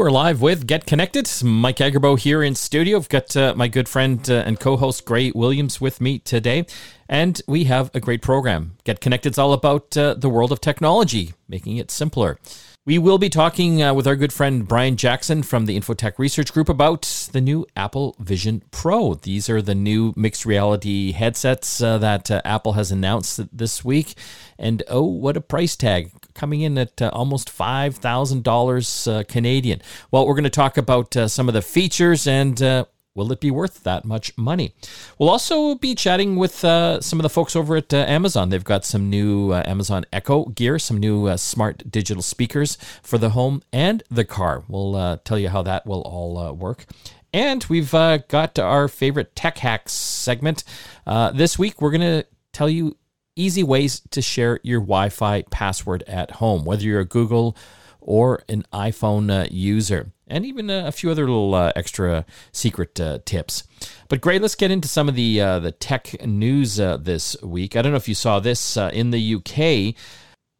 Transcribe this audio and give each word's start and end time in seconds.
You 0.00 0.06
are 0.06 0.10
live 0.10 0.40
with 0.40 0.66
Get 0.66 0.86
Connected. 0.86 1.30
Mike 1.44 1.76
Agerbo 1.76 2.18
here 2.18 2.42
in 2.42 2.54
studio. 2.54 2.96
I've 2.96 3.10
got 3.10 3.36
uh, 3.36 3.52
my 3.54 3.68
good 3.68 3.86
friend 3.86 4.30
uh, 4.30 4.44
and 4.46 4.58
co 4.58 4.78
host 4.78 5.04
Gray 5.04 5.30
Williams 5.32 5.78
with 5.78 6.00
me 6.00 6.20
today. 6.20 6.64
And 7.06 7.38
we 7.46 7.64
have 7.64 7.90
a 7.92 8.00
great 8.00 8.22
program. 8.22 8.78
Get 8.84 9.02
Connected 9.02 9.32
is 9.32 9.38
all 9.38 9.52
about 9.52 9.94
uh, 9.98 10.14
the 10.14 10.30
world 10.30 10.52
of 10.52 10.60
technology, 10.62 11.34
making 11.50 11.76
it 11.76 11.90
simpler. 11.90 12.38
We 12.86 12.96
will 12.96 13.18
be 13.18 13.28
talking 13.28 13.82
uh, 13.82 13.92
with 13.92 14.06
our 14.06 14.16
good 14.16 14.32
friend 14.32 14.66
Brian 14.66 14.96
Jackson 14.96 15.42
from 15.42 15.66
the 15.66 15.78
Infotech 15.78 16.18
Research 16.18 16.50
Group 16.50 16.70
about 16.70 17.02
the 17.30 17.40
new 17.42 17.66
Apple 17.76 18.16
Vision 18.18 18.62
Pro. 18.70 19.12
These 19.12 19.50
are 19.50 19.60
the 19.60 19.74
new 19.74 20.14
mixed 20.16 20.46
reality 20.46 21.12
headsets 21.12 21.82
uh, 21.82 21.98
that 21.98 22.30
uh, 22.30 22.40
Apple 22.42 22.72
has 22.72 22.90
announced 22.90 23.54
this 23.54 23.84
week. 23.84 24.14
And 24.58 24.82
oh, 24.88 25.04
what 25.04 25.36
a 25.36 25.42
price 25.42 25.76
tag! 25.76 26.10
Coming 26.32 26.62
in 26.62 26.78
at 26.78 27.02
uh, 27.02 27.10
almost 27.12 27.54
$5,000 27.54 29.12
uh, 29.12 29.24
Canadian. 29.24 29.82
Well, 30.10 30.26
we're 30.26 30.32
going 30.32 30.44
to 30.44 30.50
talk 30.50 30.78
about 30.78 31.14
uh, 31.14 31.28
some 31.28 31.48
of 31.48 31.54
the 31.54 31.60
features 31.60 32.26
and 32.26 32.86
will 33.14 33.32
it 33.32 33.40
be 33.40 33.50
worth 33.50 33.82
that 33.82 34.04
much 34.04 34.36
money? 34.36 34.74
We'll 35.18 35.30
also 35.30 35.74
be 35.74 35.94
chatting 35.94 36.36
with 36.36 36.64
uh, 36.64 37.00
some 37.00 37.18
of 37.18 37.22
the 37.22 37.30
folks 37.30 37.56
over 37.56 37.76
at 37.76 37.92
uh, 37.92 37.98
Amazon. 37.98 38.50
They've 38.50 38.62
got 38.62 38.84
some 38.84 39.10
new 39.10 39.52
uh, 39.52 39.62
Amazon 39.66 40.04
Echo 40.12 40.46
gear, 40.46 40.78
some 40.78 40.98
new 40.98 41.26
uh, 41.26 41.36
smart 41.36 41.90
digital 41.90 42.22
speakers 42.22 42.78
for 43.02 43.18
the 43.18 43.30
home 43.30 43.62
and 43.72 44.02
the 44.10 44.24
car. 44.24 44.64
We'll 44.68 44.96
uh, 44.96 45.18
tell 45.24 45.38
you 45.38 45.48
how 45.48 45.62
that 45.62 45.86
will 45.86 46.02
all 46.02 46.38
uh, 46.38 46.52
work. 46.52 46.86
And 47.32 47.64
we've 47.68 47.92
got 47.92 48.58
our 48.58 48.88
favorite 48.88 49.36
tech 49.36 49.58
hacks 49.58 49.92
segment. 49.92 50.64
this 51.06 51.56
week, 51.58 51.80
we're 51.80 51.92
going 51.92 52.00
to 52.00 52.26
tell 52.52 52.68
you 52.68 52.96
easy 53.36 53.62
ways 53.62 54.00
to 54.10 54.20
share 54.20 54.58
your 54.64 54.80
Wi 54.80 55.10
Fi 55.10 55.42
password 55.42 56.02
at 56.08 56.32
home, 56.32 56.64
whether 56.64 56.82
you're 56.82 57.00
a 57.00 57.04
Google 57.04 57.56
or 58.00 58.42
an 58.48 58.64
iPhone 58.72 59.46
user 59.48 60.10
and 60.30 60.46
even 60.46 60.70
a, 60.70 60.92
few 60.92 61.10
other 61.10 61.26
little 61.26 61.54
uh, 61.54 61.72
extra 61.76 62.24
secret 62.52 62.98
uh, 63.00 63.18
tips. 63.24 63.64
But 64.08 64.20
Gray, 64.20 64.38
let's 64.38 64.54
get 64.54 64.70
into 64.70 64.88
some 64.88 65.08
of 65.08 65.14
the 65.14 65.40
uh, 65.40 65.58
the 65.58 65.72
tech 65.72 66.24
news 66.26 66.78
uh, 66.78 66.96
this 66.96 67.36
week. 67.42 67.76
I 67.76 67.82
don't 67.82 67.92
know 67.92 67.96
if 67.96 68.08
you 68.08 68.14
saw 68.14 68.40
this 68.40 68.76
uh, 68.76 68.90
in 68.92 69.10
the 69.10 69.34
UK. 69.34 69.94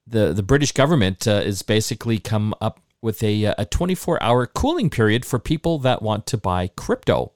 The 0.07 0.33
the 0.33 0.43
British 0.43 0.73
government 0.73 1.27
uh, 1.27 1.43
is 1.45 1.63
basically 1.63 2.19
come 2.19 2.55
up 2.61 2.81
with 3.01 3.23
a 3.23 3.45
a 3.45 3.65
24 3.65 4.23
hour 4.23 4.47
cooling 4.47 4.91
period 4.91 5.25
for 5.25 5.39
people 5.39 5.79
that 5.79 6.03
want 6.03 6.27
to 6.27 6.37
buy 6.37 6.69
crypto. 6.77 7.33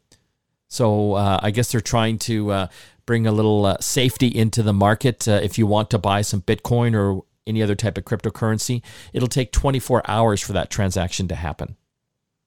So 0.68 1.14
I 1.14 1.52
guess 1.52 1.70
they're 1.70 1.80
trying 1.80 2.18
to 2.20 2.68
bring 3.06 3.28
a 3.28 3.32
little 3.32 3.76
safety 3.80 4.26
into 4.26 4.60
the 4.60 4.72
market. 4.72 5.28
if 5.28 5.56
you 5.56 5.68
want 5.68 5.88
to 5.90 5.98
buy 5.98 6.22
some 6.22 6.42
Bitcoin 6.42 6.94
or 6.96 7.22
any 7.46 7.62
other 7.62 7.76
type 7.76 7.96
of 7.96 8.04
cryptocurrency, 8.04 8.82
it'll 9.12 9.28
take 9.28 9.52
24 9.52 10.02
hours 10.10 10.40
for 10.40 10.52
that 10.54 10.70
transaction 10.70 11.28
to 11.28 11.36
happen 11.36 11.76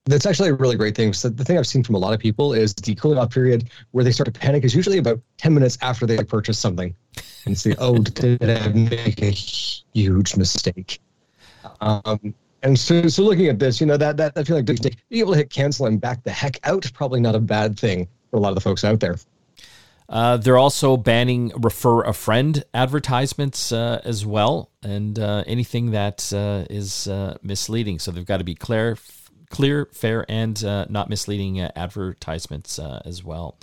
that's 0.07 0.25
actually 0.25 0.49
a 0.49 0.53
really 0.53 0.75
great 0.75 0.95
thing. 0.95 1.13
So 1.13 1.29
the 1.29 1.43
thing 1.43 1.57
I've 1.57 1.67
seen 1.67 1.83
from 1.83 1.95
a 1.95 1.97
lot 1.97 2.13
of 2.13 2.19
people 2.19 2.53
is 2.53 2.73
the 2.73 2.95
cooling 2.95 3.17
off 3.17 3.29
period 3.29 3.69
where 3.91 4.03
they 4.03 4.11
start 4.11 4.25
to 4.33 4.39
panic 4.39 4.63
is 4.63 4.73
usually 4.73 4.97
about 4.97 5.19
10 5.37 5.53
minutes 5.53 5.77
after 5.81 6.05
they 6.05 6.17
purchase 6.23 6.57
something 6.57 6.95
and 7.45 7.57
say, 7.57 7.75
oh, 7.79 7.97
did 7.99 8.49
I 8.49 8.67
make 8.69 9.21
a 9.21 9.31
huge 9.31 10.35
mistake? 10.35 10.99
Um, 11.81 12.33
and 12.63 12.77
so, 12.77 13.07
so 13.07 13.23
looking 13.23 13.47
at 13.47 13.59
this, 13.59 13.79
you 13.79 13.87
know, 13.87 13.97
that, 13.97 14.17
that, 14.17 14.33
I 14.35 14.43
feel 14.43 14.55
like 14.55 14.65
being 14.65 14.95
able 15.11 15.33
to 15.33 15.37
hit 15.37 15.49
cancel 15.49 15.85
and 15.85 16.01
back 16.01 16.23
the 16.23 16.31
heck 16.31 16.59
out, 16.63 16.89
probably 16.93 17.19
not 17.19 17.35
a 17.35 17.39
bad 17.39 17.79
thing 17.79 18.07
for 18.31 18.37
a 18.37 18.39
lot 18.39 18.49
of 18.49 18.55
the 18.55 18.61
folks 18.61 18.83
out 18.83 18.99
there. 18.99 19.17
Uh, 20.09 20.37
they're 20.37 20.57
also 20.57 20.95
banning 20.95 21.51
refer 21.57 22.01
a 22.03 22.13
friend 22.13 22.63
advertisements 22.73 23.73
uh, 23.73 23.99
as 24.05 24.25
well, 24.25 24.71
and 24.81 25.19
uh, 25.19 25.43
anything 25.45 25.91
that 25.91 26.31
uh, 26.33 26.65
is 26.69 27.07
uh, 27.07 27.37
misleading. 27.43 27.99
So 27.99 28.11
they've 28.11 28.25
got 28.25 28.37
to 28.37 28.45
be 28.45 28.55
clear, 28.55 28.97
clear, 29.49 29.87
fair, 29.91 30.25
and 30.29 30.63
uh, 30.63 30.85
not 30.89 31.09
misleading 31.09 31.61
uh, 31.61 31.71
advertisements 31.75 32.79
uh, 32.79 33.01
as 33.05 33.23
well. 33.23 33.57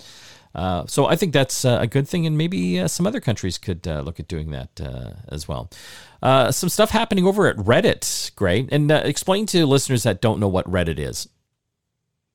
Uh, 0.53 0.85
so 0.87 1.05
I 1.05 1.15
think 1.15 1.33
that's 1.33 1.65
uh, 1.65 1.79
a 1.81 1.87
good 1.87 2.07
thing, 2.07 2.25
and 2.25 2.37
maybe 2.37 2.87
some 2.87 3.05
other 3.05 3.19
countries 3.19 3.57
could 3.57 3.85
look 3.85 4.19
at 4.19 4.27
doing 4.27 4.51
that 4.51 4.69
as 5.27 5.47
well. 5.47 5.69
some 6.23 6.69
stuff 6.69 6.91
happening 6.91 7.25
over 7.25 7.47
at 7.47 7.57
Reddit, 7.57 8.33
Gray, 8.35 8.67
and 8.71 8.89
explain 8.89 9.45
to 9.47 9.65
listeners 9.65 10.03
that 10.03 10.21
don't 10.21 10.39
know 10.39 10.47
what 10.47 10.69
Reddit 10.69 10.97
is. 10.97 11.27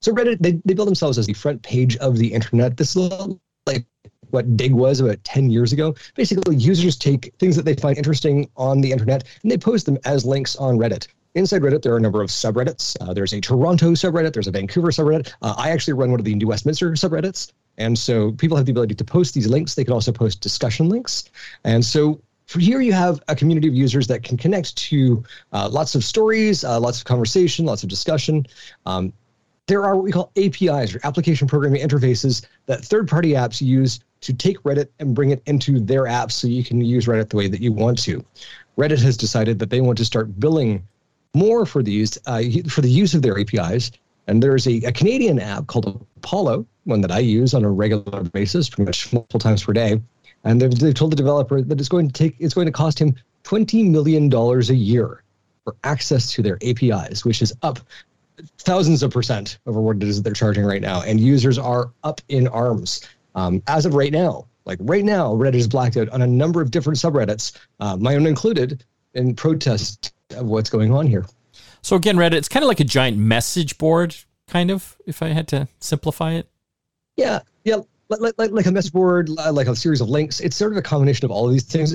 So 0.03 0.13
Reddit, 0.13 0.39
they, 0.41 0.61
they 0.65 0.75
build 0.75 0.89
themselves 0.89 1.19
as 1.19 1.27
the 1.27 1.35
front 1.35 1.63
page 1.63 1.97
of 1.99 2.19
the 2.19 2.33
internet. 2.33 2.77
This 2.77 2.97
is 2.97 3.11
like 3.67 3.85
what 4.31 4.57
Digg 4.57 4.73
was 4.73 5.01
about 5.01 5.23
10 5.25 5.51
years 5.51 5.73
ago. 5.73 5.95
Basically, 6.15 6.57
users 6.57 6.97
take 6.97 7.35
things 7.39 7.57
that 7.57 7.65
they 7.65 7.75
find 7.75 7.97
interesting 7.97 8.49
on 8.57 8.81
the 8.81 8.93
internet 8.93 9.25
and 9.43 9.51
they 9.51 9.59
post 9.59 9.87
them 9.87 9.99
as 10.05 10.25
links 10.25 10.57
on 10.57 10.79
Reddit. 10.79 11.09
Inside 11.37 11.63
Reddit, 11.63 11.83
there 11.83 11.93
are 11.93 11.97
a 11.97 12.01
number 12.01 12.21
of 12.21 12.29
subreddits. 12.29 12.97
Uh, 13.01 13.15
there's 13.15 13.33
a 13.33 13.41
Toronto 13.41 13.93
subreddit, 13.93 14.33
there's 14.33 14.49
a 14.49 14.51
Vancouver 14.51 14.89
subreddit. 14.89 15.33
Uh, 15.43 15.55
I 15.57 15.71
actually 15.71 15.95
run 15.95 16.11
one 16.11 16.19
of 16.19 16.25
the 16.25 16.35
New 16.35 16.49
Westminster 16.49 16.91
subreddits. 16.93 17.53
And 17.79 17.97
so 17.97 18.33
people 18.33 18.57
have 18.57 18.67
the 18.67 18.73
ability 18.73 18.97
to 18.97 19.05
post 19.05 19.35
these 19.35 19.47
links. 19.47 19.75
They 19.75 19.85
can 19.85 19.93
also 19.93 20.11
post 20.11 20.41
discussion 20.41 20.89
links. 20.89 21.25
And 21.65 21.85
so 21.85 22.21
here, 22.59 22.81
you 22.81 22.93
have 22.93 23.23
a 23.29 23.37
community 23.37 23.69
of 23.69 23.75
users 23.75 24.09
that 24.09 24.25
can 24.25 24.37
connect 24.37 24.77
to 24.77 25.23
uh, 25.53 25.69
lots 25.71 25.95
of 25.95 26.03
stories, 26.03 26.65
uh, 26.65 26.81
lots 26.81 26.99
of 26.99 27.05
conversation, 27.05 27.65
lots 27.65 27.85
of 27.85 27.89
discussion. 27.89 28.45
Um, 28.87 29.13
there 29.67 29.85
are 29.85 29.95
what 29.95 30.05
we 30.05 30.11
call 30.11 30.33
APIs 30.37 30.97
or 30.97 31.01
application 31.05 31.47
programming 31.47 31.81
interfaces 31.81 32.45
that 32.67 32.85
third 32.85 33.09
party 33.09 33.35
apps 33.35 33.61
use 33.61 34.01
to 34.23 34.35
take 34.35 34.61
Reddit 34.65 34.89
and 34.99 35.15
bring 35.15 35.31
it 35.31 35.43
into 35.47 35.79
their 35.79 36.05
apps 36.05 36.33
so 36.33 36.49
you 36.49 36.65
can 36.65 36.81
use 36.81 37.07
Reddit 37.07 37.29
the 37.29 37.37
way 37.37 37.47
that 37.47 37.61
you 37.61 37.73
want 37.73 38.03
to. 38.03 38.25
Reddit 38.77 39.01
has 39.01 39.17
decided 39.17 39.61
that 39.61 39.71
they 39.71 39.81
want 39.81 39.97
to 39.99 40.05
start 40.05 40.41
billing 40.41 40.85
more 41.35 41.67
for 41.67 41.83
these 41.83 42.19
uh, 42.27 42.43
for 42.69 42.81
the 42.81 42.91
use 42.91 43.15
of 43.15 43.23
their 43.23 43.39
APIs. 43.39 43.91
And 44.27 44.43
there's 44.43 44.67
a, 44.67 44.77
a 44.83 44.93
Canadian 44.93 45.41
app 45.41 45.67
called 45.67 46.07
Apollo, 46.19 46.67
one 46.85 47.01
that 47.01 47.11
I 47.11 47.19
use 47.19 47.53
on 47.55 47.65
a 47.65 47.71
regular 47.71 48.23
basis, 48.23 48.69
pretty 48.69 48.87
much 48.87 49.13
multiple 49.13 49.41
times 49.41 49.65
per 49.65 49.73
day. 49.73 50.01
And 50.45 50.61
they've, 50.61 50.71
they've 50.71 50.95
told 50.95 51.13
the 51.13 51.17
developer 51.17 51.61
that 51.61 51.79
it's 51.81 51.89
going 51.89 52.09
to 52.09 52.13
take 52.13 52.37
it's 52.39 52.55
going 52.55 52.67
to 52.67 52.73
cost 52.73 52.99
him 52.99 53.15
twenty 53.43 53.83
million 53.83 54.29
dollars 54.29 54.71
a 54.71 54.75
year 54.75 55.23
for 55.65 55.77
access 55.85 56.33
to 56.33 56.43
their 56.43 56.59
APIs, 56.65 57.25
which 57.25 57.43
is 57.43 57.53
up 57.63 57.81
thousands 58.59 59.03
of 59.03 59.11
percent 59.11 59.59
over 59.67 59.81
what 59.81 59.97
it 59.97 60.03
is 60.05 60.17
that 60.17 60.23
they're 60.23 60.33
charging 60.33 60.65
right 60.65 60.81
now. 60.81 61.03
And 61.03 61.21
users 61.21 61.59
are 61.59 61.91
up 62.05 62.21
in 62.29 62.49
arms 62.49 63.07
um, 63.35 63.63
as 63.67 63.87
of 63.87 63.95
right 63.95 64.13
now. 64.13 64.47
Like 64.65 64.79
right 64.83 65.05
now, 65.05 65.35
Reddit 65.35 65.57
is 65.57 65.69
blacked 65.69 65.97
out 65.97 66.09
on 66.11 66.23
a 66.23 66.27
number 66.27 66.61
of 66.61 66.71
different 66.71 66.99
subreddits, 66.99 67.59
uh, 67.81 67.97
my 67.97 68.15
own 68.15 68.27
included, 68.27 68.85
in 69.15 69.35
protest 69.35 70.13
what's 70.37 70.71
going 70.71 70.93
on 70.93 71.07
here. 71.07 71.27
So 71.83 71.97
again, 71.97 72.17
Reddit, 72.17 72.35
it's 72.35 72.49
kind 72.49 72.63
of 72.63 72.69
like 72.69 72.81
a 72.81 72.85
giant 72.85 73.17
message 73.17 73.79
board, 73.79 74.15
kind 74.49 74.71
of, 74.71 74.97
if 75.07 75.23
I 75.23 75.29
had 75.29 75.49
to 75.49 75.69
simplify 75.81 76.33
it. 76.33 76.49
Yeah, 77.17 77.41
yeah, 77.65 77.77
like, 78.11 78.35
like, 78.39 78.51
like 78.51 78.67
a 78.67 78.73
message 78.73 78.93
board, 78.93 79.29
like 79.29 79.67
a 79.67 79.77
series 79.77 80.01
of 80.01 80.09
links. 80.09 80.41
It's 80.41 80.57
sort 80.57 80.73
of 80.73 80.79
a 80.79 80.83
combination 80.83 81.25
of 81.25 81.31
all 81.31 81.47
of 81.47 81.53
these 81.53 81.63
things. 81.63 81.93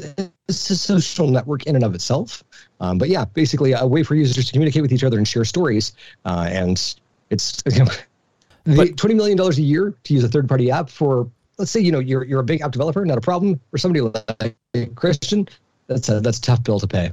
It's 0.47 0.69
a 0.69 0.77
social 0.77 1.27
network 1.27 1.65
in 1.65 1.75
and 1.75 1.83
of 1.83 1.93
itself. 1.93 2.43
Um, 2.79 2.97
but 2.97 3.09
yeah, 3.09 3.25
basically 3.25 3.73
a 3.73 3.85
way 3.85 4.01
for 4.03 4.15
users 4.15 4.45
to 4.45 4.51
communicate 4.51 4.81
with 4.81 4.93
each 4.93 5.03
other 5.03 5.17
and 5.17 5.27
share 5.27 5.45
stories. 5.45 5.93
Uh, 6.23 6.47
and 6.49 6.95
it's 7.29 7.61
you 7.71 7.83
know, 7.83 7.91
but, 8.77 8.97
twenty 8.97 9.15
million 9.15 9.37
dollars 9.37 9.57
a 9.57 9.61
year 9.61 9.93
to 10.03 10.13
use 10.13 10.23
a 10.23 10.29
third 10.29 10.47
party 10.47 10.71
app 10.71 10.89
for. 10.89 11.29
Let's 11.57 11.71
say 11.71 11.79
you 11.79 11.91
know 11.91 11.99
you're 11.99 12.23
you're 12.25 12.41
a 12.41 12.43
big 12.43 12.61
app 12.61 12.71
developer, 12.71 13.05
not 13.05 13.17
a 13.17 13.21
problem. 13.21 13.59
For 13.71 13.77
somebody 13.77 14.01
like 14.01 14.95
Christian, 14.95 15.47
that's 15.87 16.09
a 16.09 16.19
that's 16.19 16.37
a 16.37 16.41
tough 16.41 16.63
bill 16.63 16.79
to 16.79 16.87
pay. 16.87 17.11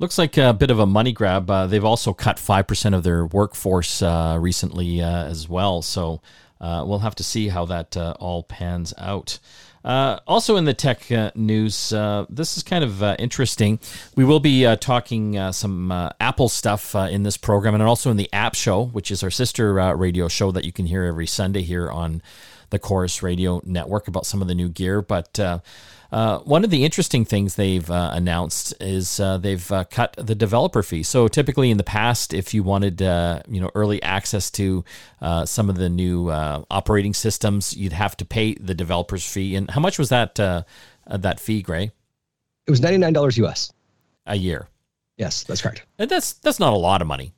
Looks 0.00 0.16
like 0.16 0.38
a 0.38 0.54
bit 0.54 0.70
of 0.70 0.78
a 0.78 0.86
money 0.86 1.12
grab. 1.12 1.50
Uh, 1.50 1.66
they've 1.66 1.84
also 1.84 2.14
cut 2.14 2.38
5% 2.38 2.94
of 2.94 3.02
their 3.02 3.26
workforce 3.26 4.00
uh, 4.00 4.38
recently 4.40 5.02
uh, 5.02 5.26
as 5.26 5.46
well. 5.46 5.82
So 5.82 6.22
uh, 6.58 6.84
we'll 6.86 7.00
have 7.00 7.14
to 7.16 7.22
see 7.22 7.48
how 7.48 7.66
that 7.66 7.98
uh, 7.98 8.14
all 8.18 8.42
pans 8.42 8.94
out. 8.96 9.38
Uh, 9.84 10.18
also 10.26 10.56
in 10.56 10.64
the 10.64 10.72
tech 10.72 11.10
news, 11.36 11.90
this 12.30 12.56
is 12.56 12.62
kind 12.62 12.82
of 12.82 13.02
interesting. 13.20 13.78
We 14.16 14.24
will 14.24 14.40
be 14.40 14.64
talking 14.76 15.52
some 15.52 15.92
Apple 16.18 16.48
stuff 16.48 16.94
in 16.94 17.22
this 17.22 17.36
program 17.36 17.74
and 17.74 17.82
also 17.82 18.10
in 18.10 18.16
the 18.16 18.32
App 18.32 18.54
Show, 18.54 18.86
which 18.86 19.10
is 19.10 19.22
our 19.22 19.30
sister 19.30 19.74
radio 19.96 20.28
show 20.28 20.50
that 20.50 20.64
you 20.64 20.72
can 20.72 20.86
hear 20.86 21.04
every 21.04 21.26
Sunday 21.26 21.60
here 21.60 21.90
on 21.90 22.22
the 22.70 22.78
Corus 22.78 23.22
Radio 23.22 23.60
Network 23.66 24.08
about 24.08 24.24
some 24.24 24.40
of 24.40 24.48
the 24.48 24.54
new 24.54 24.70
gear. 24.70 25.02
But 25.02 25.38
uh, 26.12 26.38
one 26.40 26.64
of 26.64 26.70
the 26.70 26.84
interesting 26.84 27.24
things 27.24 27.54
they've 27.54 27.88
uh, 27.90 28.10
announced 28.12 28.74
is 28.80 29.20
uh, 29.20 29.38
they've 29.38 29.70
uh, 29.70 29.84
cut 29.84 30.14
the 30.16 30.34
developer 30.34 30.82
fee. 30.82 31.02
So 31.02 31.28
typically 31.28 31.70
in 31.70 31.76
the 31.76 31.84
past, 31.84 32.34
if 32.34 32.52
you 32.52 32.62
wanted 32.62 33.00
uh, 33.00 33.42
you 33.48 33.60
know 33.60 33.70
early 33.74 34.02
access 34.02 34.50
to 34.52 34.84
uh, 35.20 35.46
some 35.46 35.70
of 35.70 35.76
the 35.76 35.88
new 35.88 36.30
operating 36.30 37.14
systems, 37.14 37.76
you'd 37.76 37.92
have 37.92 38.16
to 38.18 38.24
pay 38.24 38.54
the 38.54 38.74
developer's 38.74 39.24
fee. 39.24 39.54
And 39.54 39.70
how 39.70 39.80
much 39.80 39.98
was 39.98 40.08
that 40.08 40.34
that 40.34 41.40
fee, 41.40 41.62
Gray? 41.62 41.90
It 42.66 42.70
was 42.70 42.80
ninety 42.80 42.98
nine 42.98 43.12
dollars 43.12 43.36
US 43.38 43.72
a 44.26 44.36
year. 44.36 44.68
Yes, 45.16 45.44
that's 45.44 45.62
correct. 45.62 45.84
And 45.98 46.10
that's 46.10 46.34
that's 46.34 46.58
not 46.58 46.72
a 46.72 46.76
lot 46.76 47.02
of 47.02 47.08
money. 47.08 47.32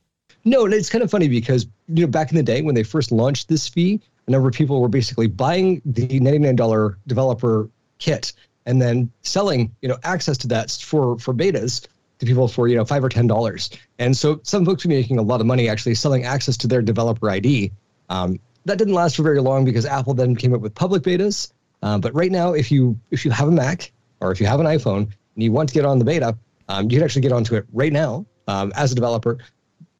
No, 0.45 0.65
it's 0.65 0.89
kind 0.89 1.03
of 1.03 1.11
funny 1.11 1.27
because 1.27 1.67
you 1.87 2.05
know 2.05 2.07
back 2.07 2.31
in 2.31 2.37
the 2.37 2.43
day 2.43 2.61
when 2.61 2.75
they 2.75 2.83
first 2.83 3.11
launched 3.11 3.49
this 3.49 3.67
fee, 3.67 4.01
a 4.27 4.31
number 4.31 4.47
of 4.47 4.53
people 4.53 4.81
were 4.81 4.89
basically 4.89 5.27
buying 5.27 5.81
the 5.85 6.19
ninety 6.19 6.39
nine 6.39 6.55
dollar 6.55 6.97
developer 7.07 7.69
kit 7.99 8.33
and 8.65 8.81
then 8.81 9.11
selling 9.21 9.75
you 9.81 9.89
know 9.89 9.97
access 10.03 10.37
to 10.39 10.47
that 10.47 10.71
for 10.71 11.17
for 11.19 11.33
betas 11.33 11.87
to 12.19 12.25
people 12.25 12.47
for 12.47 12.67
you 12.67 12.75
know 12.75 12.85
five 12.85 13.03
or 13.03 13.09
ten 13.09 13.27
dollars. 13.27 13.69
And 13.99 14.15
so 14.15 14.39
some 14.43 14.65
folks 14.65 14.85
were 14.85 14.89
making 14.89 15.19
a 15.19 15.21
lot 15.21 15.41
of 15.41 15.47
money 15.47 15.69
actually 15.69 15.95
selling 15.95 16.23
access 16.23 16.57
to 16.57 16.67
their 16.67 16.81
developer 16.81 17.29
ID. 17.29 17.71
Um, 18.09 18.39
that 18.65 18.77
didn't 18.77 18.93
last 18.93 19.15
for 19.15 19.23
very 19.23 19.41
long 19.41 19.65
because 19.65 19.85
Apple 19.85 20.13
then 20.13 20.35
came 20.35 20.53
up 20.53 20.61
with 20.61 20.73
public 20.73 21.03
betas. 21.03 21.51
Uh, 21.81 21.97
but 21.97 22.13
right 22.13 22.31
now, 22.31 22.53
if 22.53 22.71
you 22.71 22.97
if 23.11 23.25
you 23.25 23.31
have 23.31 23.47
a 23.47 23.51
Mac 23.51 23.91
or 24.21 24.31
if 24.31 24.39
you 24.39 24.47
have 24.47 24.59
an 24.59 24.65
iPhone 24.65 25.01
and 25.01 25.43
you 25.43 25.51
want 25.51 25.69
to 25.69 25.75
get 25.75 25.85
on 25.85 25.99
the 25.99 26.05
beta, 26.05 26.37
um, 26.69 26.85
you 26.89 26.97
can 26.97 27.03
actually 27.03 27.21
get 27.21 27.31
onto 27.31 27.55
it 27.55 27.65
right 27.73 27.91
now 27.91 28.25
um, 28.47 28.71
as 28.75 28.91
a 28.91 28.95
developer. 28.95 29.37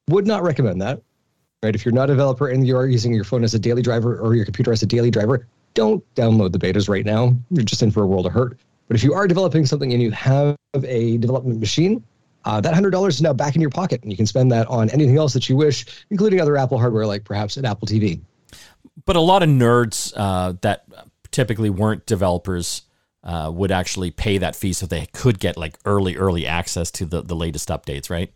Would 0.10 0.27
not 0.27 0.44
recommend 0.44 0.81
that. 0.81 1.01
Right? 1.62 1.75
If 1.75 1.86
you're 1.86 1.94
not 1.94 2.10
a 2.10 2.13
developer 2.13 2.50
and 2.50 2.68
you're 2.68 2.88
using 2.88 3.13
your 3.13 3.24
phone 3.24 3.44
as 3.44 3.54
a 3.54 3.60
daily 3.60 3.81
driver 3.81 4.19
or 4.19 4.36
your 4.36 4.44
computer 4.44 4.74
as 4.74 4.83
a 4.83 4.86
daily 4.86 5.10
driver, 5.10 5.48
don't 5.73 6.03
download 6.15 6.51
the 6.51 6.59
betas 6.59 6.89
right 6.89 7.05
now. 7.05 7.35
You're 7.51 7.63
just 7.63 7.81
in 7.81 7.91
for 7.91 8.03
a 8.03 8.07
world 8.07 8.25
of 8.25 8.33
hurt. 8.33 8.59
But 8.87 8.95
if 8.95 9.03
you 9.03 9.13
are 9.13 9.27
developing 9.27 9.65
something 9.65 9.93
and 9.93 10.01
you 10.01 10.11
have 10.11 10.55
a 10.83 11.17
development 11.17 11.59
machine, 11.59 12.03
uh, 12.45 12.59
that 12.61 12.73
$100 12.73 13.07
is 13.07 13.21
now 13.21 13.33
back 13.33 13.55
in 13.55 13.61
your 13.61 13.69
pocket 13.69 14.01
and 14.03 14.11
you 14.11 14.17
can 14.17 14.27
spend 14.27 14.51
that 14.51 14.67
on 14.67 14.89
anything 14.89 15.17
else 15.17 15.33
that 15.33 15.47
you 15.47 15.55
wish, 15.55 15.85
including 16.09 16.41
other 16.41 16.57
Apple 16.57 16.77
hardware 16.77 17.05
like 17.05 17.23
perhaps 17.23 17.57
an 17.57 17.65
Apple 17.65 17.87
TV. 17.87 18.19
But 19.05 19.15
a 19.15 19.21
lot 19.21 19.43
of 19.43 19.49
nerds 19.49 20.13
uh, 20.15 20.53
that 20.61 20.85
typically 21.31 21.69
weren't 21.69 22.05
developers 22.05 22.83
uh, 23.23 23.49
would 23.53 23.71
actually 23.71 24.11
pay 24.11 24.37
that 24.37 24.55
fee 24.55 24.73
so 24.73 24.85
they 24.85 25.07
could 25.13 25.39
get 25.39 25.57
like 25.57 25.77
early, 25.85 26.17
early 26.17 26.45
access 26.45 26.91
to 26.91 27.05
the, 27.05 27.21
the 27.21 27.35
latest 27.35 27.69
updates, 27.69 28.09
right? 28.09 28.33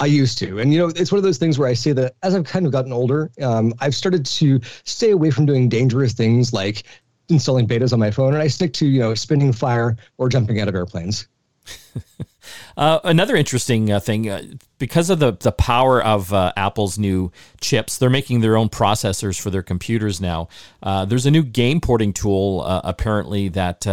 I 0.00 0.06
used 0.06 0.38
to. 0.38 0.60
And, 0.60 0.72
you 0.72 0.78
know, 0.78 0.88
it's 0.94 1.10
one 1.10 1.18
of 1.18 1.24
those 1.24 1.38
things 1.38 1.58
where 1.58 1.68
I 1.68 1.74
say 1.74 1.92
that 1.92 2.14
as 2.22 2.34
I've 2.34 2.44
kind 2.44 2.66
of 2.66 2.72
gotten 2.72 2.92
older, 2.92 3.30
um, 3.42 3.74
I've 3.80 3.94
started 3.94 4.24
to 4.26 4.60
stay 4.84 5.10
away 5.10 5.30
from 5.30 5.44
doing 5.44 5.68
dangerous 5.68 6.12
things 6.12 6.52
like 6.52 6.84
installing 7.28 7.66
betas 7.66 7.92
on 7.92 7.98
my 7.98 8.10
phone. 8.10 8.34
And 8.34 8.42
I 8.42 8.46
stick 8.46 8.72
to, 8.74 8.86
you 8.86 9.00
know, 9.00 9.14
spinning 9.14 9.52
fire 9.52 9.96
or 10.16 10.28
jumping 10.28 10.60
out 10.60 10.68
of 10.68 10.74
airplanes. 10.74 11.26
uh, 12.76 13.00
another 13.02 13.34
interesting 13.34 13.90
uh, 13.90 13.98
thing, 13.98 14.28
uh, 14.28 14.42
because 14.78 15.10
of 15.10 15.18
the, 15.18 15.32
the 15.32 15.52
power 15.52 16.02
of 16.02 16.32
uh, 16.32 16.52
Apple's 16.56 16.96
new 16.96 17.32
chips, 17.60 17.98
they're 17.98 18.08
making 18.08 18.40
their 18.40 18.56
own 18.56 18.68
processors 18.68 19.40
for 19.40 19.50
their 19.50 19.62
computers 19.62 20.20
now. 20.20 20.48
Uh, 20.80 21.04
there's 21.04 21.26
a 21.26 21.30
new 21.30 21.42
game 21.42 21.80
porting 21.80 22.12
tool, 22.12 22.62
uh, 22.64 22.80
apparently, 22.84 23.48
that 23.48 23.84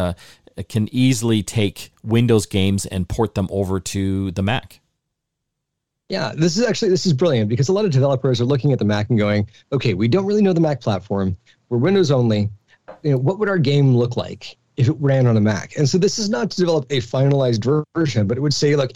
can 0.70 0.88
easily 0.94 1.44
take 1.44 1.92
Windows 2.04 2.46
games 2.46 2.86
and 2.86 3.10
port 3.10 3.34
them 3.34 3.48
over 3.50 3.80
to 3.80 4.32
the 4.32 4.44
Mac. 4.44 4.80
Yeah, 6.10 6.34
this 6.36 6.56
is 6.56 6.64
actually 6.64 6.90
this 6.90 7.08
is 7.08 7.14
brilliant 7.14 7.50
because 7.50 7.68
a 7.68 7.74
lot 7.74 7.86
of 7.86 7.92
developers 7.92 8.40
are 8.40 8.46
looking 8.46 8.72
at 8.72 8.78
the 8.78 8.86
Mac 8.86 9.10
and 9.10 9.18
going, 9.18 9.50
okay, 9.72 9.96
we 9.96 10.08
don't 10.08 10.26
really 10.26 10.44
know 10.44 10.54
the 10.54 10.62
Mac 10.62 10.80
platform. 10.80 11.36
We're 11.70 11.80
Windows 11.80 12.12
only. 12.12 12.50
You 13.02 13.12
know, 13.12 13.18
what 13.18 13.40
would 13.40 13.50
our 13.50 13.58
game 13.58 13.96
look 13.96 14.16
like 14.16 14.56
if 14.78 14.88
it 14.88 14.96
ran 15.00 15.26
on 15.26 15.36
a 15.36 15.42
Mac? 15.42 15.76
And 15.78 15.90
so 15.90 15.98
this 15.98 16.20
is 16.20 16.30
not 16.30 16.52
to 16.52 16.58
develop 16.58 16.86
a 16.92 16.98
finalized 16.98 17.84
version, 17.96 18.28
but 18.28 18.38
it 18.38 18.42
would 18.42 18.54
say, 18.54 18.76
look, 18.76 18.92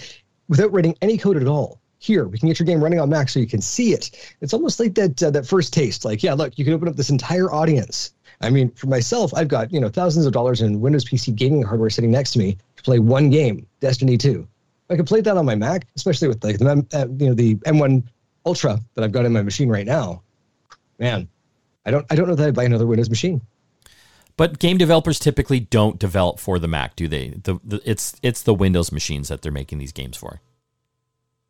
without 0.50 0.72
writing 0.72 0.96
any 1.02 1.18
code 1.18 1.38
at 1.38 1.48
all, 1.48 1.82
here 1.98 2.28
we 2.28 2.38
can 2.38 2.48
get 2.48 2.60
your 2.60 2.68
game 2.68 2.82
running 2.82 3.00
on 3.00 3.10
Mac 3.10 3.30
so 3.30 3.40
you 3.40 3.48
can 3.48 3.62
see 3.62 3.92
it. 3.92 4.36
It's 4.42 4.54
almost 4.54 4.80
like 4.80 4.94
that 4.94 5.22
uh, 5.24 5.32
that 5.32 5.48
first 5.48 5.74
taste. 5.74 6.06
Like, 6.06 6.22
yeah, 6.22 6.34
look, 6.34 6.60
you 6.60 6.66
can 6.66 6.76
open 6.76 6.88
up 6.88 6.96
this 6.96 7.10
entire 7.10 7.52
audience. 7.52 8.14
I 8.42 8.52
mean, 8.52 8.70
for 8.72 8.86
myself, 8.86 9.34
I've 9.34 9.48
got 9.48 9.74
you 9.74 9.80
know 9.80 9.90
thousands 9.90 10.28
of 10.28 10.32
dollars 10.32 10.62
in 10.62 10.80
Windows 10.80 11.06
PC 11.06 11.34
gaming 11.34 11.64
hardware 11.64 11.90
sitting 11.90 12.12
next 12.12 12.34
to 12.34 12.40
me 12.40 12.56
to 12.78 12.84
play 12.84 13.00
one 13.00 13.32
game, 13.32 13.66
Destiny 13.80 14.16
2. 14.16 14.48
I 14.90 14.96
could 14.96 15.08
play 15.08 15.22
that 15.22 15.38
on 15.38 15.46
my 15.46 15.56
Mac, 15.56 15.88
especially 15.96 16.28
with 16.28 16.44
like 16.44 16.58
the 16.58 16.86
uh, 16.94 17.06
you 17.18 17.30
know 17.30 17.34
the 17.34 17.56
M1 17.56 18.04
Ultra 18.46 18.80
that 18.96 19.04
I've 19.04 19.12
got 19.12 19.26
in 19.26 19.34
my 19.34 19.44
machine 19.44 19.70
right 19.70 19.86
now. 19.86 20.24
Man, 20.98 21.28
I 21.86 21.92
don't 21.92 22.06
I 22.10 22.16
don't 22.16 22.28
know 22.28 22.36
that 22.36 22.48
I'd 22.48 22.56
buy 22.56 22.64
another 22.64 22.88
Windows 22.88 23.10
machine. 23.10 23.42
But 24.36 24.58
game 24.58 24.78
developers 24.78 25.20
typically 25.20 25.60
don't 25.60 26.00
develop 26.00 26.40
for 26.40 26.60
the 26.60 26.68
Mac, 26.68 26.96
do 26.96 27.10
they? 27.10 27.30
The, 27.44 27.60
the, 27.64 27.82
it's 27.84 28.16
it's 28.24 28.42
the 28.42 28.54
Windows 28.54 28.92
machines 28.92 29.28
that 29.28 29.42
they're 29.42 29.52
making 29.52 29.80
these 29.80 29.92
games 29.92 30.18
for. 30.18 30.42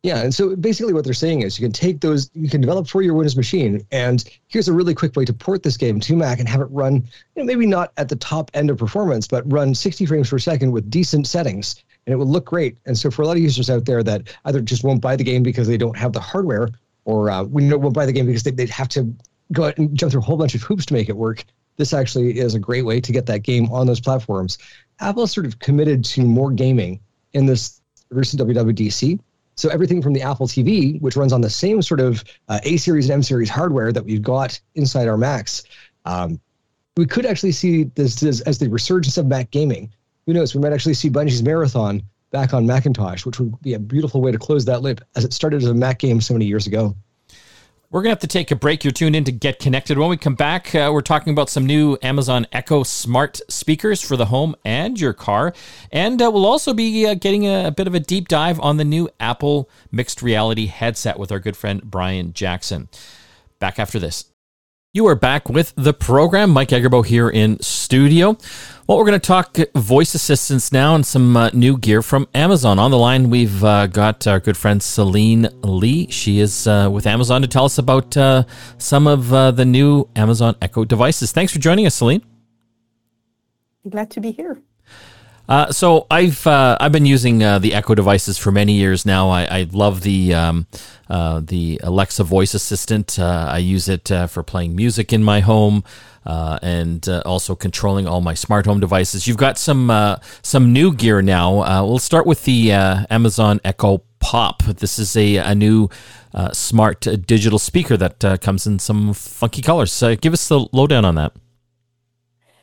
Yeah, 0.02 0.22
and 0.22 0.34
so 0.34 0.56
basically 0.56 0.94
what 0.94 1.04
they're 1.04 1.12
saying 1.12 1.42
is 1.42 1.58
you 1.58 1.64
can 1.64 1.72
take 1.72 2.00
those, 2.00 2.30
you 2.34 2.48
can 2.48 2.62
develop 2.62 2.88
for 2.88 3.02
your 3.02 3.12
Windows 3.12 3.36
machine, 3.36 3.86
and 3.92 4.24
here's 4.48 4.66
a 4.66 4.72
really 4.72 4.94
quick 4.94 5.14
way 5.14 5.26
to 5.26 5.32
port 5.34 5.62
this 5.62 5.76
game 5.76 6.00
to 6.00 6.16
Mac 6.16 6.38
and 6.38 6.48
have 6.48 6.62
it 6.62 6.68
run, 6.70 6.94
you 6.94 7.02
know, 7.36 7.44
maybe 7.44 7.66
not 7.66 7.92
at 7.98 8.08
the 8.08 8.16
top 8.16 8.50
end 8.54 8.70
of 8.70 8.78
performance, 8.78 9.28
but 9.28 9.50
run 9.52 9.74
60 9.74 10.06
frames 10.06 10.30
per 10.30 10.38
second 10.38 10.72
with 10.72 10.90
decent 10.90 11.26
settings 11.26 11.84
and 12.06 12.12
it 12.12 12.16
will 12.16 12.26
look 12.26 12.46
great. 12.46 12.78
And 12.86 12.96
so 12.96 13.10
for 13.10 13.22
a 13.22 13.26
lot 13.26 13.36
of 13.36 13.42
users 13.42 13.70
out 13.70 13.84
there 13.84 14.02
that 14.02 14.36
either 14.44 14.60
just 14.60 14.84
won't 14.84 15.00
buy 15.00 15.16
the 15.16 15.24
game 15.24 15.42
because 15.42 15.68
they 15.68 15.76
don't 15.76 15.96
have 15.96 16.12
the 16.12 16.20
hardware, 16.20 16.70
or 17.04 17.30
uh, 17.30 17.44
we 17.44 17.62
know 17.64 17.78
won't 17.78 17.94
buy 17.94 18.06
the 18.06 18.12
game 18.12 18.26
because 18.26 18.42
they, 18.42 18.50
would 18.50 18.70
have 18.70 18.88
to 18.90 19.14
go 19.52 19.64
out 19.64 19.78
and 19.78 19.96
jump 19.96 20.12
through 20.12 20.20
a 20.20 20.24
whole 20.24 20.36
bunch 20.36 20.54
of 20.54 20.62
hoops 20.62 20.86
to 20.86 20.94
make 20.94 21.08
it 21.08 21.16
work. 21.16 21.44
This 21.76 21.92
actually 21.92 22.38
is 22.38 22.54
a 22.54 22.58
great 22.58 22.82
way 22.82 23.00
to 23.00 23.12
get 23.12 23.26
that 23.26 23.42
game 23.42 23.70
on 23.72 23.86
those 23.86 24.00
platforms. 24.00 24.58
Apple 25.00 25.26
sort 25.26 25.46
of 25.46 25.58
committed 25.60 26.04
to 26.04 26.22
more 26.22 26.50
gaming 26.50 27.00
in 27.32 27.46
this 27.46 27.80
recent 28.10 28.42
WWDC. 28.42 29.18
So 29.56 29.68
everything 29.68 30.02
from 30.02 30.12
the 30.12 30.22
Apple 30.22 30.46
TV, 30.46 31.00
which 31.00 31.16
runs 31.16 31.32
on 31.32 31.40
the 31.40 31.50
same 31.50 31.82
sort 31.82 32.00
of 32.00 32.24
uh, 32.48 32.60
A 32.64 32.76
series 32.76 33.06
and 33.06 33.14
M 33.14 33.22
series 33.22 33.50
hardware 33.50 33.92
that 33.92 34.04
we've 34.04 34.22
got 34.22 34.58
inside 34.74 35.08
our 35.08 35.16
Macs, 35.16 35.64
um, 36.04 36.40
we 36.96 37.06
could 37.06 37.26
actually 37.26 37.52
see 37.52 37.84
this 37.84 38.22
as, 38.22 38.40
as 38.42 38.58
the 38.58 38.68
resurgence 38.68 39.16
of 39.16 39.26
Mac 39.26 39.50
gaming 39.50 39.92
who 40.26 40.32
knows? 40.32 40.54
We 40.54 40.60
might 40.60 40.72
actually 40.72 40.94
see 40.94 41.10
Bungie's 41.10 41.42
Marathon 41.42 42.02
back 42.30 42.54
on 42.54 42.66
Macintosh, 42.66 43.26
which 43.26 43.40
would 43.40 43.60
be 43.60 43.74
a 43.74 43.78
beautiful 43.78 44.20
way 44.20 44.32
to 44.32 44.38
close 44.38 44.64
that 44.66 44.82
loop 44.82 45.00
as 45.16 45.24
it 45.24 45.32
started 45.32 45.62
as 45.62 45.68
a 45.68 45.74
Mac 45.74 45.98
game 45.98 46.20
so 46.20 46.34
many 46.34 46.46
years 46.46 46.66
ago. 46.66 46.94
We're 47.92 48.02
going 48.02 48.10
to 48.10 48.20
have 48.20 48.20
to 48.20 48.28
take 48.28 48.52
a 48.52 48.56
break. 48.56 48.84
You're 48.84 48.92
tuned 48.92 49.16
in 49.16 49.24
to 49.24 49.32
Get 49.32 49.58
Connected. 49.58 49.98
When 49.98 50.08
we 50.08 50.16
come 50.16 50.36
back, 50.36 50.72
uh, 50.76 50.90
we're 50.92 51.00
talking 51.00 51.32
about 51.32 51.50
some 51.50 51.66
new 51.66 51.98
Amazon 52.02 52.46
Echo 52.52 52.84
smart 52.84 53.40
speakers 53.48 54.00
for 54.00 54.16
the 54.16 54.26
home 54.26 54.54
and 54.64 55.00
your 55.00 55.12
car. 55.12 55.52
And 55.90 56.22
uh, 56.22 56.30
we'll 56.32 56.46
also 56.46 56.72
be 56.72 57.04
uh, 57.04 57.14
getting 57.14 57.48
a, 57.48 57.66
a, 57.66 57.70
bit 57.72 57.88
of 57.88 57.96
a 57.96 58.00
deep 58.00 58.28
dive 58.28 58.60
on 58.60 58.76
the 58.76 58.84
new 58.84 59.08
Apple 59.18 59.68
mixed 59.90 60.22
reality 60.22 60.66
headset 60.66 61.18
with 61.18 61.32
our 61.32 61.40
good 61.40 61.56
friend 61.56 61.82
Brian 61.82 62.32
Jackson. 62.32 62.88
Back 63.58 63.80
after 63.80 63.98
this. 63.98 64.29
You 64.92 65.06
are 65.06 65.14
back 65.14 65.48
with 65.48 65.72
the 65.76 65.94
program. 65.94 66.50
Mike 66.50 66.70
Agerbo 66.70 67.06
here 67.06 67.30
in 67.30 67.60
studio. 67.60 68.36
Well, 68.88 68.98
we're 68.98 69.04
going 69.04 69.20
to 69.20 69.24
talk 69.24 69.56
voice 69.76 70.16
assistants 70.16 70.72
now 70.72 70.96
and 70.96 71.06
some 71.06 71.36
uh, 71.36 71.50
new 71.50 71.78
gear 71.78 72.02
from 72.02 72.26
Amazon. 72.34 72.80
On 72.80 72.90
the 72.90 72.98
line, 72.98 73.30
we've 73.30 73.62
uh, 73.62 73.86
got 73.86 74.26
our 74.26 74.40
good 74.40 74.56
friend 74.56 74.82
Celine 74.82 75.48
Lee. 75.62 76.10
She 76.10 76.40
is 76.40 76.66
uh, 76.66 76.90
with 76.92 77.06
Amazon 77.06 77.40
to 77.42 77.46
tell 77.46 77.66
us 77.66 77.78
about 77.78 78.16
uh, 78.16 78.42
some 78.78 79.06
of 79.06 79.32
uh, 79.32 79.52
the 79.52 79.64
new 79.64 80.08
Amazon 80.16 80.56
Echo 80.60 80.84
devices. 80.84 81.30
Thanks 81.30 81.52
for 81.52 81.60
joining 81.60 81.86
us, 81.86 81.94
Celine. 81.94 82.24
Glad 83.88 84.10
to 84.10 84.20
be 84.20 84.32
here. 84.32 84.60
Uh, 85.50 85.72
so 85.72 86.06
I've 86.08 86.46
uh, 86.46 86.76
I've 86.80 86.92
been 86.92 87.06
using 87.06 87.42
uh, 87.42 87.58
the 87.58 87.74
Echo 87.74 87.96
devices 87.96 88.38
for 88.38 88.52
many 88.52 88.74
years 88.74 89.04
now. 89.04 89.30
I, 89.30 89.42
I 89.46 89.66
love 89.72 90.02
the 90.02 90.32
um, 90.32 90.68
uh, 91.08 91.40
the 91.44 91.80
Alexa 91.82 92.22
voice 92.22 92.54
assistant. 92.54 93.18
Uh, 93.18 93.48
I 93.50 93.58
use 93.58 93.88
it 93.88 94.12
for 94.28 94.44
playing 94.44 94.76
music 94.76 95.12
in 95.12 95.24
my 95.24 95.40
home 95.40 95.82
and 96.24 97.08
also 97.26 97.56
controlling 97.56 98.06
all 98.06 98.20
my 98.20 98.34
smart 98.34 98.64
home 98.64 98.78
devices. 98.78 99.26
You've 99.26 99.38
got 99.38 99.58
some 99.58 99.90
some 100.42 100.72
new 100.72 100.94
gear 100.94 101.20
now. 101.20 101.84
we'll 101.84 101.98
start 101.98 102.26
with 102.26 102.44
the 102.44 102.70
Amazon 102.70 103.60
Echo 103.64 104.04
Pop. 104.20 104.62
This 104.62 105.00
is 105.00 105.16
a, 105.16 105.38
a 105.38 105.54
new 105.56 105.88
smart 106.52 107.00
digital 107.26 107.58
speaker 107.58 107.96
that 107.96 108.40
comes 108.40 108.68
in 108.68 108.78
some 108.78 109.12
funky 109.14 109.62
colors. 109.62 110.00
give 110.20 110.32
us 110.32 110.46
the 110.46 110.68
lowdown 110.70 111.04
on 111.04 111.16
that. 111.16 111.32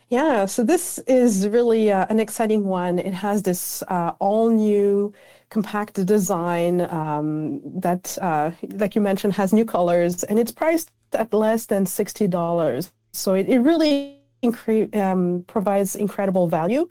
Yeah, 0.10 0.46
so 0.46 0.64
this 0.64 1.00
is 1.00 1.48
really 1.50 1.92
uh, 1.92 2.06
an 2.10 2.20
exciting 2.20 2.64
one. 2.64 2.98
It 2.98 3.14
has 3.14 3.44
this 3.44 3.84
uh, 3.90 4.14
all 4.20 4.50
new 4.50 5.14
compact 5.50 6.06
design 6.06 6.82
um, 6.82 7.62
that, 7.82 8.18
uh, 8.22 8.52
like 8.76 8.96
you 8.96 9.02
mentioned, 9.02 9.34
has 9.34 9.52
new 9.52 9.66
colors 9.66 10.24
and 10.24 10.40
it's 10.40 10.52
priced 10.52 10.92
at 11.12 11.34
less 11.34 11.66
than 11.66 11.86
$60. 11.86 12.92
So 13.12 13.34
it, 13.34 13.50
it 13.50 13.60
really 13.60 14.18
incre- 14.44 14.96
um, 14.96 15.44
provides 15.48 15.96
incredible 15.96 16.48
value. 16.48 16.88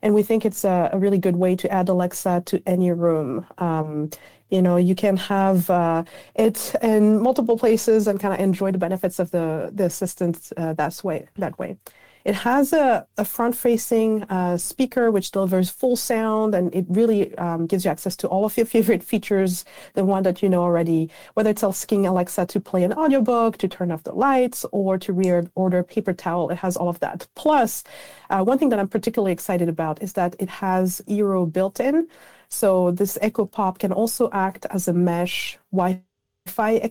And 0.00 0.14
we 0.14 0.22
think 0.22 0.46
it's 0.46 0.64
a, 0.64 0.90
a, 0.92 0.98
really 0.98 1.18
good 1.18 1.36
way 1.36 1.56
to 1.56 1.70
add 1.70 1.88
Alexa 1.88 2.42
to 2.46 2.62
any 2.66 2.92
room. 2.92 3.46
Um, 3.58 4.10
you 4.50 4.60
know, 4.62 4.76
you 4.76 4.94
can 4.94 5.16
have 5.16 5.68
uh, 5.70 6.04
it 6.34 6.74
in 6.82 7.20
multiple 7.20 7.58
places 7.58 8.06
and 8.06 8.20
kind 8.20 8.34
of 8.34 8.40
enjoy 8.40 8.70
the 8.70 8.78
benefits 8.78 9.18
of 9.18 9.30
the, 9.30 9.70
the 9.72 9.84
assistant 9.84 10.52
uh, 10.56 10.74
that 10.74 11.02
way. 11.02 11.28
That 11.36 11.58
way. 11.58 11.78
It 12.24 12.34
has 12.36 12.72
a, 12.72 13.06
a 13.18 13.24
front-facing 13.24 14.22
uh, 14.24 14.56
speaker 14.56 15.10
which 15.10 15.30
delivers 15.30 15.68
full 15.68 15.96
sound, 15.96 16.54
and 16.54 16.74
it 16.74 16.86
really 16.88 17.36
um, 17.36 17.66
gives 17.66 17.84
you 17.84 17.90
access 17.90 18.16
to 18.16 18.28
all 18.28 18.46
of 18.46 18.56
your 18.56 18.66
favorite 18.74 19.02
features, 19.02 19.64
the 19.92 20.04
one 20.04 20.22
that 20.22 20.42
you 20.42 20.48
know 20.48 20.62
already, 20.62 21.10
whether 21.34 21.50
it's 21.50 21.62
asking 21.62 22.06
Alexa 22.06 22.46
to 22.46 22.60
play 22.60 22.82
an 22.82 22.94
audiobook, 22.94 23.58
to 23.58 23.68
turn 23.68 23.90
off 23.90 24.04
the 24.04 24.12
lights, 24.12 24.64
or 24.72 24.96
to 24.98 25.12
reorder 25.12 25.86
paper 25.86 26.14
towel. 26.14 26.50
It 26.50 26.56
has 26.58 26.76
all 26.76 26.88
of 26.88 27.00
that. 27.00 27.26
Plus, 27.34 27.84
uh, 28.30 28.42
one 28.42 28.58
thing 28.58 28.70
that 28.70 28.78
I'm 28.78 28.88
particularly 28.88 29.32
excited 29.32 29.68
about 29.68 30.02
is 30.02 30.14
that 30.14 30.34
it 30.38 30.48
has 30.48 31.02
Eero 31.06 31.50
built 31.50 31.78
in. 31.78 32.08
So 32.48 32.90
this 32.90 33.18
Echo 33.20 33.46
Pop 33.46 33.78
can 33.80 33.92
also 33.92 34.30
act 34.32 34.64
as 34.70 34.88
a 34.88 34.92
mesh 34.92 35.58
Wi-Fi 35.72 36.90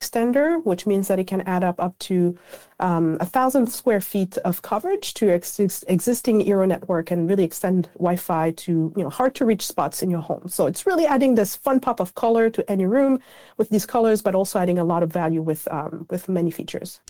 extender, 0.00 0.64
which 0.64 0.86
means 0.86 1.08
that 1.08 1.18
it 1.18 1.26
can 1.26 1.42
add 1.42 1.64
up 1.64 1.80
up 1.80 1.98
to 1.98 2.36
um, 2.78 3.16
a 3.20 3.26
thousand 3.26 3.68
square 3.68 4.00
feet 4.00 4.36
of 4.38 4.62
coverage 4.62 5.14
to 5.14 5.26
your 5.26 5.34
ex- 5.34 5.82
existing 5.88 6.44
Eero 6.44 6.68
network 6.68 7.10
and 7.10 7.28
really 7.28 7.44
extend 7.44 7.88
Wi-Fi 7.94 8.50
to 8.50 8.92
you 8.96 9.02
know 9.02 9.08
hard 9.08 9.34
to 9.36 9.44
reach 9.44 9.66
spots 9.66 10.02
in 10.02 10.10
your 10.10 10.20
home. 10.20 10.48
So 10.48 10.66
it's 10.66 10.86
really 10.86 11.06
adding 11.06 11.36
this 11.36 11.56
fun 11.56 11.80
pop 11.80 12.00
of 12.00 12.14
color 12.14 12.50
to 12.50 12.70
any 12.70 12.84
room 12.84 13.20
with 13.56 13.70
these 13.70 13.86
colors, 13.86 14.20
but 14.20 14.34
also 14.34 14.58
adding 14.58 14.78
a 14.78 14.84
lot 14.84 15.02
of 15.02 15.10
value 15.10 15.40
with 15.40 15.66
um, 15.70 16.06
with 16.10 16.28
many 16.28 16.50
features. 16.50 17.00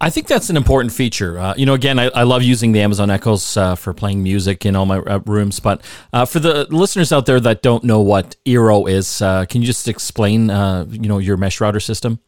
I 0.00 0.10
think 0.10 0.28
that's 0.28 0.48
an 0.48 0.56
important 0.56 0.92
feature. 0.92 1.38
Uh, 1.38 1.54
you 1.56 1.66
know, 1.66 1.74
again, 1.74 1.98
I, 1.98 2.04
I, 2.08 2.22
love 2.22 2.42
using 2.42 2.72
the 2.72 2.80
Amazon 2.80 3.10
Echoes 3.10 3.56
uh, 3.56 3.74
for 3.74 3.94
playing 3.94 4.22
music 4.22 4.66
in 4.66 4.76
all 4.76 4.86
my 4.86 4.98
uh, 4.98 5.20
rooms, 5.26 5.58
but 5.58 5.82
uh, 6.12 6.24
for 6.24 6.38
the 6.38 6.66
listeners 6.70 7.12
out 7.12 7.26
there 7.26 7.40
that 7.40 7.62
don't 7.62 7.82
know 7.82 8.00
what 8.00 8.36
Eero 8.44 8.88
is, 8.88 9.22
uh, 9.22 9.44
can 9.46 9.62
you 9.62 9.66
just 9.66 9.88
explain 9.88 10.50
uh, 10.50 10.86
you 10.88 11.08
know 11.08 11.18
your 11.18 11.36
mesh 11.36 11.60
router 11.60 11.80
system? 11.80 12.20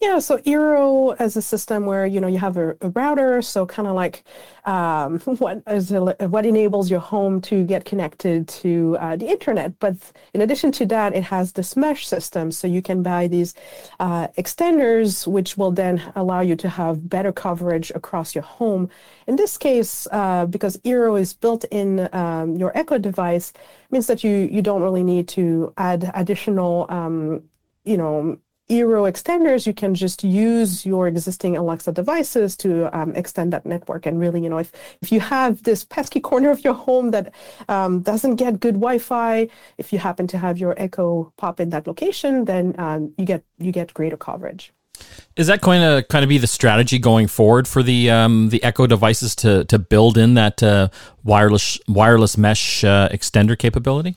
Yeah, 0.00 0.20
so 0.20 0.38
Eero 0.38 1.16
as 1.18 1.36
a 1.36 1.42
system 1.42 1.84
where 1.84 2.06
you 2.06 2.20
know 2.20 2.28
you 2.28 2.38
have 2.38 2.56
a, 2.56 2.76
a 2.80 2.88
router, 2.90 3.42
so 3.42 3.66
kind 3.66 3.88
of 3.88 3.96
like 3.96 4.22
um, 4.64 5.18
what 5.38 5.60
is 5.66 5.90
a, 5.90 6.00
what 6.28 6.46
enables 6.46 6.88
your 6.88 7.00
home 7.00 7.40
to 7.42 7.64
get 7.64 7.84
connected 7.84 8.46
to 8.48 8.96
uh, 9.00 9.16
the 9.16 9.26
internet. 9.28 9.76
But 9.80 9.96
in 10.34 10.40
addition 10.40 10.70
to 10.72 10.86
that, 10.86 11.16
it 11.16 11.24
has 11.24 11.52
this 11.52 11.76
mesh 11.76 12.06
system, 12.06 12.52
so 12.52 12.68
you 12.68 12.80
can 12.80 13.02
buy 13.02 13.26
these 13.26 13.54
uh, 13.98 14.28
extenders, 14.38 15.26
which 15.26 15.56
will 15.56 15.72
then 15.72 16.00
allow 16.14 16.42
you 16.42 16.54
to 16.56 16.68
have 16.68 17.08
better 17.08 17.32
coverage 17.32 17.90
across 17.92 18.36
your 18.36 18.44
home. 18.44 18.88
In 19.26 19.34
this 19.34 19.58
case, 19.58 20.06
uh, 20.12 20.46
because 20.46 20.76
Eero 20.78 21.20
is 21.20 21.34
built 21.34 21.64
in 21.72 22.08
um, 22.14 22.54
your 22.56 22.70
Echo 22.78 22.98
device, 22.98 23.52
means 23.90 24.06
that 24.06 24.22
you 24.22 24.30
you 24.52 24.62
don't 24.62 24.82
really 24.82 25.02
need 25.02 25.26
to 25.28 25.72
add 25.76 26.08
additional 26.14 26.86
um, 26.88 27.42
you 27.84 27.96
know 27.96 28.38
Eero 28.70 29.10
extenders, 29.10 29.66
you 29.66 29.72
can 29.72 29.94
just 29.94 30.22
use 30.22 30.84
your 30.84 31.08
existing 31.08 31.56
Alexa 31.56 31.92
devices 31.92 32.56
to 32.58 32.94
um, 32.96 33.14
extend 33.14 33.52
that 33.52 33.64
network. 33.64 34.04
And 34.04 34.20
really, 34.20 34.42
you 34.42 34.50
know, 34.50 34.58
if, 34.58 34.72
if 35.00 35.10
you 35.10 35.20
have 35.20 35.62
this 35.62 35.84
pesky 35.84 36.20
corner 36.20 36.50
of 36.50 36.62
your 36.62 36.74
home 36.74 37.10
that 37.12 37.32
um, 37.68 38.00
doesn't 38.00 38.36
get 38.36 38.60
good 38.60 38.74
Wi-Fi, 38.74 39.48
if 39.78 39.92
you 39.92 39.98
happen 39.98 40.26
to 40.26 40.38
have 40.38 40.58
your 40.58 40.74
Echo 40.76 41.32
pop 41.38 41.60
in 41.60 41.70
that 41.70 41.86
location, 41.86 42.44
then 42.44 42.74
um, 42.78 43.14
you 43.16 43.24
get 43.24 43.42
you 43.58 43.72
get 43.72 43.94
greater 43.94 44.18
coverage. 44.18 44.72
Is 45.36 45.46
that 45.46 45.60
going 45.60 45.80
to 45.80 46.04
kind 46.08 46.24
of 46.24 46.28
be 46.28 46.38
the 46.38 46.46
strategy 46.46 46.98
going 46.98 47.28
forward 47.28 47.68
for 47.68 47.82
the 47.82 48.10
um, 48.10 48.50
the 48.50 48.62
Echo 48.62 48.86
devices 48.86 49.34
to 49.36 49.64
to 49.66 49.78
build 49.78 50.18
in 50.18 50.34
that 50.34 50.62
uh, 50.62 50.88
wireless 51.24 51.78
wireless 51.88 52.36
mesh 52.36 52.84
uh, 52.84 53.08
extender 53.10 53.58
capability? 53.58 54.16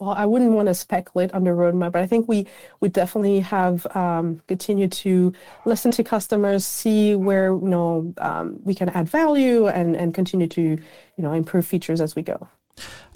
Well, 0.00 0.10
I 0.10 0.26
wouldn't 0.26 0.50
want 0.52 0.66
to 0.68 0.74
speculate 0.74 1.32
on 1.32 1.44
the 1.44 1.50
roadmap, 1.50 1.92
but 1.92 2.02
I 2.02 2.06
think 2.06 2.28
we 2.28 2.46
we 2.80 2.88
definitely 2.88 3.40
have 3.40 3.86
um, 3.96 4.42
continued 4.48 4.92
to 4.92 5.32
listen 5.64 5.90
to 5.92 6.04
customers, 6.04 6.66
see 6.66 7.14
where 7.14 7.46
you 7.46 7.68
know 7.68 8.12
um, 8.18 8.58
we 8.64 8.74
can 8.74 8.88
add 8.90 9.08
value, 9.08 9.68
and 9.68 9.96
and 9.96 10.12
continue 10.12 10.48
to 10.48 10.62
you 10.62 10.78
know 11.18 11.32
improve 11.32 11.66
features 11.66 12.00
as 12.00 12.16
we 12.16 12.22
go. 12.22 12.48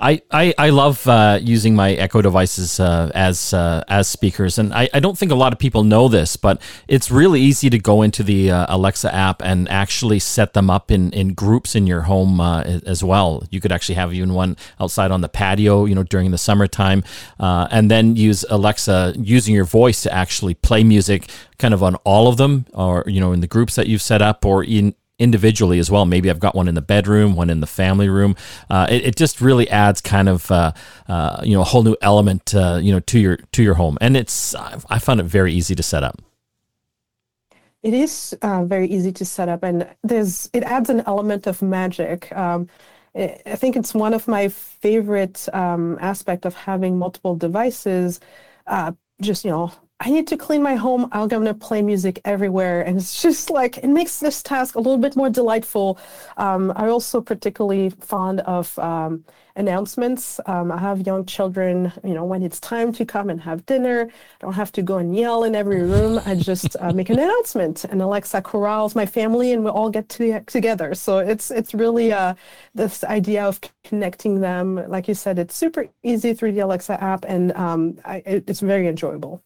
I, 0.01 0.23
I, 0.31 0.55
I 0.57 0.71
love 0.71 1.07
uh, 1.09 1.41
using 1.43 1.75
my 1.75 1.93
Echo 1.95 2.23
devices 2.23 2.79
uh, 2.79 3.11
as 3.15 3.53
uh, 3.53 3.83
as 3.89 4.07
speakers, 4.07 4.57
and 4.57 4.73
I, 4.73 4.89
I 4.95 5.01
don't 5.01 5.19
think 5.19 5.33
a 5.33 5.35
lot 5.35 5.53
of 5.53 5.59
people 5.59 5.83
know 5.83 6.07
this, 6.07 6.37
but 6.37 6.63
it's 6.87 7.11
really 7.11 7.41
easy 7.41 7.69
to 7.71 7.79
go 7.79 8.03
into 8.03 8.23
the 8.23 8.53
uh, 8.53 8.67
Alexa 8.69 9.13
app 9.13 9.43
and 9.43 9.69
actually 9.69 10.21
set 10.21 10.53
them 10.53 10.71
up 10.71 10.93
in, 10.93 11.11
in 11.11 11.35
groups 11.35 11.75
in 11.75 11.89
your 11.89 12.03
home 12.03 12.41
uh, 12.41 12.63
as 12.87 13.03
well. 13.03 13.43
You 13.51 13.61
could 13.61 13.73
actually 13.73 13.97
have 13.97 14.15
even 14.15 14.35
one 14.35 14.57
outside 14.79 15.11
on 15.11 15.21
the 15.21 15.29
patio, 15.29 15.85
you 15.85 15.97
know, 15.97 16.05
during 16.05 16.31
the 16.31 16.39
summertime, 16.39 17.03
uh, 17.41 17.67
and 17.73 17.91
then 17.91 18.15
use 18.15 18.45
Alexa 18.51 19.15
using 19.19 19.53
your 19.53 19.65
voice 19.65 20.03
to 20.05 20.15
actually 20.15 20.55
play 20.55 20.85
music, 20.85 21.29
kind 21.59 21.75
of 21.75 21.83
on 21.83 21.97
all 21.97 22.29
of 22.29 22.37
them, 22.37 22.67
or 22.73 23.03
you 23.09 23.19
know, 23.19 23.33
in 23.33 23.41
the 23.41 23.49
groups 23.49 23.75
that 23.75 23.89
you've 23.89 24.03
set 24.03 24.23
up, 24.23 24.45
or 24.45 24.63
in 24.63 24.95
individually 25.19 25.79
as 25.79 25.91
well. 25.91 26.05
Maybe 26.05 26.31
I've 26.31 26.39
got 26.39 26.55
one 26.55 26.69
in 26.69 26.75
the 26.75 26.83
bedroom, 26.83 27.35
one 27.35 27.51
in 27.51 27.61
the 27.61 27.67
family 27.67 28.09
room. 28.09 28.37
Uh, 28.71 28.87
it, 28.89 29.07
it, 29.07 29.17
just 29.17 29.41
really 29.41 29.69
adds 29.69 30.01
kind 30.01 30.29
of 30.29 30.51
uh, 30.51 30.73
uh, 31.09 31.41
you 31.43 31.55
know 31.55 31.61
a 31.61 31.65
whole 31.65 31.83
new 31.83 31.97
element 32.01 32.55
uh, 32.55 32.79
you 32.81 32.93
know 32.93 33.01
to 33.01 33.19
your 33.19 33.37
to 33.53 33.63
your 33.63 33.75
home, 33.75 33.99
and 34.01 34.17
it's 34.17 34.55
I 34.55 34.99
found 34.99 35.21
it 35.21 35.25
very 35.25 35.53
easy 35.53 35.75
to 35.75 35.83
set 35.83 36.05
up. 36.05 36.21
It 37.83 37.95
is 37.95 38.37
uh, 38.43 38.65
very 38.65 38.89
easy 38.89 39.13
to 39.13 39.25
set 39.25 39.49
up, 39.49 39.63
and 39.63 39.89
there's 40.03 40.51
it 40.53 40.63
adds 40.63 40.91
an 40.91 41.03
element 41.07 41.47
of 41.47 41.63
magic. 41.63 42.35
Um, 42.37 42.69
I 43.15 43.57
think 43.57 43.77
it's 43.77 43.95
one 43.95 44.15
of 44.15 44.29
my 44.29 44.49
favorite 44.49 45.49
um, 45.53 45.99
aspect 46.01 46.45
of 46.45 46.55
having 46.55 46.99
multiple 46.99 47.35
devices. 47.35 48.21
Uh, 48.67 48.93
just 49.21 49.45
you 49.45 49.51
know 49.51 49.73
I 50.01 50.11
need 50.11 50.29
to 50.29 50.37
clean 50.37 50.63
my 50.63 50.77
home. 50.77 51.09
I'm 51.11 51.27
going 51.27 51.45
to 51.47 51.55
play 51.55 51.83
music 51.83 52.21
everywhere. 52.25 52.83
And 52.83 52.99
it's 52.99 53.21
just 53.21 53.51
like, 53.51 53.79
it 53.79 53.89
makes 53.89 54.21
this 54.21 54.45
task 54.45 54.77
a 54.77 54.79
little 54.79 54.97
bit 54.99 55.17
more 55.17 55.29
delightful. 55.29 55.99
Um, 56.37 56.73
I 56.77 56.87
also 56.89 57.21
particularly 57.21 57.91
fond 57.91 58.41
of 58.43 58.79
um, 58.79 59.25
announcements. 59.57 60.39
Um, 60.47 60.71
I 60.71 60.79
have 60.79 61.05
young 61.05 61.27
children, 61.27 61.93
you 62.05 62.15
know, 62.15 62.25
when 62.25 62.45
it's 62.45 62.61
time 62.61 62.93
to 62.93 63.05
come 63.05 63.29
and 63.29 63.41
have 63.41 63.67
dinner, 63.67 64.09
I 64.09 64.45
don't 64.45 64.53
have 64.53 64.71
to 64.73 64.83
go 64.83 64.99
and 64.99 65.17
yell 65.17 65.43
in 65.43 65.57
every 65.57 65.83
room. 65.83 66.21
I 66.25 66.37
just 66.37 66.77
uh, 66.79 66.93
make 66.93 67.11
an 67.11 67.19
announcement 67.19 67.83
and 67.85 68.01
Alexa 68.01 68.43
corrals 68.43 68.95
my 68.95 69.05
family 69.05 69.53
and 69.53 69.65
we 69.65 69.71
all 69.71 69.91
get 69.91 70.09
to, 70.11 70.41
together. 70.43 70.95
So 70.95 71.19
it's, 71.19 71.51
it's 71.51 71.75
really 71.75 72.13
uh, 72.13 72.35
this 72.73 73.03
idea 73.03 73.45
of 73.45 73.61
connecting 73.83 74.41
them. 74.41 74.77
Like 74.89 75.09
you 75.09 75.15
said, 75.15 75.41
it's 75.41 75.57
super 75.57 75.89
easy 76.05 76.35
through 76.35 76.53
the 76.53 76.61
Alexa 76.61 77.03
app 77.03 77.25
and 77.27 77.51
um, 77.57 77.99
I, 78.05 78.23
it's 78.25 78.61
very 78.61 78.87
enjoyable. 78.87 79.43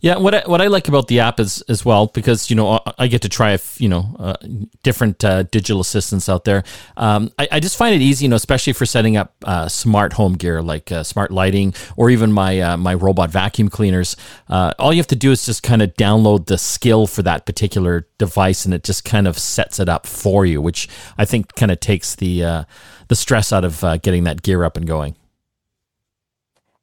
Yeah, 0.00 0.16
what 0.16 0.34
I, 0.34 0.42
what 0.46 0.60
I 0.60 0.66
like 0.66 0.88
about 0.88 1.06
the 1.06 1.20
app 1.20 1.38
is 1.38 1.62
as 1.68 1.84
well 1.84 2.08
because 2.08 2.50
you 2.50 2.56
know 2.56 2.80
I 2.98 3.06
get 3.06 3.22
to 3.22 3.28
try 3.28 3.56
you 3.78 3.88
know 3.88 4.16
uh, 4.18 4.34
different 4.82 5.22
uh, 5.24 5.44
digital 5.44 5.80
assistants 5.80 6.28
out 6.28 6.44
there. 6.44 6.64
Um, 6.96 7.30
I, 7.38 7.48
I, 7.52 7.60
just 7.60 7.76
find 7.76 7.94
it 7.94 8.00
easy, 8.00 8.24
you 8.24 8.28
know, 8.28 8.34
especially 8.34 8.72
for 8.72 8.84
setting 8.84 9.16
up 9.16 9.32
uh, 9.44 9.68
smart 9.68 10.14
home 10.14 10.32
gear 10.32 10.60
like 10.60 10.90
uh, 10.90 11.04
smart 11.04 11.30
lighting 11.30 11.72
or 11.96 12.10
even 12.10 12.32
my 12.32 12.60
uh, 12.60 12.76
my 12.76 12.94
robot 12.94 13.30
vacuum 13.30 13.68
cleaners. 13.68 14.16
Uh, 14.48 14.72
all 14.80 14.92
you 14.92 14.98
have 14.98 15.06
to 15.06 15.16
do 15.16 15.30
is 15.30 15.46
just 15.46 15.62
kind 15.62 15.82
of 15.82 15.94
download 15.94 16.46
the 16.46 16.58
skill 16.58 17.06
for 17.06 17.22
that 17.22 17.46
particular 17.46 18.08
device, 18.18 18.64
and 18.64 18.74
it 18.74 18.82
just 18.82 19.04
kind 19.04 19.28
of 19.28 19.38
sets 19.38 19.78
it 19.78 19.88
up 19.88 20.08
for 20.08 20.44
you, 20.44 20.60
which 20.60 20.88
I 21.16 21.24
think 21.24 21.54
kind 21.54 21.70
of 21.70 21.78
takes 21.78 22.16
the 22.16 22.66
the 23.06 23.14
stress 23.14 23.52
out 23.52 23.64
of 23.64 24.02
getting 24.02 24.24
that 24.24 24.42
gear 24.42 24.64
up 24.64 24.76
and 24.76 24.84
going. 24.84 25.14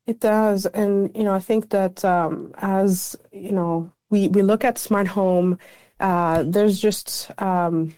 It 0.10 0.20
does, 0.22 0.66
and 0.66 1.16
you 1.16 1.24
know, 1.24 1.36
I 1.36 1.40
think 1.40 1.70
that 1.70 2.04
um, 2.04 2.52
as 2.58 3.16
you 3.32 3.52
know, 3.52 3.92
we 4.10 4.28
we 4.30 4.42
look 4.42 4.64
at 4.66 4.80
smart 4.80 5.08
home. 5.08 5.60
Uh, 6.00 6.44
there's 6.48 6.80
just 6.80 7.30
um, 7.40 7.94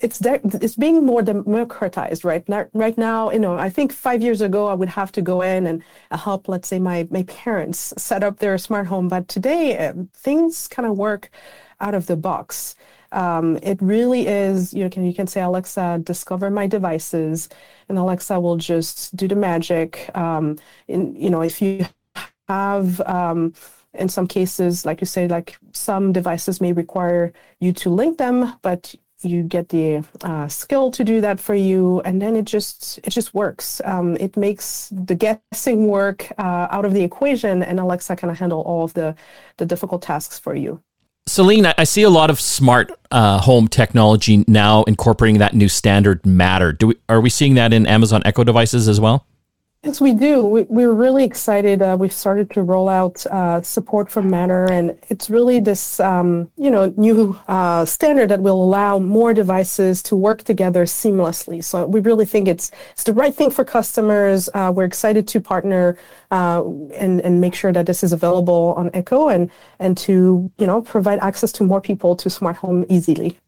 it's 0.00 0.18
de- 0.20 0.40
it's 0.62 0.76
being 0.76 1.06
more 1.06 1.22
democratized 1.22 2.24
right 2.24 2.48
now. 2.48 2.66
Right 2.74 2.98
now, 2.98 3.30
you 3.32 3.40
know, 3.40 3.58
I 3.58 3.70
think 3.70 3.92
five 3.92 4.22
years 4.22 4.42
ago 4.42 4.68
I 4.68 4.74
would 4.74 4.90
have 4.90 5.12
to 5.12 5.22
go 5.22 5.42
in 5.42 5.66
and 5.66 5.82
help, 6.12 6.48
let's 6.48 6.68
say, 6.68 6.78
my 6.80 7.08
my 7.10 7.24
parents 7.24 7.94
set 7.98 8.24
up 8.24 8.38
their 8.40 8.58
smart 8.58 8.86
home. 8.88 9.08
But 9.08 9.28
today, 9.28 9.78
um, 9.88 10.10
things 10.14 10.68
kind 10.68 10.88
of 10.88 10.98
work 10.98 11.30
out 11.80 11.94
of 11.94 12.06
the 12.06 12.16
box. 12.16 12.76
Um, 13.12 13.58
it 13.62 13.80
really 13.80 14.26
is. 14.26 14.74
You 14.74 14.90
can 14.90 15.04
you 15.04 15.14
can 15.14 15.26
say 15.26 15.40
Alexa, 15.42 16.00
discover 16.04 16.50
my 16.50 16.66
devices 16.66 17.48
and 17.88 17.98
Alexa 17.98 18.38
will 18.40 18.56
just 18.56 19.16
do 19.16 19.28
the 19.28 19.34
magic. 19.34 20.10
Um, 20.16 20.58
in, 20.88 21.14
you 21.16 21.30
know, 21.30 21.42
if 21.42 21.60
you 21.62 21.86
have, 22.48 23.00
um, 23.02 23.54
in 23.94 24.08
some 24.08 24.26
cases, 24.26 24.84
like 24.86 25.00
you 25.00 25.06
say, 25.06 25.28
like 25.28 25.58
some 25.72 26.12
devices 26.12 26.60
may 26.60 26.72
require 26.72 27.32
you 27.60 27.72
to 27.74 27.90
link 27.90 28.18
them, 28.18 28.54
but 28.62 28.94
you 29.22 29.42
get 29.42 29.70
the 29.70 30.04
uh, 30.22 30.46
skill 30.46 30.90
to 30.92 31.02
do 31.04 31.20
that 31.20 31.40
for 31.40 31.54
you, 31.54 32.00
and 32.02 32.22
then 32.22 32.36
it 32.36 32.44
just 32.44 32.98
it 33.02 33.10
just 33.10 33.34
works. 33.34 33.80
Um, 33.84 34.16
it 34.20 34.36
makes 34.36 34.90
the 34.92 35.14
guessing 35.16 35.88
work 35.88 36.30
uh, 36.38 36.68
out 36.70 36.84
of 36.84 36.94
the 36.94 37.02
equation, 37.02 37.62
and 37.62 37.80
Alexa 37.80 38.14
can 38.16 38.32
handle 38.34 38.60
all 38.62 38.84
of 38.84 38.94
the 38.94 39.16
the 39.56 39.66
difficult 39.66 40.02
tasks 40.02 40.38
for 40.38 40.54
you. 40.54 40.82
Celine, 41.28 41.66
I 41.66 41.84
see 41.84 42.02
a 42.02 42.10
lot 42.10 42.30
of 42.30 42.40
smart 42.40 42.90
uh, 43.10 43.38
home 43.40 43.68
technology 43.68 44.44
now 44.48 44.82
incorporating 44.84 45.38
that 45.38 45.54
new 45.54 45.68
standard 45.68 46.24
Matter. 46.24 46.72
Do 46.72 46.88
we, 46.88 46.94
are 47.08 47.20
we 47.20 47.30
seeing 47.30 47.54
that 47.54 47.72
in 47.72 47.86
Amazon 47.86 48.22
Echo 48.24 48.44
devices 48.44 48.88
as 48.88 49.00
well? 49.00 49.26
Yes, 49.84 50.00
we 50.00 50.12
do. 50.12 50.44
We, 50.44 50.82
are 50.82 50.92
really 50.92 51.22
excited. 51.22 51.82
Uh, 51.82 51.96
we've 51.98 52.12
started 52.12 52.50
to 52.50 52.62
roll 52.62 52.88
out 52.88 53.24
uh, 53.26 53.62
support 53.62 54.10
for 54.10 54.20
Matter, 54.22 54.64
and 54.64 54.98
it's 55.08 55.30
really 55.30 55.60
this, 55.60 56.00
um, 56.00 56.50
you 56.56 56.68
know, 56.68 56.92
new 56.96 57.38
uh, 57.46 57.84
standard 57.84 58.28
that 58.30 58.40
will 58.40 58.60
allow 58.60 58.98
more 58.98 59.32
devices 59.32 60.02
to 60.02 60.16
work 60.16 60.42
together 60.42 60.84
seamlessly. 60.84 61.62
So 61.62 61.86
we 61.86 62.00
really 62.00 62.26
think 62.26 62.48
it's 62.48 62.72
it's 62.90 63.04
the 63.04 63.14
right 63.14 63.32
thing 63.32 63.52
for 63.52 63.64
customers. 63.64 64.48
Uh, 64.52 64.72
we're 64.74 64.84
excited 64.84 65.28
to 65.28 65.40
partner 65.40 65.96
uh, 66.32 66.64
and 66.96 67.20
and 67.20 67.40
make 67.40 67.54
sure 67.54 67.72
that 67.72 67.86
this 67.86 68.02
is 68.02 68.12
available 68.12 68.74
on 68.76 68.90
Echo 68.94 69.28
and 69.28 69.48
and 69.78 69.96
to 69.98 70.50
you 70.58 70.66
know 70.66 70.82
provide 70.82 71.20
access 71.20 71.52
to 71.52 71.62
more 71.62 71.80
people 71.80 72.16
to 72.16 72.28
smart 72.28 72.56
home 72.56 72.84
easily. 72.88 73.38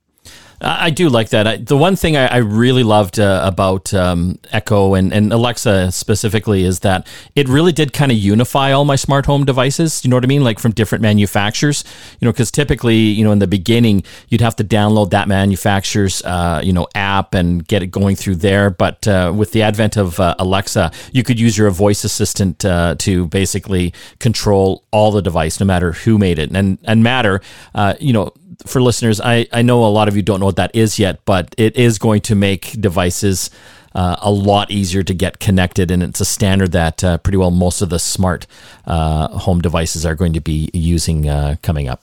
I 0.63 0.91
do 0.91 1.09
like 1.09 1.31
that. 1.31 1.47
I, 1.47 1.57
the 1.57 1.77
one 1.77 1.97
thing 1.97 2.19
I, 2.19 2.27
I 2.27 2.37
really 2.37 2.83
loved 2.83 3.19
uh, 3.19 3.41
about 3.43 3.95
um, 3.95 4.39
Echo 4.53 4.93
and, 4.93 5.11
and 5.11 5.33
Alexa 5.33 5.91
specifically 5.91 6.65
is 6.65 6.81
that 6.81 7.07
it 7.35 7.49
really 7.49 7.73
did 7.73 7.95
kind 7.95 8.13
of 8.13 8.19
unify 8.19 8.73
all 8.73 8.85
my 8.85 8.97
smart 8.97 9.25
home 9.25 9.47
devices. 9.47 10.05
You 10.05 10.11
know 10.11 10.17
what 10.17 10.25
I 10.25 10.27
mean? 10.27 10.45
Like 10.45 10.59
from 10.59 10.73
different 10.73 11.01
manufacturers. 11.01 11.83
You 12.21 12.27
know, 12.27 12.33
because 12.33 12.51
typically, 12.51 12.97
you 12.97 13.25
know, 13.25 13.33
in 13.33 13.39
the 13.39 13.47
beginning, 13.47 14.05
you'd 14.29 14.43
have 14.43 14.55
to 14.57 14.65
download 14.65 15.11
that 15.11 15.29
manufacturer's, 15.29 16.23
uh, 16.25 16.61
you 16.63 16.75
know, 16.75 16.87
app 16.95 17.33
and 17.33 17.67
get 17.67 17.83
it 17.83 17.87
going 17.87 18.15
through 18.17 18.37
there. 18.37 18.69
But 18.69 19.09
uh, 19.09 19.33
with 19.35 19.53
the 19.53 19.63
advent 19.63 19.97
of 19.97 20.21
uh, 20.21 20.35
Alexa, 20.39 20.93
you 21.11 21.23
could 21.23 21.41
use 21.41 21.57
your 21.57 21.71
voice 21.71 22.05
assistant 22.05 22.67
uh, 22.67 22.97
to 22.99 23.27
basically 23.29 23.95
control 24.19 24.85
all 24.91 25.11
the 25.11 25.23
device, 25.23 25.59
no 25.59 25.65
matter 25.65 25.93
who 25.93 26.19
made 26.19 26.39
it. 26.39 26.55
And 26.55 26.77
and 26.85 27.03
Matter, 27.03 27.41
uh, 27.75 27.95
you 27.99 28.13
know, 28.13 28.35
for 28.67 28.81
listeners, 28.83 29.21
I, 29.21 29.47
I 29.53 29.63
know 29.63 29.85
a 29.85 29.89
lot 29.89 30.09
of 30.09 30.17
you 30.17 30.23
don't 30.23 30.41
know 30.41 30.47
what 30.47 30.57
that 30.57 30.75
is 30.75 30.99
yet, 30.99 31.25
but 31.25 31.55
it 31.59 31.77
is 31.77 31.99
going 31.99 32.21
to 32.23 32.35
make 32.35 32.81
devices 32.81 33.51
uh, 33.95 34.17
a 34.21 34.31
lot 34.31 34.71
easier 34.71 35.03
to 35.03 35.15
get 35.15 35.41
connected. 35.41 35.91
And 35.91 36.03
it's 36.03 36.21
a 36.21 36.25
standard 36.25 36.73
that 36.73 37.03
uh, 37.03 37.19
pretty 37.19 37.39
well 37.39 37.51
most 37.51 37.83
of 37.83 37.91
the 37.91 37.99
smart 37.99 38.47
uh, 38.87 39.29
home 39.29 39.61
devices 39.61 40.07
are 40.07 40.15
going 40.15 40.33
to 40.35 40.41
be 40.41 40.71
using 40.73 41.29
uh, 41.29 41.57
coming 41.63 41.89
up. 41.89 42.03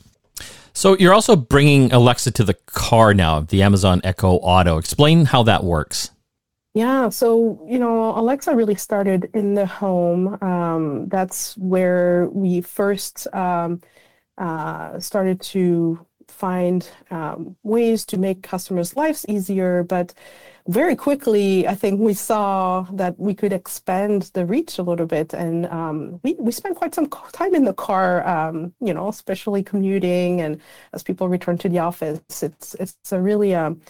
So 0.74 0.96
you're 0.98 1.14
also 1.14 1.36
bringing 1.36 1.92
Alexa 1.92 2.32
to 2.32 2.44
the 2.44 2.54
car 2.54 3.14
now, 3.14 3.40
the 3.40 3.64
Amazon 3.64 4.00
Echo 4.04 4.34
Auto. 4.34 4.78
Explain 4.78 5.26
how 5.26 5.42
that 5.44 5.64
works. 5.64 6.12
Yeah, 6.76 7.10
so 7.10 7.60
you 7.68 7.80
know, 7.80 8.16
Alexa 8.16 8.56
really 8.56 8.76
started 8.76 9.32
in 9.34 9.56
the 9.56 9.66
home. 9.66 10.38
Um, 10.44 11.08
that's 11.10 11.58
where 11.58 12.30
we 12.32 12.62
first 12.62 13.26
um, 13.34 13.82
uh, 14.38 15.00
started 15.00 15.42
to 15.42 16.06
find 16.27 16.89
um, 17.12 17.55
ways 17.63 18.05
to 18.05 18.17
make 18.17 18.43
customers' 18.43 18.96
lives 18.96 19.25
easier. 19.27 19.84
But 19.84 20.13
very 20.67 20.96
quickly, 20.96 21.67
I 21.67 21.75
think 21.75 22.00
we 22.00 22.13
saw 22.13 22.86
that 22.93 23.17
we 23.17 23.34
could 23.34 23.53
expand 23.53 24.31
the 24.34 24.46
reach 24.46 24.77
a 24.77 24.84
little 24.84 25.05
bit. 25.05 25.34
And 25.34 25.65
um, 25.67 26.19
we, 26.24 26.36
we 26.39 26.51
spent 26.51 26.75
quite 26.75 26.93
some 26.93 27.07
time 27.31 27.55
in 27.55 27.65
the 27.65 27.74
car, 27.74 28.27
um, 28.27 28.74
you 28.81 28.93
know, 28.93 29.07
especially 29.07 29.63
commuting 29.63 30.41
and 30.41 30.60
as 30.93 31.03
people 31.03 31.29
return 31.29 31.57
to 31.60 31.69
the 31.69 31.79
office. 31.79 32.43
It's, 32.43 32.75
it's 32.75 33.12
a 33.12 33.22
really 33.22 33.55
um, 33.55 33.81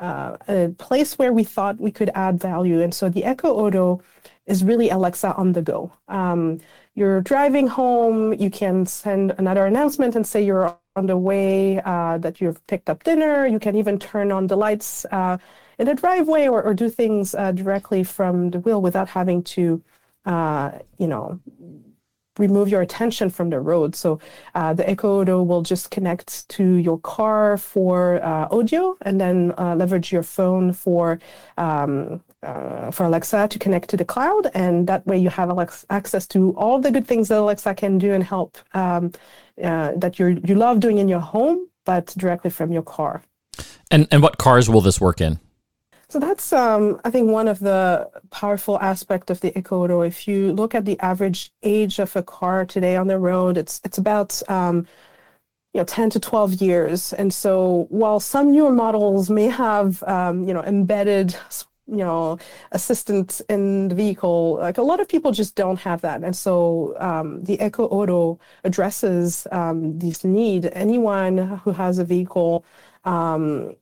uh, 0.00 0.36
a 0.48 0.68
place 0.78 1.18
where 1.18 1.32
we 1.32 1.44
thought 1.44 1.80
we 1.80 1.92
could 1.92 2.10
add 2.14 2.40
value. 2.40 2.80
And 2.80 2.92
so 2.92 3.08
the 3.08 3.24
Echo 3.24 3.52
Auto 3.54 4.02
is 4.46 4.62
really 4.64 4.90
Alexa 4.90 5.34
on 5.34 5.52
the 5.52 5.62
go. 5.62 5.92
Um, 6.08 6.60
you're 6.94 7.20
driving 7.20 7.66
home, 7.66 8.32
you 8.34 8.50
can 8.50 8.86
send 8.86 9.34
another 9.38 9.66
announcement 9.66 10.14
and 10.14 10.26
say 10.26 10.44
you're 10.44 10.76
on 10.96 11.06
the 11.06 11.16
way, 11.16 11.80
uh, 11.80 12.18
that 12.18 12.40
you've 12.40 12.64
picked 12.66 12.88
up 12.88 13.02
dinner. 13.02 13.46
You 13.46 13.58
can 13.58 13.74
even 13.76 13.98
turn 13.98 14.30
on 14.30 14.46
the 14.46 14.56
lights 14.56 15.04
uh, 15.10 15.38
in 15.78 15.86
the 15.86 15.94
driveway 15.94 16.46
or, 16.46 16.62
or 16.62 16.72
do 16.74 16.88
things 16.88 17.34
uh, 17.34 17.50
directly 17.52 18.04
from 18.04 18.50
the 18.50 18.60
wheel 18.60 18.80
without 18.80 19.08
having 19.08 19.42
to, 19.42 19.82
uh, 20.24 20.70
you 20.98 21.08
know, 21.08 21.40
remove 22.38 22.68
your 22.68 22.82
attention 22.82 23.30
from 23.30 23.50
the 23.50 23.60
road. 23.60 23.94
So 23.94 24.18
uh, 24.54 24.74
the 24.74 24.88
Echo 24.88 25.20
Auto 25.20 25.42
will 25.42 25.62
just 25.62 25.90
connect 25.90 26.48
to 26.50 26.64
your 26.64 26.98
car 26.98 27.56
for 27.56 28.22
uh, 28.22 28.48
audio 28.50 28.96
and 29.02 29.20
then 29.20 29.52
uh, 29.56 29.76
leverage 29.76 30.12
your 30.12 30.24
phone 30.24 30.72
for 30.72 31.20
um, 31.58 32.22
uh, 32.44 32.90
for 32.90 33.04
Alexa 33.04 33.48
to 33.48 33.58
connect 33.58 33.90
to 33.90 33.96
the 33.96 34.04
cloud. 34.04 34.50
And 34.54 34.86
that 34.86 35.06
way 35.06 35.18
you 35.18 35.30
have 35.30 35.50
Alexa, 35.50 35.86
access 35.90 36.26
to 36.28 36.54
all 36.56 36.80
the 36.80 36.90
good 36.90 37.06
things 37.06 37.28
that 37.28 37.38
Alexa 37.38 37.74
can 37.74 37.98
do 37.98 38.12
and 38.12 38.22
help 38.22 38.58
um, 38.74 39.12
uh, 39.62 39.92
that 39.96 40.18
you 40.18 40.40
you 40.44 40.54
love 40.54 40.80
doing 40.80 40.98
in 40.98 41.08
your 41.08 41.20
home, 41.20 41.68
but 41.84 42.06
directly 42.16 42.50
from 42.50 42.72
your 42.72 42.82
car. 42.82 43.22
And 43.90 44.06
and 44.10 44.22
what 44.22 44.38
cars 44.38 44.68
will 44.68 44.80
this 44.80 45.00
work 45.00 45.20
in? 45.20 45.38
So 46.08 46.20
that's, 46.20 46.52
um, 46.52 47.00
I 47.04 47.10
think, 47.10 47.28
one 47.28 47.48
of 47.48 47.58
the 47.58 48.08
powerful 48.30 48.78
aspect 48.78 49.30
of 49.30 49.40
the 49.40 49.56
Echo 49.58 49.82
Auto. 49.82 50.02
If 50.02 50.28
you 50.28 50.52
look 50.52 50.74
at 50.74 50.84
the 50.84 50.96
average 51.00 51.50
age 51.64 51.98
of 51.98 52.14
a 52.14 52.22
car 52.22 52.64
today 52.66 52.94
on 52.94 53.08
the 53.08 53.18
road, 53.18 53.56
it's 53.56 53.80
it's 53.84 53.98
about 53.98 54.40
um, 54.48 54.86
you 55.72 55.80
know 55.80 55.84
10 55.84 56.10
to 56.10 56.20
12 56.20 56.54
years. 56.62 57.12
And 57.14 57.34
so 57.34 57.86
while 57.90 58.20
some 58.20 58.52
newer 58.52 58.70
models 58.70 59.28
may 59.28 59.48
have 59.48 60.02
um, 60.04 60.46
you 60.46 60.54
know 60.54 60.62
embedded 60.62 61.36
you 61.86 61.98
know 61.98 62.38
assistance 62.72 63.40
in 63.48 63.88
the 63.88 63.94
vehicle 63.94 64.56
like 64.60 64.78
a 64.78 64.82
lot 64.82 65.00
of 65.00 65.08
people 65.08 65.32
just 65.32 65.54
don't 65.54 65.78
have 65.78 66.00
that 66.00 66.22
and 66.22 66.34
so 66.34 66.94
um, 66.98 67.42
the 67.44 67.60
echo 67.60 67.86
auto 67.86 68.38
addresses 68.64 69.46
um, 69.52 69.98
this 69.98 70.24
need 70.24 70.70
anyone 70.72 71.38
who 71.64 71.70
has 71.72 71.98
a 71.98 72.04
vehicle 72.04 72.64
um, 73.04 73.74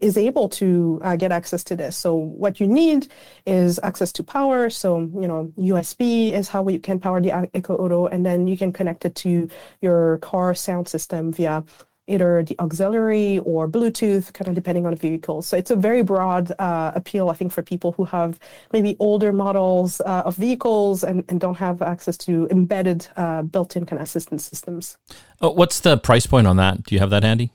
is 0.00 0.16
able 0.16 0.48
to 0.48 1.00
uh, 1.02 1.16
get 1.16 1.32
access 1.32 1.64
to 1.64 1.76
this. 1.76 1.96
So 1.96 2.14
what 2.14 2.60
you 2.60 2.66
need 2.66 3.08
is 3.46 3.80
access 3.82 4.12
to 4.12 4.22
power. 4.22 4.70
So 4.70 5.00
you 5.00 5.28
know 5.28 5.52
USB 5.58 6.32
is 6.32 6.48
how 6.48 6.66
you 6.68 6.78
can 6.78 7.00
power 7.00 7.20
the 7.20 7.48
Echo 7.54 7.76
Auto, 7.76 8.06
and 8.06 8.24
then 8.24 8.46
you 8.46 8.56
can 8.56 8.72
connect 8.72 9.04
it 9.04 9.14
to 9.16 9.48
your 9.80 10.18
car 10.18 10.54
sound 10.54 10.88
system 10.88 11.32
via 11.32 11.64
either 12.08 12.42
the 12.42 12.56
auxiliary 12.58 13.38
or 13.40 13.68
Bluetooth, 13.68 14.32
kind 14.32 14.48
of 14.48 14.54
depending 14.54 14.86
on 14.86 14.92
the 14.92 14.96
vehicle. 14.96 15.42
So 15.42 15.56
it's 15.56 15.70
a 15.70 15.76
very 15.76 16.02
broad 16.02 16.52
uh, 16.58 16.92
appeal, 16.94 17.28
I 17.28 17.34
think, 17.34 17.52
for 17.52 17.62
people 17.62 17.92
who 17.92 18.04
have 18.06 18.38
maybe 18.72 18.96
older 18.98 19.32
models 19.32 20.00
uh, 20.00 20.22
of 20.24 20.36
vehicles 20.36 21.04
and, 21.04 21.24
and 21.28 21.40
don't 21.40 21.56
have 21.56 21.82
access 21.82 22.16
to 22.18 22.48
embedded 22.50 23.06
uh, 23.16 23.42
built-in 23.42 23.86
kind 23.86 24.00
of 24.00 24.06
assistance 24.06 24.44
systems. 24.44 24.96
Uh, 25.40 25.50
what's 25.50 25.80
the 25.80 25.98
price 25.98 26.26
point 26.26 26.46
on 26.46 26.56
that? 26.56 26.82
Do 26.84 26.94
you 26.94 27.00
have 27.00 27.10
that 27.10 27.22
handy? 27.22 27.52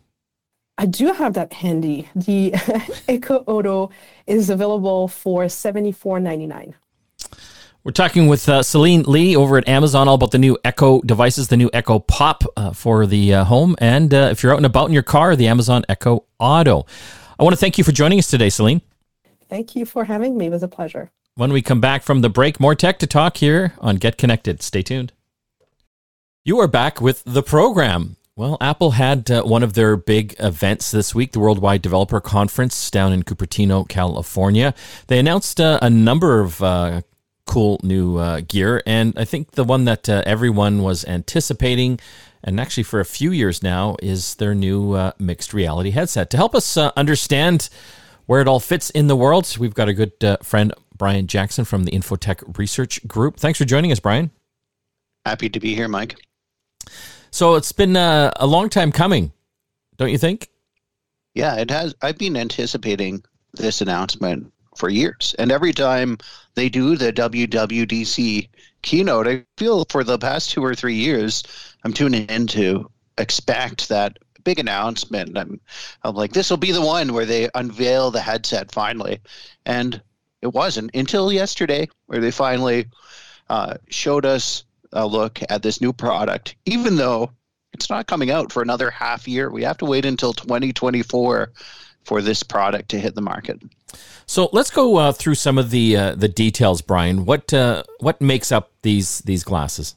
I 0.77 0.87
do 0.87 1.13
have 1.13 1.33
that 1.35 1.53
handy. 1.53 2.09
The 2.15 2.53
Echo 3.07 3.43
Auto 3.45 3.91
is 4.25 4.49
available 4.49 5.07
for 5.07 5.47
seventy 5.47 5.91
four 5.91 6.19
ninety 6.19 6.47
nine. 6.47 6.73
We're 7.85 7.91
talking 7.91 8.27
with 8.27 8.47
uh, 8.47 8.63
Celine 8.63 9.03
Lee 9.03 9.35
over 9.35 9.57
at 9.57 9.67
Amazon 9.67 10.07
all 10.07 10.15
about 10.15 10.31
the 10.31 10.37
new 10.37 10.57
Echo 10.63 11.01
devices, 11.01 11.49
the 11.49 11.57
new 11.57 11.69
Echo 11.73 11.99
Pop 11.99 12.45
uh, 12.55 12.71
for 12.71 13.05
the 13.05 13.33
uh, 13.33 13.43
home, 13.43 13.75
and 13.77 14.13
uh, 14.13 14.29
if 14.31 14.41
you're 14.41 14.53
out 14.53 14.57
and 14.57 14.65
about 14.65 14.85
in 14.85 14.93
your 14.93 15.03
car, 15.03 15.35
the 15.35 15.49
Amazon 15.49 15.83
Echo 15.89 16.23
Auto. 16.39 16.85
I 17.37 17.43
want 17.43 17.51
to 17.51 17.59
thank 17.59 17.77
you 17.77 17.83
for 17.83 17.91
joining 17.91 18.19
us 18.19 18.27
today, 18.27 18.49
Celine. 18.49 18.81
Thank 19.49 19.75
you 19.75 19.85
for 19.85 20.05
having 20.05 20.37
me. 20.37 20.45
It 20.45 20.51
was 20.51 20.63
a 20.63 20.69
pleasure. 20.69 21.11
When 21.35 21.51
we 21.51 21.61
come 21.61 21.81
back 21.81 22.03
from 22.03 22.21
the 22.21 22.29
break, 22.29 22.57
more 22.57 22.73
tech 22.73 22.99
to 22.99 23.07
talk 23.07 23.35
here 23.35 23.73
on 23.79 23.97
Get 23.97 24.17
Connected. 24.17 24.61
Stay 24.61 24.81
tuned. 24.81 25.11
You 26.45 26.59
are 26.61 26.69
back 26.69 27.01
with 27.01 27.21
the 27.25 27.43
program. 27.43 28.15
Well, 28.37 28.57
Apple 28.61 28.91
had 28.91 29.29
uh, 29.29 29.43
one 29.43 29.61
of 29.61 29.73
their 29.73 29.97
big 29.97 30.35
events 30.39 30.89
this 30.89 31.13
week, 31.13 31.33
the 31.33 31.41
Worldwide 31.41 31.81
Developer 31.81 32.21
Conference 32.21 32.89
down 32.89 33.11
in 33.11 33.23
Cupertino, 33.23 33.87
California. 33.89 34.73
They 35.07 35.19
announced 35.19 35.59
uh, 35.59 35.79
a 35.81 35.89
number 35.89 36.39
of 36.39 36.63
uh, 36.63 37.01
cool 37.45 37.79
new 37.83 38.17
uh, 38.17 38.41
gear, 38.47 38.81
and 38.85 39.13
I 39.17 39.25
think 39.25 39.51
the 39.51 39.63
one 39.63 39.85
that 39.85 40.07
uh, 40.07 40.23
everyone 40.25 40.81
was 40.81 41.05
anticipating, 41.05 41.99
and 42.43 42.59
actually 42.59 42.83
for 42.83 42.99
a 42.99 43.05
few 43.05 43.31
years 43.31 43.61
now, 43.61 43.97
is 44.01 44.35
their 44.35 44.55
new 44.55 44.93
uh, 44.93 45.11
mixed 45.19 45.53
reality 45.53 45.91
headset. 45.91 46.29
To 46.31 46.37
help 46.37 46.55
us 46.55 46.77
understand 46.77 47.69
where 48.25 48.41
it 48.41 48.47
all 48.47 48.59
fits 48.59 48.89
in 48.91 49.07
the 49.07 49.15
world, 49.15 49.57
we've 49.59 49.73
got 49.73 49.89
a 49.89 49.93
good 49.93 50.13
friend, 50.41 50.73
Brian 50.97 51.27
Jackson 51.27 51.65
from 51.65 51.83
the 51.83 51.91
Infotech 51.91 52.57
Research 52.57 53.05
Group. 53.07 53.37
Thanks 53.37 53.59
for 53.59 53.65
joining 53.65 53.91
us, 53.91 53.99
Brian. 53.99 54.31
Happy 55.25 55.49
to 55.49 55.59
be 55.59 55.75
here, 55.75 55.87
Mike. 55.87 56.15
So 57.31 57.55
it's 57.55 57.71
been 57.71 57.97
uh, 57.97 58.31
a 58.35 58.45
long 58.45 58.69
time 58.69 58.91
coming, 58.91 59.33
don't 59.97 60.11
you 60.11 60.17
think? 60.17 60.49
Yeah, 61.33 61.55
it 61.55 61.71
has. 61.71 61.95
I've 62.01 62.17
been 62.17 62.37
anticipating 62.37 63.23
this 63.53 63.81
announcement 63.81 64.52
for 64.75 64.89
years, 64.89 65.35
and 65.39 65.51
every 65.51 65.73
time 65.73 66.17
they 66.55 66.69
do 66.69 66.95
the 66.95 67.13
WWDC 67.13 68.49
keynote, 68.81 69.27
I 69.27 69.43
feel 69.57 69.85
for 69.89 70.03
the 70.03 70.17
past 70.17 70.51
two 70.51 70.63
or 70.63 70.75
three 70.75 70.95
years, 70.95 71.43
I'm 71.83 71.93
tuning 71.93 72.25
in 72.27 72.47
to 72.47 72.89
expect 73.17 73.89
that 73.89 74.17
big 74.43 74.59
announcement. 74.59 75.37
I'm, 75.37 75.59
I'm 76.03 76.15
like, 76.15 76.33
this 76.33 76.49
will 76.49 76.57
be 76.57 76.71
the 76.71 76.81
one 76.81 77.13
where 77.13 77.25
they 77.25 77.49
unveil 77.55 78.11
the 78.11 78.21
headset 78.21 78.71
finally, 78.71 79.19
and 79.65 80.01
it 80.41 80.53
wasn't 80.53 80.93
until 80.93 81.31
yesterday 81.31 81.87
where 82.07 82.19
they 82.19 82.31
finally 82.31 82.85
uh, 83.49 83.75
showed 83.89 84.25
us 84.25 84.65
a 84.91 85.07
look 85.07 85.39
at 85.49 85.63
this 85.63 85.81
new 85.81 85.93
product, 85.93 86.55
even 86.65 86.95
though 86.97 87.31
it's 87.73 87.89
not 87.89 88.07
coming 88.07 88.29
out 88.29 88.51
for 88.51 88.61
another 88.61 88.91
half 88.91 89.27
year. 89.27 89.49
We 89.49 89.63
have 89.63 89.77
to 89.79 89.85
wait 89.85 90.05
until 90.05 90.33
2024 90.33 91.51
for 92.03 92.21
this 92.21 92.43
product 92.43 92.89
to 92.89 92.99
hit 92.99 93.15
the 93.15 93.21
market. 93.21 93.61
So 94.25 94.49
let's 94.53 94.69
go 94.69 94.97
uh, 94.97 95.11
through 95.11 95.35
some 95.35 95.57
of 95.57 95.69
the 95.69 95.97
uh, 95.97 96.15
the 96.15 96.27
details, 96.27 96.81
Brian. 96.81 97.25
What 97.25 97.53
uh, 97.53 97.83
what 97.99 98.21
makes 98.21 98.51
up 98.51 98.71
these 98.81 99.19
these 99.19 99.43
glasses? 99.43 99.95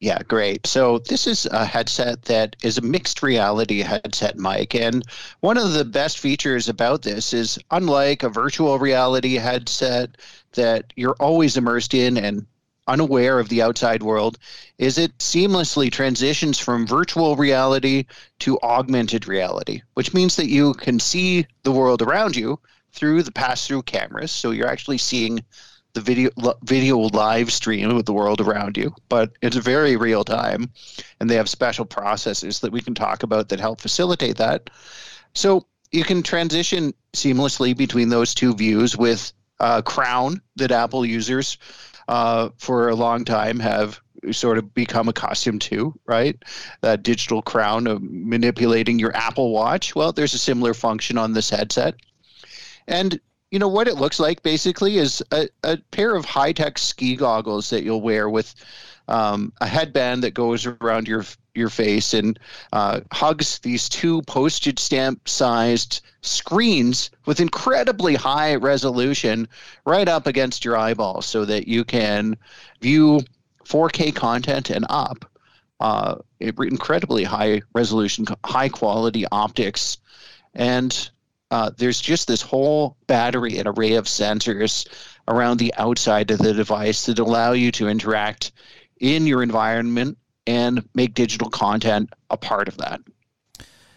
Yeah, 0.00 0.22
great. 0.26 0.66
So 0.66 0.98
this 0.98 1.26
is 1.26 1.44
a 1.44 1.66
headset 1.66 2.22
that 2.22 2.56
is 2.62 2.78
a 2.78 2.80
mixed 2.80 3.22
reality 3.22 3.80
headset, 3.80 4.38
Mike. 4.38 4.74
And 4.74 5.04
one 5.40 5.58
of 5.58 5.74
the 5.74 5.84
best 5.84 6.18
features 6.18 6.70
about 6.70 7.02
this 7.02 7.34
is 7.34 7.58
unlike 7.70 8.22
a 8.22 8.30
virtual 8.30 8.78
reality 8.78 9.34
headset 9.34 10.16
that 10.52 10.94
you're 10.96 11.16
always 11.20 11.58
immersed 11.58 11.92
in 11.92 12.16
and 12.16 12.46
unaware 12.86 13.38
of 13.38 13.48
the 13.48 13.62
outside 13.62 14.02
world 14.02 14.38
is 14.78 14.98
it 14.98 15.16
seamlessly 15.18 15.92
transitions 15.92 16.58
from 16.58 16.86
virtual 16.86 17.36
reality 17.36 18.06
to 18.40 18.58
augmented 18.62 19.28
reality, 19.28 19.82
which 19.94 20.14
means 20.14 20.36
that 20.36 20.48
you 20.48 20.74
can 20.74 20.98
see 20.98 21.46
the 21.62 21.72
world 21.72 22.02
around 22.02 22.36
you 22.36 22.58
through 22.92 23.22
the 23.22 23.32
pass-through 23.32 23.82
cameras. 23.82 24.32
So 24.32 24.50
you're 24.50 24.66
actually 24.66 24.98
seeing 24.98 25.44
the 25.92 26.00
video 26.00 26.30
video 26.62 26.98
live 26.98 27.52
stream 27.52 27.90
of 27.90 28.04
the 28.04 28.12
world 28.12 28.40
around 28.40 28.76
you, 28.76 28.94
but 29.08 29.32
it's 29.42 29.56
very 29.56 29.96
real 29.96 30.22
time, 30.22 30.70
and 31.18 31.28
they 31.28 31.34
have 31.34 31.48
special 31.48 31.84
processes 31.84 32.60
that 32.60 32.70
we 32.70 32.80
can 32.80 32.94
talk 32.94 33.24
about 33.24 33.48
that 33.48 33.58
help 33.58 33.80
facilitate 33.80 34.36
that. 34.36 34.70
So 35.34 35.66
you 35.90 36.04
can 36.04 36.22
transition 36.22 36.94
seamlessly 37.12 37.76
between 37.76 38.08
those 38.08 38.34
two 38.34 38.54
views 38.54 38.96
with 38.96 39.32
Crown 39.84 40.40
that 40.56 40.70
Apple 40.70 41.04
users 41.04 41.58
uh, 42.10 42.48
for 42.58 42.88
a 42.88 42.94
long 42.96 43.24
time 43.24 43.60
have 43.60 44.00
sort 44.32 44.58
of 44.58 44.74
become 44.74 45.08
accustomed 45.08 45.62
to, 45.62 45.94
right? 46.06 46.36
That 46.80 47.04
digital 47.04 47.40
crown 47.40 47.86
of 47.86 48.02
manipulating 48.02 48.98
your 48.98 49.14
Apple 49.16 49.52
Watch. 49.52 49.94
Well, 49.94 50.12
there's 50.12 50.34
a 50.34 50.38
similar 50.38 50.74
function 50.74 51.16
on 51.16 51.32
this 51.32 51.48
headset. 51.48 51.94
And 52.88 53.20
you 53.52 53.60
know 53.60 53.68
what 53.68 53.86
it 53.86 53.94
looks 53.94 54.18
like 54.18 54.42
basically 54.42 54.96
is 54.96 55.22
a, 55.30 55.48
a 55.62 55.76
pair 55.92 56.16
of 56.16 56.24
high-tech 56.24 56.78
ski 56.78 57.14
goggles 57.14 57.70
that 57.70 57.84
you'll 57.84 58.00
wear 58.02 58.28
with 58.28 58.56
um, 59.06 59.52
a 59.60 59.68
headband 59.68 60.24
that 60.24 60.34
goes 60.34 60.66
around 60.66 61.06
your 61.06 61.24
your 61.60 61.68
face 61.70 62.14
and 62.14 62.38
uh, 62.72 63.00
hugs 63.12 63.60
these 63.60 63.88
two 63.88 64.22
postage 64.22 64.80
stamp 64.80 65.28
sized 65.28 66.00
screens 66.22 67.10
with 67.26 67.40
incredibly 67.40 68.14
high 68.14 68.56
resolution 68.56 69.46
right 69.86 70.08
up 70.08 70.26
against 70.26 70.64
your 70.64 70.76
eyeballs 70.76 71.26
so 71.26 71.44
that 71.44 71.68
you 71.68 71.84
can 71.84 72.36
view 72.80 73.20
4K 73.64 74.14
content 74.14 74.70
and 74.70 74.86
up. 74.90 75.24
Uh, 75.78 76.16
incredibly 76.40 77.24
high 77.24 77.62
resolution, 77.74 78.26
high 78.44 78.68
quality 78.68 79.24
optics, 79.32 79.96
and 80.54 81.10
uh, 81.50 81.70
there's 81.78 82.00
just 82.00 82.28
this 82.28 82.42
whole 82.42 82.96
battery 83.06 83.58
and 83.58 83.66
array 83.66 83.94
of 83.94 84.04
sensors 84.04 84.86
around 85.26 85.58
the 85.58 85.72
outside 85.78 86.30
of 86.30 86.38
the 86.38 86.52
device 86.52 87.06
that 87.06 87.18
allow 87.18 87.52
you 87.52 87.72
to 87.72 87.88
interact 87.88 88.52
in 88.98 89.26
your 89.26 89.42
environment 89.42 90.18
and 90.46 90.88
make 90.94 91.14
digital 91.14 91.50
content 91.50 92.10
a 92.30 92.36
part 92.36 92.68
of 92.68 92.78
that. 92.78 93.00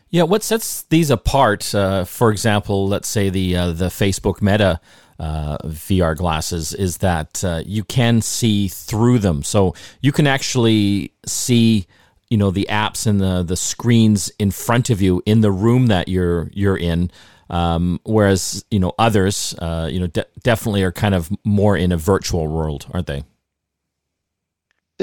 Yeah, 0.10 0.24
what 0.24 0.44
sets 0.44 0.84
these 0.84 1.10
apart? 1.10 1.74
Uh, 1.74 2.06
for 2.06 2.32
example, 2.32 2.88
let's 2.88 3.08
say 3.08 3.30
the 3.30 3.56
uh, 3.56 3.72
the 3.72 3.88
Facebook 3.88 4.44
Meta 4.44 4.80
uh, 5.18 5.58
VR 5.66 6.16
glasses 6.16 6.72
is 6.72 6.98
that 6.98 7.44
uh, 7.44 7.64
you 7.66 7.84
can 7.84 8.22
see 8.22 8.68
through 8.68 9.18
them, 9.18 9.42
so 9.42 9.74
you 10.02 10.12
can 10.12 10.28
actually 10.28 11.14
see 11.26 11.88
you 12.30 12.38
know 12.38 12.52
the 12.52 12.68
apps 12.70 13.08
and 13.08 13.20
the 13.20 13.42
the 13.42 13.58
screens 13.58 14.32
in 14.38 14.52
front 14.52 14.92
of 14.92 15.02
you 15.02 15.24
in 15.26 15.42
the 15.42 15.52
room 15.52 15.88
that 15.88 16.08
you're 16.08 16.52
you're 16.54 16.78
in. 16.78 17.10
Um, 17.50 18.00
whereas 18.04 18.64
you 18.70 18.80
know 18.80 18.94
others, 19.00 19.56
uh, 19.58 19.90
you 19.92 20.00
know, 20.00 20.08
de- 20.08 20.26
definitely 20.44 20.84
are 20.84 20.92
kind 20.92 21.16
of 21.16 21.32
more 21.44 21.76
in 21.76 21.92
a 21.92 21.98
virtual 21.98 22.48
world, 22.48 22.86
aren't 22.94 23.08
they? 23.08 23.24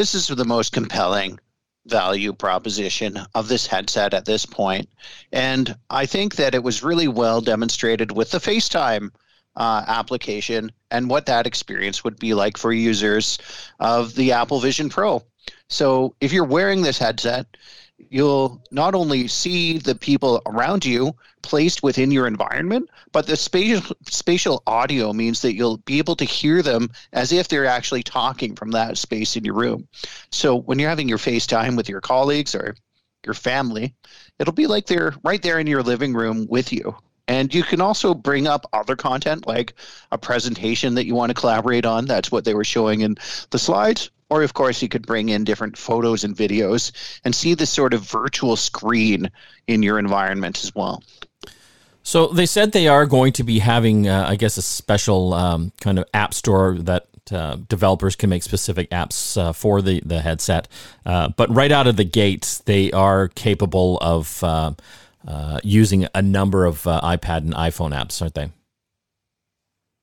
This 0.01 0.15
is 0.15 0.29
the 0.29 0.47
most 0.47 0.73
compelling 0.73 1.39
value 1.85 2.33
proposition 2.33 3.19
of 3.35 3.49
this 3.49 3.67
headset 3.67 4.15
at 4.15 4.25
this 4.25 4.47
point. 4.47 4.89
And 5.31 5.77
I 5.91 6.07
think 6.07 6.37
that 6.37 6.55
it 6.55 6.63
was 6.63 6.83
really 6.83 7.07
well 7.07 7.43
demonstrated 7.43 8.11
with 8.11 8.31
the 8.31 8.39
FaceTime 8.39 9.11
uh, 9.57 9.85
application 9.87 10.73
and 10.91 11.11
what 11.11 11.27
that 11.27 11.47
experience 11.47 12.03
would 12.03 12.19
be 12.19 12.33
like 12.33 12.57
for 12.57 12.73
users 12.73 13.37
of 13.79 14.15
the 14.15 14.33
Apple 14.33 14.59
Vision 14.59 14.89
Pro. 14.89 15.23
So 15.69 16.15
if 16.19 16.33
you're 16.33 16.45
wearing 16.45 16.81
this 16.81 16.99
headset, 16.99 17.59
you'll 18.09 18.63
not 18.71 18.95
only 18.95 19.29
see 19.29 19.79
the 19.79 19.95
people 19.95 20.41
around 20.47 20.85
you 20.85 21.15
placed 21.43 21.83
within 21.83 22.11
your 22.11 22.27
environment, 22.27 22.89
but 23.13 23.27
the 23.27 23.37
spatial 23.37 23.97
spatial 24.09 24.63
audio 24.67 25.13
means 25.13 25.43
that 25.43 25.55
you'll 25.55 25.79
be 25.79 25.99
able 25.99 26.17
to 26.17 26.25
hear 26.25 26.63
them 26.63 26.91
as 27.13 27.33
if 27.33 27.49
they're 27.49 27.67
actually 27.67 28.03
talking 28.03 28.55
from 28.55 28.71
that 28.71 28.99
space 28.99 29.37
in 29.37 29.45
your 29.45 29.55
room. 29.55 29.89
So 30.31 30.57
when 30.57 30.79
you're 30.79 30.91
having 30.91 31.09
your 31.09 31.19
FaceTime 31.19 31.77
with 31.77 31.89
your 31.89 32.01
colleagues 32.01 32.55
or 32.55 32.75
your 33.25 33.35
family, 33.35 33.95
it'll 34.39 34.53
be 34.53 34.67
like 34.67 34.87
they're 34.87 35.15
right 35.23 35.43
there 35.43 35.59
in 35.59 35.67
your 35.67 35.83
living 35.83 36.15
room 36.15 36.47
with 36.49 36.73
you. 36.73 36.97
And 37.29 37.55
you 37.55 37.63
can 37.63 37.81
also 37.81 38.13
bring 38.13 38.49
up 38.49 38.67
other 38.73 38.97
content 38.97 39.47
like 39.47 39.75
a 40.11 40.19
presentation 40.19 40.95
that 40.95 41.07
you 41.07 41.15
want 41.15 41.31
to 41.31 41.35
collaborate 41.35 41.87
on. 41.87 42.07
That's 42.07 42.33
what 42.33 42.45
they 42.45 42.55
were 42.55 42.65
showing 42.65 43.03
in 43.03 43.19
the 43.51 43.59
slides. 43.59 44.11
Or, 44.31 44.43
of 44.43 44.55
course, 44.55 44.81
you 44.81 44.89
could 44.89 45.07
bring 45.07 45.29
in 45.29 45.45
different 45.45 45.77
photos 45.77 46.25
and 46.25 46.37
videos 46.37 46.93
and 47.25 47.35
see 47.35 47.55
this 47.55 47.71
sort 47.71 47.93
of 47.93 48.03
virtual 48.03 48.57
screen 48.57 49.31
in 49.67 49.83
your 49.83 49.99
environment 49.99 50.65
as 50.65 50.75
well. 50.75 51.03
So 52.03 52.29
they 52.29 52.47
said 52.47 52.73
they 52.73 52.89
are 52.89 53.07
going 53.07 53.33
to 53.35 53.45
be 53.45 53.59
having, 53.59 54.09
uh, 54.09 54.25
I 54.27 54.37
guess, 54.37 54.57
a 54.57 54.63
special 54.63 55.35
um, 55.35 55.73
kind 55.81 55.99
of 55.99 56.07
app 56.15 56.33
store 56.33 56.79
that 56.79 57.07
uh, 57.31 57.57
developers 57.69 58.17
can 58.17 58.31
make 58.31 58.43
specific 58.43 58.91
apps 58.91 59.41
uh, 59.41 59.53
for 59.53 59.83
the 59.83 60.01
the 60.05 60.21
headset. 60.21 60.67
Uh, 61.05 61.29
but 61.29 61.55
right 61.55 61.71
out 61.71 61.87
of 61.87 61.97
the 61.97 62.05
gate, 62.05 62.63
they 62.65 62.91
are 62.93 63.29
capable 63.29 63.99
of 64.01 64.43
uh, 64.43 64.73
uh, 65.27 65.61
using 65.63 66.09
a 66.15 66.23
number 66.23 66.65
of 66.65 66.83
iPad 66.83 67.39
and 67.39 67.55
iPhone 67.55 67.93
apps, 67.93 68.21
aren't 68.23 68.35
they? 68.35 68.51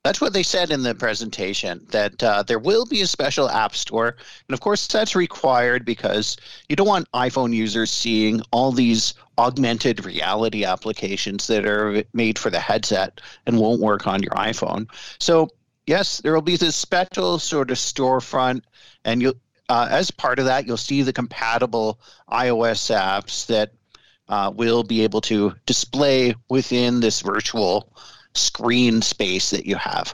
That's 0.08 0.22
what 0.22 0.32
they 0.32 0.42
said 0.42 0.72
in 0.72 0.84
the 0.84 0.96
presentation, 0.96 1.86
that 1.90 2.24
uh, 2.24 2.42
there 2.42 2.60
will 2.60 2.86
be 2.86 3.02
a 3.02 3.08
special 3.08 3.50
app 3.50 3.76
store. 3.76 4.16
And 4.48 4.54
of 4.54 4.62
course, 4.62 4.88
that's 4.88 5.18
required 5.18 5.84
because 5.84 6.38
you 6.70 6.78
don't 6.78 6.88
want 6.88 7.12
iPhone 7.12 7.54
users 7.54 7.92
seeing 7.92 8.40
all 8.52 8.72
these 8.72 9.16
augmented 9.38 10.06
reality 10.06 10.64
applications 10.64 11.48
that 11.48 11.66
are 11.66 12.06
made 12.14 12.40
for 12.40 12.50
the 12.50 12.58
headset 12.62 13.20
and 13.46 13.60
won't 13.60 13.82
work 13.82 14.08
on 14.08 14.24
your 14.24 14.32
iPhone. 14.32 14.88
So, 15.20 15.50
yes, 15.88 16.22
there 16.22 16.34
will 16.34 16.42
be 16.42 16.56
this 16.56 16.78
special 16.78 17.38
sort 17.38 17.70
of 17.70 17.76
storefront, 17.76 18.62
and 19.04 19.22
you 19.22 19.34
uh, 19.68 19.90
as 19.92 20.10
part 20.10 20.40
of 20.40 20.46
that, 20.46 20.66
you'll 20.66 20.78
see 20.78 21.02
the 21.02 21.12
compatible 21.12 22.00
iOS 22.32 22.96
apps 22.96 23.46
that 23.48 23.74
uh, 24.30 24.54
will 24.56 24.84
be 24.84 25.04
able 25.04 25.20
to 25.20 25.54
display 25.66 26.34
within 26.48 27.02
this 27.02 27.20
virtual 27.20 27.92
screen 28.38 29.02
space 29.02 29.50
that 29.50 29.66
you 29.66 29.76
have. 29.76 30.14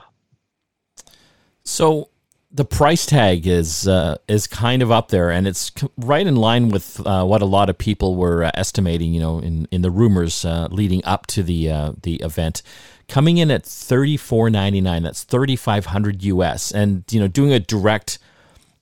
So 1.64 2.10
the 2.52 2.66
price 2.66 3.06
tag 3.06 3.48
is 3.48 3.88
uh, 3.88 4.18
is 4.28 4.48
kind 4.48 4.82
of 4.82 4.92
up 4.92 5.10
there, 5.10 5.32
and 5.32 5.48
it's 5.48 5.72
right 5.98 6.26
in 6.26 6.36
line 6.36 6.70
with 6.70 7.06
uh, 7.06 7.26
what 7.26 7.42
a 7.42 7.46
lot 7.46 7.70
of 7.70 7.78
people 7.78 8.16
were 8.16 8.44
uh, 8.44 8.52
estimating. 8.54 9.14
You 9.14 9.22
know, 9.22 9.40
in 9.40 9.68
in 9.72 9.82
the 9.82 9.92
rumors 9.92 10.46
uh, 10.46 10.68
leading 10.70 11.04
up 11.04 11.26
to 11.28 11.44
the 11.44 11.72
uh, 11.72 11.94
the 12.04 12.16
event, 12.18 12.62
coming 13.08 13.38
in 13.38 13.50
at 13.50 13.66
thirty 13.66 14.18
four 14.18 14.50
ninety 14.50 14.82
nine. 14.82 15.04
That's 15.04 15.24
thirty 15.24 15.56
five 15.56 15.88
hundred 15.88 16.24
US, 16.24 16.72
and 16.72 17.04
you 17.10 17.20
know, 17.20 17.28
doing 17.28 17.52
a 17.52 17.60
direct 17.60 18.20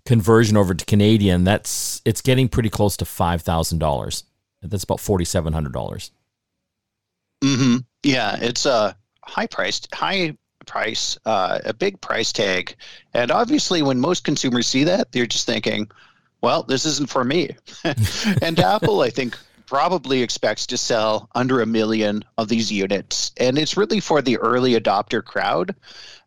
conversion 0.06 0.58
over 0.58 0.74
to 0.74 0.86
Canadian, 0.86 1.44
that's 1.44 2.02
it's 2.06 2.22
getting 2.22 2.50
pretty 2.50 2.70
close 2.70 2.98
to 2.98 3.06
five 3.06 3.42
thousand 3.42 3.80
dollars. 3.80 4.24
That's 4.62 4.84
about 4.84 5.00
forty 5.00 5.26
seven 5.26 5.54
hundred 5.54 5.74
dollars. 5.74 6.12
Hmm. 7.44 7.78
Yeah, 8.04 8.38
it's 8.40 8.66
uh 8.66 8.94
high 9.26 9.48
priced, 9.48 9.94
high 9.94 10.36
price, 10.66 11.18
uh, 11.26 11.60
a 11.66 11.74
big 11.74 12.00
price 12.02 12.32
tag. 12.32 12.76
And 13.14 13.32
obviously, 13.32 13.82
when 13.82 14.00
most 14.00 14.24
consumers 14.24 14.68
see 14.68 14.84
that, 14.86 15.12
they're 15.12 15.26
just 15.26 15.46
thinking, 15.46 15.90
well, 16.42 16.64
this 16.64 16.86
isn't 16.86 17.10
for 17.10 17.24
me. 17.24 17.56
and 18.42 18.60
Apple, 18.60 19.02
I 19.02 19.10
think, 19.10 19.38
probably 19.68 20.22
expects 20.22 20.68
to 20.68 20.78
sell 20.78 21.30
under 21.36 21.62
a 21.62 21.66
million 21.66 22.24
of 22.38 22.50
these 22.50 22.72
units. 22.72 23.32
And 23.38 23.58
it's 23.58 23.78
really 23.78 24.00
for 24.00 24.22
the 24.22 24.38
early 24.38 24.74
adopter 24.74 25.24
crowd. 25.24 25.76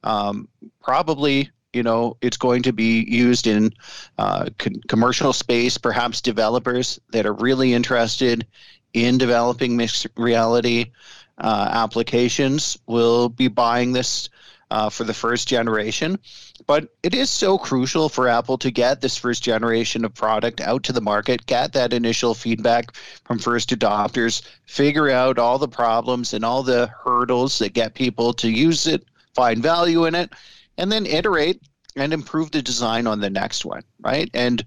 Um, 0.02 0.48
probably, 0.82 1.50
you 1.72 1.82
know, 1.82 2.16
it's 2.22 2.36
going 2.36 2.62
to 2.62 2.72
be 2.72 3.04
used 3.08 3.46
in 3.46 3.72
uh, 4.18 4.48
con- 4.58 4.80
commercial 4.88 5.32
space, 5.32 5.76
perhaps 5.76 6.20
developers 6.20 6.98
that 7.10 7.26
are 7.26 7.34
really 7.34 7.74
interested 7.74 8.46
in 8.94 9.18
developing 9.18 9.76
mixed 9.76 10.06
reality 10.16 10.92
uh, 11.38 11.68
applications 11.72 12.78
will 12.86 13.28
be 13.28 13.48
buying 13.48 13.92
this 13.92 14.28
uh, 14.70 14.90
for 14.90 15.04
the 15.04 15.14
first 15.14 15.46
generation. 15.48 16.18
But 16.66 16.88
it 17.02 17.14
is 17.14 17.30
so 17.30 17.58
crucial 17.58 18.08
for 18.08 18.28
Apple 18.28 18.58
to 18.58 18.70
get 18.70 19.00
this 19.00 19.16
first 19.16 19.42
generation 19.42 20.04
of 20.04 20.14
product 20.14 20.60
out 20.60 20.82
to 20.84 20.92
the 20.92 21.00
market, 21.00 21.46
get 21.46 21.72
that 21.74 21.92
initial 21.92 22.34
feedback 22.34 22.96
from 23.24 23.38
first 23.38 23.70
adopters, 23.70 24.42
figure 24.66 25.10
out 25.10 25.38
all 25.38 25.58
the 25.58 25.68
problems 25.68 26.32
and 26.32 26.44
all 26.44 26.62
the 26.62 26.88
hurdles 27.04 27.58
that 27.58 27.74
get 27.74 27.94
people 27.94 28.32
to 28.34 28.50
use 28.50 28.86
it, 28.86 29.04
find 29.34 29.62
value 29.62 30.06
in 30.06 30.14
it, 30.14 30.32
and 30.78 30.90
then 30.90 31.06
iterate 31.06 31.60
and 31.96 32.12
improve 32.12 32.50
the 32.50 32.62
design 32.62 33.06
on 33.06 33.20
the 33.20 33.30
next 33.30 33.64
one, 33.64 33.82
right? 34.00 34.28
And 34.34 34.64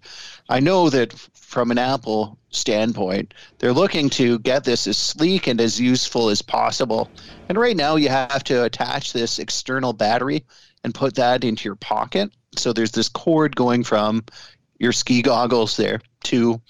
I 0.49 0.59
know 0.59 0.89
that 0.89 1.13
from 1.33 1.71
an 1.71 1.77
Apple 1.77 2.37
standpoint, 2.49 3.33
they're 3.59 3.73
looking 3.73 4.09
to 4.11 4.39
get 4.39 4.63
this 4.63 4.87
as 4.87 4.97
sleek 4.97 5.47
and 5.47 5.59
as 5.59 5.79
useful 5.79 6.29
as 6.29 6.41
possible. 6.41 7.09
And 7.49 7.57
right 7.57 7.75
now, 7.75 7.95
you 7.95 8.09
have 8.09 8.43
to 8.45 8.63
attach 8.63 9.13
this 9.13 9.39
external 9.39 9.93
battery 9.93 10.45
and 10.83 10.93
put 10.93 11.15
that 11.15 11.43
into 11.43 11.65
your 11.65 11.75
pocket. 11.75 12.31
So 12.55 12.73
there's 12.73 12.91
this 12.91 13.09
cord 13.09 13.55
going 13.55 13.83
from 13.83 14.23
your 14.79 14.91
ski 14.93 15.21
goggles 15.21 15.75
there 15.77 16.01
to 16.25 16.61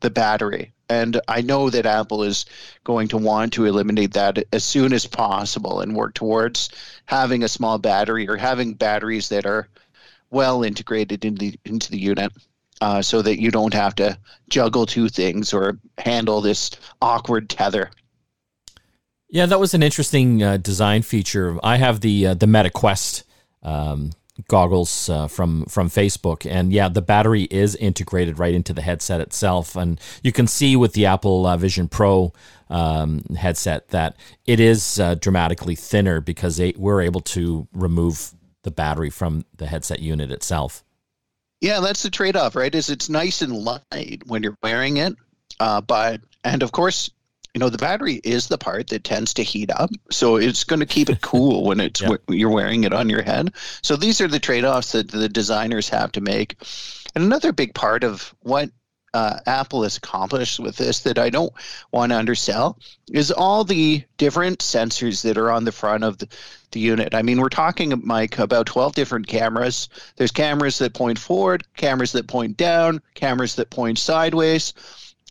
the 0.00 0.10
battery. 0.10 0.72
And 0.88 1.20
I 1.26 1.40
know 1.40 1.70
that 1.70 1.86
Apple 1.86 2.22
is 2.22 2.44
going 2.84 3.08
to 3.08 3.16
want 3.16 3.54
to 3.54 3.64
eliminate 3.64 4.12
that 4.12 4.44
as 4.52 4.62
soon 4.62 4.92
as 4.92 5.06
possible 5.06 5.80
and 5.80 5.96
work 5.96 6.12
towards 6.12 6.68
having 7.06 7.42
a 7.42 7.48
small 7.48 7.78
battery 7.78 8.28
or 8.28 8.36
having 8.36 8.74
batteries 8.74 9.30
that 9.30 9.46
are 9.46 9.68
well 10.32 10.64
integrated 10.64 11.24
into 11.24 11.50
the, 11.50 11.60
into 11.64 11.90
the 11.90 11.98
unit. 11.98 12.32
Uh, 12.80 13.00
so 13.00 13.22
that 13.22 13.40
you 13.40 13.52
don't 13.52 13.72
have 13.74 13.94
to 13.94 14.18
juggle 14.48 14.86
two 14.86 15.08
things 15.08 15.52
or 15.52 15.78
handle 15.98 16.40
this 16.40 16.72
awkward 17.00 17.48
tether. 17.48 17.88
Yeah, 19.32 19.46
that 19.46 19.60
was 19.60 19.72
an 19.72 19.84
interesting 19.84 20.42
uh, 20.42 20.56
design 20.56 21.02
feature. 21.02 21.58
I 21.62 21.76
have 21.76 22.00
the 22.00 22.26
uh, 22.26 22.34
the 22.34 22.48
Meta 22.48 22.70
Quest 22.70 23.22
um, 23.62 24.10
goggles 24.48 25.08
uh, 25.08 25.28
from 25.28 25.64
from 25.66 25.88
Facebook, 25.88 26.44
and 26.44 26.72
yeah, 26.72 26.88
the 26.88 27.00
battery 27.00 27.44
is 27.44 27.76
integrated 27.76 28.38
right 28.38 28.52
into 28.52 28.72
the 28.72 28.82
headset 28.82 29.20
itself, 29.20 29.76
and 29.76 30.00
you 30.22 30.32
can 30.32 30.46
see 30.46 30.76
with 30.76 30.92
the 30.92 31.06
Apple 31.06 31.46
uh, 31.46 31.56
Vision 31.56 31.88
Pro 31.88 32.32
um, 32.68 33.22
headset 33.36 33.88
that 33.88 34.16
it 34.44 34.60
is 34.60 34.98
uh, 34.98 35.14
dramatically 35.14 35.76
thinner 35.76 36.20
because 36.20 36.56
they, 36.56 36.74
we're 36.76 37.00
able 37.00 37.20
to 37.20 37.68
remove 37.72 38.32
the 38.62 38.70
battery 38.70 39.10
from 39.10 39.44
the 39.56 39.66
headset 39.66 40.00
unit 40.00 40.30
itself. 40.30 40.84
Yeah, 41.60 41.80
that's 41.80 42.02
the 42.02 42.10
trade-off, 42.10 42.56
right? 42.56 42.74
Is 42.74 42.90
it's 42.90 43.08
nice 43.08 43.42
and 43.42 43.52
light 43.52 44.22
when 44.26 44.42
you're 44.42 44.58
wearing 44.62 44.96
it, 44.96 45.14
uh, 45.60 45.80
but 45.80 46.20
and 46.44 46.62
of 46.62 46.72
course 46.72 47.10
you 47.54 47.58
know 47.58 47.68
the 47.68 47.78
battery 47.78 48.14
is 48.24 48.48
the 48.48 48.58
part 48.58 48.88
that 48.88 49.04
tends 49.04 49.34
to 49.34 49.42
heat 49.42 49.70
up 49.70 49.90
so 50.10 50.36
it's 50.36 50.64
going 50.64 50.80
to 50.80 50.86
keep 50.86 51.10
it 51.10 51.20
cool 51.20 51.64
when 51.64 51.80
it's 51.80 52.00
yeah. 52.00 52.16
you're 52.28 52.50
wearing 52.50 52.84
it 52.84 52.92
on 52.92 53.08
your 53.08 53.22
head 53.22 53.52
so 53.82 53.96
these 53.96 54.20
are 54.20 54.28
the 54.28 54.38
trade-offs 54.38 54.92
that 54.92 55.10
the 55.10 55.28
designers 55.28 55.88
have 55.88 56.12
to 56.12 56.20
make 56.20 56.56
and 57.14 57.24
another 57.24 57.52
big 57.52 57.74
part 57.74 58.04
of 58.04 58.34
what 58.40 58.70
uh, 59.14 59.40
Apple 59.46 59.82
has 59.82 59.96
accomplished 59.96 60.58
with 60.58 60.76
this 60.76 61.00
that 61.00 61.18
I 61.18 61.30
don't 61.30 61.52
want 61.90 62.10
to 62.12 62.18
undersell 62.18 62.78
is 63.12 63.30
all 63.30 63.64
the 63.64 64.02
different 64.16 64.60
sensors 64.60 65.22
that 65.22 65.36
are 65.38 65.50
on 65.50 65.64
the 65.64 65.72
front 65.72 66.04
of 66.04 66.18
the, 66.18 66.28
the 66.70 66.80
unit. 66.80 67.14
I 67.14 67.22
mean, 67.22 67.40
we're 67.40 67.48
talking, 67.48 68.00
Mike, 68.04 68.38
about 68.38 68.66
12 68.66 68.94
different 68.94 69.26
cameras. 69.26 69.88
There's 70.16 70.32
cameras 70.32 70.78
that 70.78 70.94
point 70.94 71.18
forward, 71.18 71.64
cameras 71.76 72.12
that 72.12 72.26
point 72.26 72.56
down, 72.56 73.02
cameras 73.14 73.56
that 73.56 73.70
point 73.70 73.98
sideways 73.98 74.72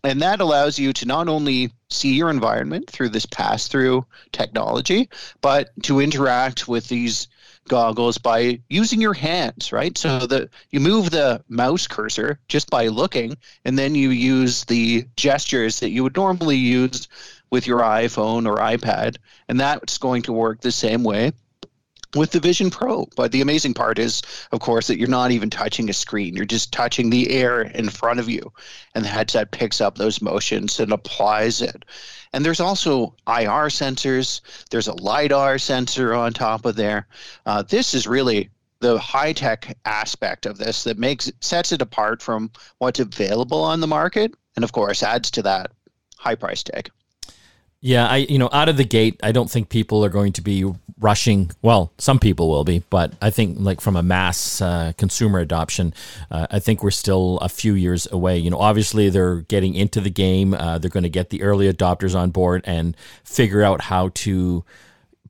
and 0.03 0.21
that 0.21 0.41
allows 0.41 0.79
you 0.79 0.93
to 0.93 1.05
not 1.05 1.27
only 1.27 1.71
see 1.89 2.13
your 2.13 2.29
environment 2.29 2.89
through 2.89 3.09
this 3.09 3.25
pass 3.25 3.67
through 3.67 4.05
technology, 4.31 5.09
but 5.41 5.69
to 5.83 5.99
interact 5.99 6.67
with 6.67 6.87
these 6.87 7.27
goggles 7.71 8.17
by 8.17 8.59
using 8.69 8.99
your 8.99 9.13
hands, 9.13 9.71
right? 9.71 9.97
So 9.97 10.27
that 10.27 10.49
you 10.71 10.81
move 10.81 11.09
the 11.09 11.41
mouse 11.47 11.87
cursor 11.87 12.37
just 12.49 12.69
by 12.69 12.89
looking, 12.89 13.37
and 13.63 13.79
then 13.79 13.95
you 13.95 14.09
use 14.09 14.65
the 14.65 15.05
gestures 15.15 15.79
that 15.79 15.89
you 15.89 16.03
would 16.03 16.17
normally 16.17 16.57
use 16.57 17.07
with 17.49 17.67
your 17.67 17.79
iPhone 17.79 18.45
or 18.45 18.57
iPad, 18.57 19.15
and 19.47 19.57
that's 19.57 19.97
going 19.97 20.23
to 20.23 20.33
work 20.33 20.59
the 20.59 20.71
same 20.71 21.03
way 21.03 21.31
with 22.15 22.31
the 22.31 22.39
Vision 22.39 22.69
Pro. 22.69 23.07
But 23.15 23.31
the 23.31 23.41
amazing 23.41 23.73
part 23.73 23.99
is, 23.99 24.21
of 24.51 24.59
course, 24.59 24.87
that 24.87 24.97
you're 24.97 25.07
not 25.07 25.31
even 25.31 25.49
touching 25.49 25.89
a 25.89 25.93
screen. 25.93 26.35
You're 26.35 26.45
just 26.45 26.71
touching 26.71 27.09
the 27.09 27.31
air 27.31 27.61
in 27.61 27.89
front 27.89 28.19
of 28.19 28.29
you. 28.29 28.51
And 28.95 29.03
the 29.03 29.09
headset 29.09 29.51
picks 29.51 29.81
up 29.81 29.97
those 29.97 30.21
motions 30.21 30.79
and 30.79 30.91
applies 30.91 31.61
it. 31.61 31.85
And 32.33 32.45
there's 32.45 32.59
also 32.59 33.15
IR 33.27 33.67
sensors, 33.67 34.41
there's 34.69 34.87
a 34.87 34.93
LiDAR 34.93 35.57
sensor 35.57 36.13
on 36.13 36.33
top 36.33 36.65
of 36.65 36.75
there. 36.75 37.07
Uh, 37.45 37.63
this 37.63 37.93
is 37.93 38.07
really 38.07 38.49
the 38.79 38.97
high 38.97 39.33
tech 39.33 39.77
aspect 39.85 40.45
of 40.45 40.57
this 40.57 40.83
that 40.85 40.97
makes 40.97 41.31
sets 41.39 41.71
it 41.71 41.81
apart 41.81 42.21
from 42.21 42.51
what's 42.79 42.99
available 42.99 43.63
on 43.63 43.79
the 43.79 43.87
market 43.87 44.33
and 44.55 44.63
of 44.63 44.71
course 44.71 45.03
adds 45.03 45.29
to 45.31 45.41
that 45.43 45.71
high 46.17 46.35
price 46.35 46.63
tag. 46.63 46.89
Yeah, 47.83 48.07
I 48.07 48.17
you 48.17 48.37
know 48.37 48.49
out 48.53 48.69
of 48.69 48.77
the 48.77 48.83
gate, 48.83 49.19
I 49.23 49.31
don't 49.31 49.49
think 49.49 49.69
people 49.69 50.05
are 50.05 50.09
going 50.09 50.33
to 50.33 50.41
be 50.41 50.71
rushing. 50.99 51.49
Well, 51.63 51.91
some 51.97 52.19
people 52.19 52.47
will 52.47 52.63
be, 52.63 52.83
but 52.91 53.13
I 53.21 53.31
think 53.31 53.57
like 53.59 53.81
from 53.81 53.95
a 53.95 54.03
mass 54.03 54.61
uh, 54.61 54.93
consumer 54.97 55.39
adoption, 55.39 55.95
uh, 56.29 56.45
I 56.51 56.59
think 56.59 56.83
we're 56.83 56.91
still 56.91 57.39
a 57.39 57.49
few 57.49 57.73
years 57.73 58.07
away. 58.11 58.37
You 58.37 58.51
know, 58.51 58.59
obviously 58.59 59.09
they're 59.09 59.41
getting 59.41 59.73
into 59.73 59.99
the 59.99 60.11
game. 60.11 60.53
Uh, 60.53 60.77
they're 60.77 60.91
going 60.91 61.03
to 61.03 61.09
get 61.09 61.31
the 61.31 61.41
early 61.41 61.71
adopters 61.73 62.15
on 62.15 62.29
board 62.29 62.61
and 62.65 62.95
figure 63.23 63.63
out 63.63 63.81
how 63.81 64.09
to 64.09 64.63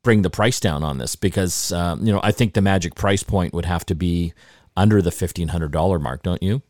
bring 0.04 0.22
the 0.24 0.30
price 0.30 0.60
down 0.60 0.84
on 0.84 0.98
this 0.98 1.16
because 1.16 1.72
um, 1.72 2.06
you 2.06 2.12
know 2.12 2.20
I 2.22 2.34
think 2.34 2.54
the 2.54 2.62
magic 2.62 2.96
price 2.96 3.24
point 3.24 3.54
would 3.54 3.66
have 3.66 3.86
to 3.86 3.96
be 3.96 4.34
under 4.76 5.02
the 5.02 5.12
fifteen 5.12 5.50
hundred 5.50 5.72
dollar 5.72 6.00
mark, 6.00 6.22
don't 6.24 6.44
you? 6.44 6.62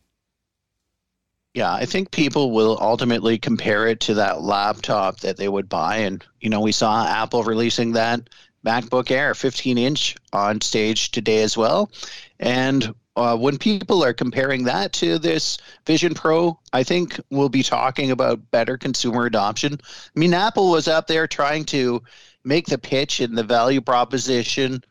Yeah, 1.53 1.73
I 1.73 1.85
think 1.85 2.11
people 2.11 2.51
will 2.51 2.77
ultimately 2.79 3.37
compare 3.37 3.87
it 3.87 3.99
to 4.01 4.13
that 4.13 4.41
laptop 4.41 5.19
that 5.19 5.35
they 5.35 5.49
would 5.49 5.67
buy. 5.67 5.97
And, 5.97 6.23
you 6.39 6.49
know, 6.49 6.61
we 6.61 6.71
saw 6.71 7.05
Apple 7.05 7.43
releasing 7.43 7.91
that 7.93 8.29
MacBook 8.65 9.11
Air 9.11 9.33
15 9.33 9.77
inch 9.77 10.15
on 10.31 10.61
stage 10.61 11.11
today 11.11 11.41
as 11.43 11.57
well. 11.57 11.91
And 12.39 12.93
uh, 13.17 13.35
when 13.35 13.57
people 13.57 14.01
are 14.03 14.13
comparing 14.13 14.63
that 14.63 14.93
to 14.93 15.19
this 15.19 15.57
Vision 15.85 16.13
Pro, 16.13 16.57
I 16.71 16.83
think 16.83 17.19
we'll 17.29 17.49
be 17.49 17.63
talking 17.63 18.11
about 18.11 18.49
better 18.51 18.77
consumer 18.77 19.25
adoption. 19.25 19.73
I 19.83 20.19
mean, 20.19 20.33
Apple 20.33 20.71
was 20.71 20.87
up 20.87 21.07
there 21.07 21.27
trying 21.27 21.65
to 21.65 22.01
make 22.45 22.67
the 22.67 22.77
pitch 22.77 23.19
and 23.19 23.37
the 23.37 23.43
value 23.43 23.81
proposition, 23.81 24.83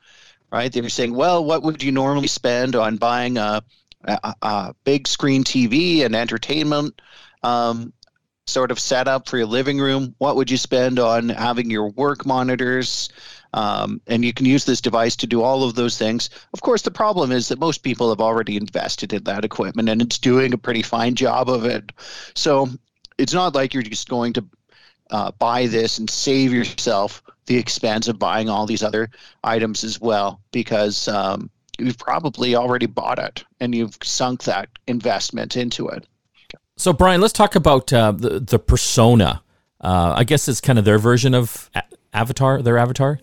right? 0.53 0.71
They 0.71 0.83
were 0.83 0.91
saying, 0.91 1.15
well, 1.15 1.43
what 1.43 1.63
would 1.63 1.83
you 1.83 1.93
normally 1.93 2.29
spend 2.29 2.77
on 2.77 2.99
buying 2.99 3.39
a 3.39 3.63
a, 4.05 4.75
big 4.85 5.07
screen 5.07 5.45
TV 5.45 6.05
and 6.05 6.15
entertainment 6.15 7.01
um, 7.43 7.93
sort 8.47 8.71
of 8.71 8.79
setup 8.79 9.29
for 9.29 9.39
your 9.39 9.47
living 9.47 9.79
room? 9.79 10.15
What 10.19 10.37
would 10.37 10.51
you 10.51 10.57
spend 10.57 10.99
on 10.99 11.29
having 11.29 11.71
your 11.71 11.91
work 11.91 12.27
monitors? 12.27 13.09
Um, 13.53 14.01
and 14.07 14.25
you 14.25 14.33
can 14.33 14.47
use 14.47 14.65
this 14.65 14.81
device 14.81 15.17
to 15.17 15.27
do 15.27 15.43
all 15.43 15.65
of 15.65 15.75
those 15.75 15.99
things. 15.99 16.31
Of 16.53 16.61
course, 16.61 16.83
the 16.83 16.91
problem 16.91 17.33
is 17.33 17.49
that 17.49 17.59
most 17.59 17.83
people 17.83 18.11
have 18.11 18.21
already 18.21 18.57
invested 18.57 19.13
in 19.13 19.25
that 19.25 19.45
equipment 19.45 19.89
and 19.89 20.01
it's 20.01 20.19
doing 20.19 20.53
a 20.53 20.59
pretty 20.59 20.83
fine 20.83 21.15
job 21.17 21.49
of 21.49 21.65
it. 21.65 21.91
So 22.35 22.69
it's 23.19 23.35
not 23.35 23.55
like 23.55 23.75
you're 23.75 23.83
just 23.83 24.09
going 24.09 24.35
to 24.35 24.45
uh, 25.11 25.33
buy 25.33 25.67
this 25.67 25.99
and 25.99 26.09
save 26.09 26.53
yourself 26.53 27.23
the 27.47 27.57
expense 27.57 28.07
of 28.07 28.19
buying 28.19 28.49
all 28.49 28.67
these 28.67 28.83
other 28.83 29.11
items 29.43 29.83
as 29.83 30.01
well 30.01 30.41
because 30.53 31.09
um, 31.09 31.51
you've 31.81 31.99
probably 31.99 32.55
already 32.55 32.87
bought 32.87 33.19
it 33.19 33.45
and 33.61 33.75
you've 33.75 33.97
sunk 34.03 34.45
that 34.45 34.69
investment 34.87 35.57
into 35.57 35.89
it. 35.89 36.07
So, 36.77 36.93
Brian, 36.93 37.21
let's 37.21 37.33
talk 37.33 37.57
about 37.57 37.93
uh, 37.93 38.13
the 38.13 38.41
the 38.41 38.59
persona. 38.59 39.43
Uh, 39.81 40.15
I 40.17 40.25
guess 40.25 40.49
it's 40.49 40.61
kind 40.61 40.79
of 40.79 40.85
their 40.85 40.99
version 40.99 41.35
of 41.35 41.71
a- 41.75 41.83
Avatar, 42.13 42.63
their 42.63 42.79
avatar. 42.79 43.21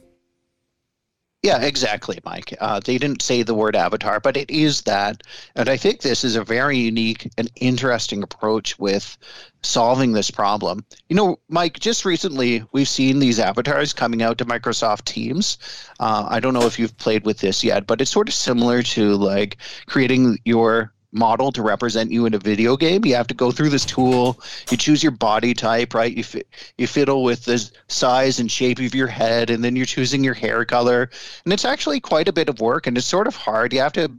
Yeah, 1.44 1.62
exactly, 1.62 2.20
Mike. 2.26 2.54
Uh, 2.60 2.80
they 2.84 2.98
didn't 2.98 3.22
say 3.22 3.44
the 3.44 3.54
word 3.54 3.76
avatar, 3.76 4.20
but 4.20 4.36
it 4.36 4.50
is 4.50 4.82
that. 4.82 5.22
And 5.56 5.70
I 5.70 5.78
think 5.78 6.02
this 6.02 6.24
is 6.24 6.36
a 6.36 6.44
very 6.44 6.78
unique 6.78 7.30
and 7.38 7.50
interesting 7.56 8.24
approach 8.24 8.78
with 8.80 9.18
solving 9.62 10.14
this 10.14 10.32
problem. 10.32 10.84
You 11.10 11.16
know, 11.16 11.40
Mike, 11.48 11.80
just 11.80 12.06
recently 12.06 12.64
we've 12.72 12.90
seen 12.90 13.20
these 13.20 13.40
avatars 13.40 13.94
coming 13.94 14.24
out 14.24 14.40
to 14.40 14.46
Microsoft 14.46 15.06
Teams. 15.06 15.58
Uh, 16.00 16.26
I 16.28 16.40
don't 16.40 16.54
know 16.56 16.66
if 16.66 16.80
you've 16.80 16.98
played 16.98 17.24
with 17.26 17.38
this 17.38 17.64
yet, 17.64 17.86
but 17.86 18.02
it's 18.02 18.12
sort 18.12 18.28
of 18.28 18.34
similar 18.34 18.82
to 18.84 19.16
like 19.16 19.58
creating 19.86 20.40
your 20.44 20.92
model 21.18 21.52
to 21.52 21.62
represent 21.62 22.12
you 22.12 22.26
in 22.26 22.34
a 22.34 22.40
video 22.40 22.78
game. 22.78 23.06
You 23.06 23.16
have 23.16 23.28
to 23.28 23.34
go 23.34 23.52
through 23.52 23.70
this 23.70 23.86
tool. 23.86 24.40
You 24.70 24.78
choose 24.78 25.04
your 25.04 25.12
body 25.12 25.54
type, 25.54 25.94
right? 25.94 26.16
You 26.16 26.24
fi- 26.24 26.46
you 26.78 26.88
fiddle 26.88 27.24
with 27.24 27.46
the 27.46 27.70
size 27.88 28.40
and 28.40 28.52
shape 28.52 28.80
of 28.80 28.96
your 28.96 29.08
head, 29.08 29.50
and 29.50 29.64
then 29.64 29.76
you're 29.76 29.86
choosing 29.86 30.24
your 30.24 30.34
hair 30.34 30.66
color. 30.66 31.10
And 31.44 31.54
it's 31.54 31.66
actually 31.66 32.00
quite 32.00 32.28
a 32.28 32.34
bit 32.34 32.50
of 32.50 32.62
work, 32.62 32.88
and 32.88 32.98
it's 32.98 33.08
sort 33.08 33.28
of 33.28 33.36
hard. 33.36 33.74
You 33.74 33.80
have 33.80 33.94
to 33.94 34.12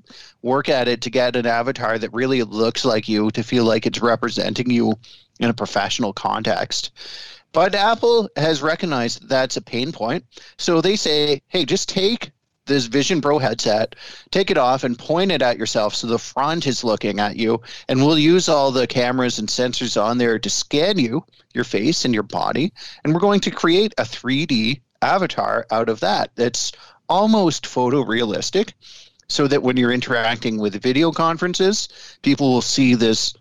work 0.42 0.68
at 0.68 0.88
it 0.88 1.02
to 1.02 1.10
get 1.10 1.36
an 1.36 1.46
avatar 1.46 1.98
that 1.98 2.12
really 2.12 2.42
looks 2.42 2.84
like 2.84 3.08
you 3.08 3.30
to 3.32 3.42
feel 3.42 3.64
like 3.64 3.86
it's 3.86 4.00
representing 4.00 4.70
you 4.70 4.98
in 5.40 5.50
a 5.50 5.54
professional 5.54 6.12
context. 6.12 6.90
But 7.52 7.74
Apple 7.74 8.28
has 8.36 8.62
recognized 8.62 9.28
that's 9.28 9.56
a 9.56 9.62
pain 9.62 9.92
point. 9.92 10.24
So 10.58 10.80
they 10.80 10.96
say, 10.96 11.42
hey, 11.48 11.64
just 11.64 11.88
take 11.88 12.30
this 12.68 12.86
Vision 12.86 13.20
Pro 13.20 13.38
headset, 13.38 13.96
take 14.30 14.50
it 14.50 14.58
off 14.58 14.84
and 14.84 14.98
point 14.98 15.32
it 15.32 15.42
at 15.42 15.58
yourself 15.58 15.94
so 15.94 16.06
the 16.06 16.18
front 16.18 16.66
is 16.66 16.84
looking 16.84 17.18
at 17.18 17.36
you. 17.36 17.62
And 17.88 18.00
we'll 18.00 18.18
use 18.18 18.48
all 18.48 18.70
the 18.70 18.86
cameras 18.86 19.38
and 19.38 19.48
sensors 19.48 20.00
on 20.00 20.18
there 20.18 20.38
to 20.38 20.50
scan 20.50 20.98
you, 20.98 21.24
your 21.52 21.64
face, 21.64 22.04
and 22.04 22.14
your 22.14 22.22
body. 22.22 22.72
And 23.02 23.12
we're 23.12 23.20
going 23.20 23.40
to 23.40 23.50
create 23.50 23.94
a 23.98 24.02
3D 24.02 24.80
avatar 25.02 25.66
out 25.70 25.88
of 25.88 26.00
that 26.00 26.30
that's 26.36 26.72
almost 27.08 27.64
photorealistic 27.64 28.72
so 29.28 29.46
that 29.46 29.62
when 29.62 29.76
you're 29.76 29.92
interacting 29.92 30.58
with 30.58 30.80
video 30.80 31.12
conferences, 31.12 31.88
people 32.22 32.50
will 32.52 32.62
see 32.62 32.94
this 32.94 33.34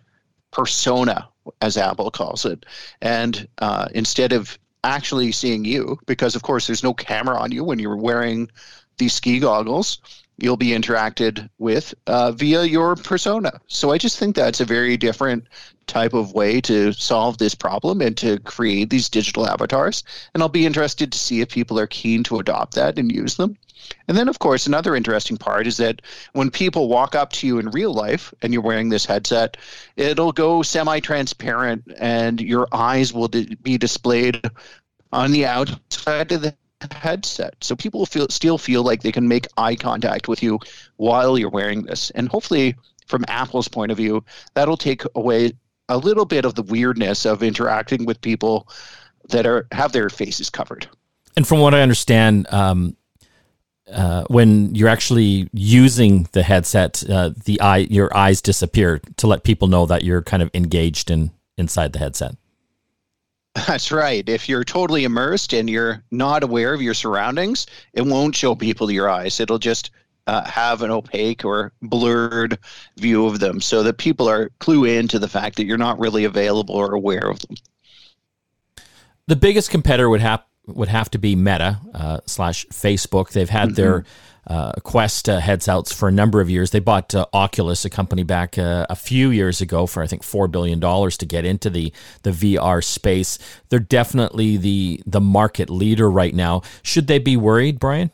persona, 0.50 1.28
as 1.62 1.76
Apple 1.76 2.10
calls 2.10 2.44
it. 2.44 2.66
And 3.00 3.48
uh, 3.58 3.88
instead 3.94 4.32
of 4.32 4.58
actually 4.84 5.32
seeing 5.32 5.64
you, 5.64 5.98
because 6.06 6.36
of 6.36 6.42
course 6.42 6.66
there's 6.66 6.82
no 6.82 6.94
camera 6.94 7.38
on 7.38 7.52
you 7.52 7.64
when 7.64 7.78
you're 7.78 7.96
wearing 7.96 8.50
these 8.98 9.14
ski 9.14 9.38
goggles, 9.38 9.98
you'll 10.38 10.56
be 10.56 10.68
interacted 10.68 11.48
with 11.58 11.94
uh, 12.06 12.32
via 12.32 12.64
your 12.64 12.96
persona. 12.96 13.60
So 13.66 13.90
I 13.90 13.98
just 13.98 14.18
think 14.18 14.36
that's 14.36 14.60
a 14.60 14.64
very 14.64 14.96
different 14.96 15.44
type 15.86 16.14
of 16.14 16.32
way 16.32 16.60
to 16.60 16.92
solve 16.92 17.38
this 17.38 17.54
problem 17.54 18.00
and 18.00 18.16
to 18.18 18.38
create 18.40 18.90
these 18.90 19.08
digital 19.08 19.46
avatars. 19.46 20.04
And 20.32 20.42
I'll 20.42 20.48
be 20.48 20.66
interested 20.66 21.10
to 21.10 21.18
see 21.18 21.40
if 21.40 21.48
people 21.48 21.78
are 21.80 21.86
keen 21.86 22.22
to 22.24 22.38
adopt 22.38 22.74
that 22.74 22.98
and 22.98 23.10
use 23.10 23.36
them. 23.36 23.56
And 24.06 24.16
then, 24.16 24.28
of 24.28 24.38
course, 24.38 24.66
another 24.66 24.94
interesting 24.94 25.36
part 25.36 25.66
is 25.66 25.76
that 25.78 26.02
when 26.32 26.50
people 26.50 26.88
walk 26.88 27.14
up 27.14 27.32
to 27.34 27.46
you 27.46 27.58
in 27.58 27.70
real 27.70 27.92
life 27.92 28.34
and 28.42 28.52
you're 28.52 28.62
wearing 28.62 28.90
this 28.90 29.06
headset, 29.06 29.56
it'll 29.96 30.32
go 30.32 30.62
semi 30.62 31.00
transparent 31.00 31.84
and 31.98 32.40
your 32.40 32.68
eyes 32.72 33.12
will 33.12 33.28
be 33.28 33.78
displayed 33.78 34.42
on 35.12 35.32
the 35.32 35.46
outside 35.46 36.32
of 36.32 36.42
the 36.42 36.54
headset. 36.92 37.56
So 37.60 37.76
people 37.76 38.06
feel 38.06 38.28
still 38.28 38.58
feel 38.58 38.82
like 38.82 39.02
they 39.02 39.12
can 39.12 39.28
make 39.28 39.46
eye 39.56 39.76
contact 39.76 40.28
with 40.28 40.42
you 40.42 40.60
while 40.96 41.38
you're 41.38 41.50
wearing 41.50 41.82
this. 41.82 42.10
And 42.10 42.28
hopefully 42.28 42.76
from 43.06 43.24
Apple's 43.28 43.68
point 43.68 43.90
of 43.90 43.96
view, 43.96 44.24
that'll 44.54 44.76
take 44.76 45.02
away 45.14 45.52
a 45.88 45.98
little 45.98 46.24
bit 46.24 46.44
of 46.44 46.54
the 46.54 46.62
weirdness 46.62 47.24
of 47.24 47.42
interacting 47.42 48.04
with 48.04 48.20
people 48.20 48.68
that 49.30 49.46
are 49.46 49.66
have 49.72 49.92
their 49.92 50.08
faces 50.08 50.50
covered. 50.50 50.86
And 51.36 51.46
from 51.46 51.60
what 51.60 51.74
I 51.74 51.82
understand, 51.82 52.46
um, 52.50 52.96
uh, 53.92 54.24
when 54.28 54.74
you're 54.74 54.88
actually 54.88 55.48
using 55.52 56.28
the 56.32 56.42
headset, 56.42 57.02
uh, 57.08 57.30
the 57.44 57.60
eye 57.60 57.78
your 57.78 58.14
eyes 58.16 58.42
disappear 58.42 59.00
to 59.16 59.26
let 59.26 59.44
people 59.44 59.68
know 59.68 59.86
that 59.86 60.04
you're 60.04 60.22
kind 60.22 60.42
of 60.42 60.50
engaged 60.54 61.10
in 61.10 61.30
inside 61.56 61.92
the 61.92 61.98
headset. 61.98 62.36
That's 63.66 63.90
right. 63.90 64.28
If 64.28 64.48
you're 64.48 64.64
totally 64.64 65.04
immersed 65.04 65.52
and 65.52 65.68
you're 65.68 66.02
not 66.10 66.42
aware 66.42 66.74
of 66.74 66.82
your 66.82 66.94
surroundings, 66.94 67.66
it 67.92 68.02
won't 68.02 68.36
show 68.36 68.54
people 68.54 68.90
your 68.90 69.08
eyes. 69.08 69.40
It'll 69.40 69.58
just 69.58 69.90
uh, 70.26 70.46
have 70.48 70.82
an 70.82 70.90
opaque 70.90 71.44
or 71.44 71.72
blurred 71.80 72.58
view 72.96 73.26
of 73.26 73.40
them 73.40 73.60
so 73.60 73.82
that 73.82 73.96
people 73.96 74.28
are 74.28 74.50
clue 74.58 74.84
in 74.84 75.08
to 75.08 75.18
the 75.18 75.28
fact 75.28 75.56
that 75.56 75.64
you're 75.64 75.78
not 75.78 75.98
really 75.98 76.24
available 76.24 76.74
or 76.74 76.94
aware 76.94 77.30
of 77.30 77.40
them. 77.40 77.56
The 79.26 79.36
biggest 79.36 79.70
competitor 79.70 80.08
would 80.08 80.20
have 80.20 80.42
would 80.66 80.88
have 80.88 81.10
to 81.10 81.18
be 81.18 81.34
Meta 81.34 81.80
uh, 81.94 82.20
slash 82.26 82.66
Facebook. 82.66 83.30
They've 83.30 83.48
had 83.48 83.68
mm-hmm. 83.68 83.74
their 83.76 84.04
uh, 84.48 84.72
Quest 84.82 85.28
uh, 85.28 85.40
headsets 85.40 85.92
for 85.92 86.08
a 86.08 86.12
number 86.12 86.40
of 86.40 86.48
years. 86.48 86.70
They 86.70 86.80
bought 86.80 87.14
uh, 87.14 87.26
Oculus, 87.32 87.84
a 87.84 87.90
company 87.90 88.22
back 88.22 88.58
uh, 88.58 88.86
a 88.88 88.96
few 88.96 89.30
years 89.30 89.60
ago, 89.60 89.86
for 89.86 90.02
I 90.02 90.06
think 90.06 90.22
four 90.22 90.48
billion 90.48 90.80
dollars 90.80 91.16
to 91.18 91.26
get 91.26 91.44
into 91.44 91.68
the 91.68 91.92
the 92.22 92.30
VR 92.30 92.82
space. 92.82 93.38
They're 93.68 93.78
definitely 93.78 94.56
the 94.56 95.02
the 95.06 95.20
market 95.20 95.68
leader 95.68 96.10
right 96.10 96.34
now. 96.34 96.62
Should 96.82 97.06
they 97.06 97.18
be 97.18 97.36
worried, 97.36 97.78
Brian? 97.78 98.10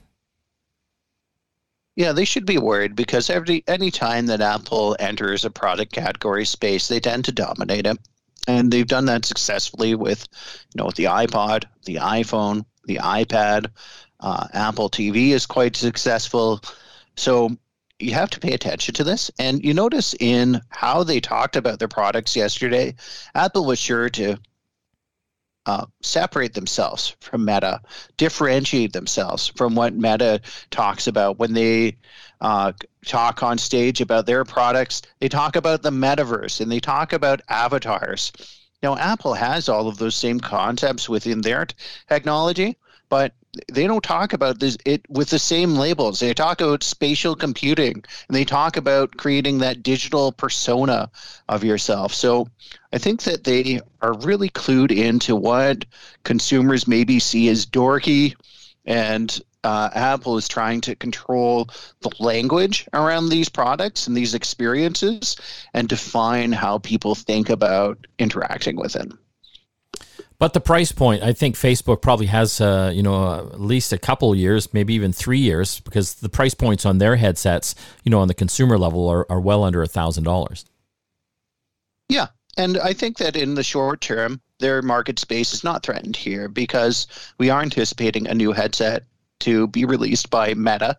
Yeah, 1.96 2.10
they 2.10 2.24
should 2.24 2.44
be 2.44 2.58
worried 2.58 2.96
because 2.96 3.30
every 3.30 3.62
any 3.68 3.92
time 3.92 4.26
that 4.26 4.40
Apple 4.40 4.96
enters 4.98 5.44
a 5.44 5.50
product 5.50 5.92
category 5.92 6.44
space, 6.44 6.88
they 6.88 6.98
tend 6.98 7.24
to 7.26 7.32
dominate 7.32 7.86
it, 7.86 7.98
and 8.48 8.72
they've 8.72 8.86
done 8.86 9.04
that 9.04 9.24
successfully 9.24 9.94
with, 9.94 10.26
you 10.74 10.78
know, 10.78 10.86
with 10.86 10.96
the 10.96 11.04
iPod, 11.04 11.64
the 11.84 11.96
iPhone, 11.96 12.64
the 12.86 12.96
iPad. 12.96 13.70
Uh, 14.24 14.48
Apple 14.54 14.88
TV 14.88 15.28
is 15.28 15.44
quite 15.44 15.76
successful. 15.76 16.62
So 17.14 17.50
you 17.98 18.14
have 18.14 18.30
to 18.30 18.40
pay 18.40 18.54
attention 18.54 18.94
to 18.94 19.04
this. 19.04 19.30
And 19.38 19.62
you 19.62 19.74
notice 19.74 20.14
in 20.18 20.62
how 20.70 21.04
they 21.04 21.20
talked 21.20 21.56
about 21.56 21.78
their 21.78 21.88
products 21.88 22.34
yesterday, 22.34 22.94
Apple 23.34 23.66
was 23.66 23.78
sure 23.78 24.08
to 24.08 24.38
uh, 25.66 25.84
separate 26.00 26.54
themselves 26.54 27.14
from 27.20 27.44
Meta, 27.44 27.82
differentiate 28.16 28.94
themselves 28.94 29.48
from 29.48 29.74
what 29.74 29.94
Meta 29.94 30.40
talks 30.70 31.06
about 31.06 31.38
when 31.38 31.52
they 31.52 31.98
uh, 32.40 32.72
talk 33.04 33.42
on 33.42 33.58
stage 33.58 34.00
about 34.00 34.24
their 34.24 34.46
products. 34.46 35.02
They 35.20 35.28
talk 35.28 35.54
about 35.54 35.82
the 35.82 35.90
metaverse 35.90 36.62
and 36.62 36.72
they 36.72 36.80
talk 36.80 37.12
about 37.12 37.42
avatars. 37.50 38.32
Now, 38.82 38.96
Apple 38.96 39.34
has 39.34 39.68
all 39.68 39.86
of 39.86 39.98
those 39.98 40.14
same 40.14 40.40
concepts 40.40 41.10
within 41.10 41.42
their 41.42 41.66
technology, 42.08 42.78
but 43.10 43.34
they 43.72 43.86
don't 43.86 44.02
talk 44.02 44.32
about 44.32 44.60
this 44.60 44.76
it 44.84 45.04
with 45.08 45.30
the 45.30 45.38
same 45.38 45.74
labels. 45.74 46.20
They 46.20 46.34
talk 46.34 46.60
about 46.60 46.82
spatial 46.82 47.34
computing 47.34 47.94
and 47.94 48.36
they 48.36 48.44
talk 48.44 48.76
about 48.76 49.16
creating 49.16 49.58
that 49.58 49.82
digital 49.82 50.32
persona 50.32 51.10
of 51.48 51.64
yourself. 51.64 52.14
So 52.14 52.48
I 52.92 52.98
think 52.98 53.22
that 53.22 53.44
they 53.44 53.80
are 54.00 54.14
really 54.18 54.50
clued 54.50 54.90
into 54.90 55.36
what 55.36 55.84
consumers 56.22 56.88
maybe 56.88 57.18
see 57.18 57.48
as 57.48 57.66
dorky 57.66 58.34
and 58.84 59.40
uh, 59.64 59.88
Apple 59.94 60.36
is 60.36 60.46
trying 60.46 60.82
to 60.82 60.94
control 60.94 61.68
the 62.00 62.10
language 62.20 62.86
around 62.92 63.30
these 63.30 63.48
products 63.48 64.06
and 64.06 64.16
these 64.16 64.34
experiences 64.34 65.36
and 65.72 65.88
define 65.88 66.52
how 66.52 66.78
people 66.78 67.14
think 67.14 67.48
about 67.48 68.06
interacting 68.18 68.76
with 68.76 68.94
it. 68.94 69.10
But 70.44 70.52
the 70.52 70.60
price 70.60 70.92
point, 70.92 71.22
I 71.22 71.32
think 71.32 71.56
Facebook 71.56 72.02
probably 72.02 72.26
has, 72.26 72.60
uh, 72.60 72.92
you 72.94 73.02
know, 73.02 73.14
uh, 73.14 73.46
at 73.54 73.62
least 73.62 73.94
a 73.94 73.98
couple 73.98 74.34
years, 74.34 74.74
maybe 74.74 74.92
even 74.92 75.10
three 75.10 75.38
years, 75.38 75.80
because 75.80 76.16
the 76.16 76.28
price 76.28 76.52
points 76.52 76.84
on 76.84 76.98
their 76.98 77.16
headsets, 77.16 77.74
you 78.02 78.10
know, 78.10 78.20
on 78.20 78.28
the 78.28 78.34
consumer 78.34 78.76
level 78.76 79.08
are, 79.08 79.24
are 79.32 79.40
well 79.40 79.64
under 79.64 79.82
a 79.82 79.86
thousand 79.86 80.24
dollars. 80.24 80.66
Yeah, 82.10 82.26
and 82.58 82.76
I 82.76 82.92
think 82.92 83.16
that 83.16 83.36
in 83.36 83.54
the 83.54 83.62
short 83.62 84.02
term, 84.02 84.38
their 84.58 84.82
market 84.82 85.18
space 85.18 85.54
is 85.54 85.64
not 85.64 85.82
threatened 85.82 86.14
here 86.14 86.48
because 86.48 87.06
we 87.38 87.48
are 87.48 87.62
anticipating 87.62 88.26
a 88.26 88.34
new 88.34 88.52
headset 88.52 89.04
to 89.40 89.66
be 89.68 89.86
released 89.86 90.28
by 90.28 90.52
Meta. 90.52 90.98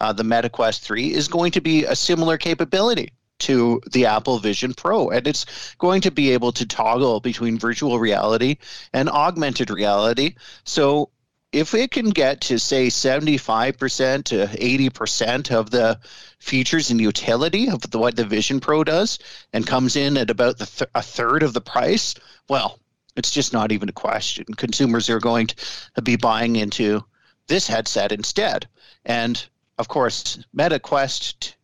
Uh, 0.00 0.12
the 0.12 0.22
Meta 0.22 0.48
Quest 0.48 0.84
3 0.84 1.12
is 1.12 1.26
going 1.26 1.50
to 1.50 1.60
be 1.60 1.84
a 1.84 1.96
similar 1.96 2.38
capability 2.38 3.10
to 3.40 3.80
the 3.92 4.06
Apple 4.06 4.38
Vision 4.38 4.74
Pro. 4.74 5.10
And 5.10 5.26
it's 5.26 5.74
going 5.78 6.02
to 6.02 6.10
be 6.10 6.30
able 6.30 6.52
to 6.52 6.66
toggle 6.66 7.20
between 7.20 7.58
virtual 7.58 7.98
reality 7.98 8.56
and 8.92 9.08
augmented 9.08 9.70
reality. 9.70 10.34
So 10.64 11.10
if 11.52 11.72
it 11.72 11.92
can 11.92 12.10
get 12.10 12.40
to 12.42 12.58
say 12.58 12.88
75% 12.88 14.24
to 14.24 14.46
80% 14.46 15.52
of 15.52 15.70
the 15.70 16.00
features 16.40 16.90
and 16.90 17.00
utility 17.00 17.68
of 17.68 17.80
the, 17.82 17.98
what 17.98 18.16
the 18.16 18.24
Vision 18.24 18.58
Pro 18.60 18.82
does 18.82 19.20
and 19.52 19.66
comes 19.66 19.94
in 19.94 20.16
at 20.16 20.30
about 20.30 20.58
th- 20.58 20.90
a 20.94 21.02
third 21.02 21.44
of 21.44 21.52
the 21.52 21.60
price, 21.60 22.14
well, 22.48 22.80
it's 23.14 23.30
just 23.30 23.52
not 23.52 23.70
even 23.70 23.88
a 23.88 23.92
question. 23.92 24.44
Consumers 24.56 25.08
are 25.08 25.20
going 25.20 25.46
to 25.46 26.02
be 26.02 26.16
buying 26.16 26.56
into 26.56 27.04
this 27.46 27.68
headset 27.68 28.10
instead. 28.10 28.66
And 29.04 29.44
of 29.78 29.86
course, 29.86 30.38
Meta 30.52 30.80
Quest 30.80 31.54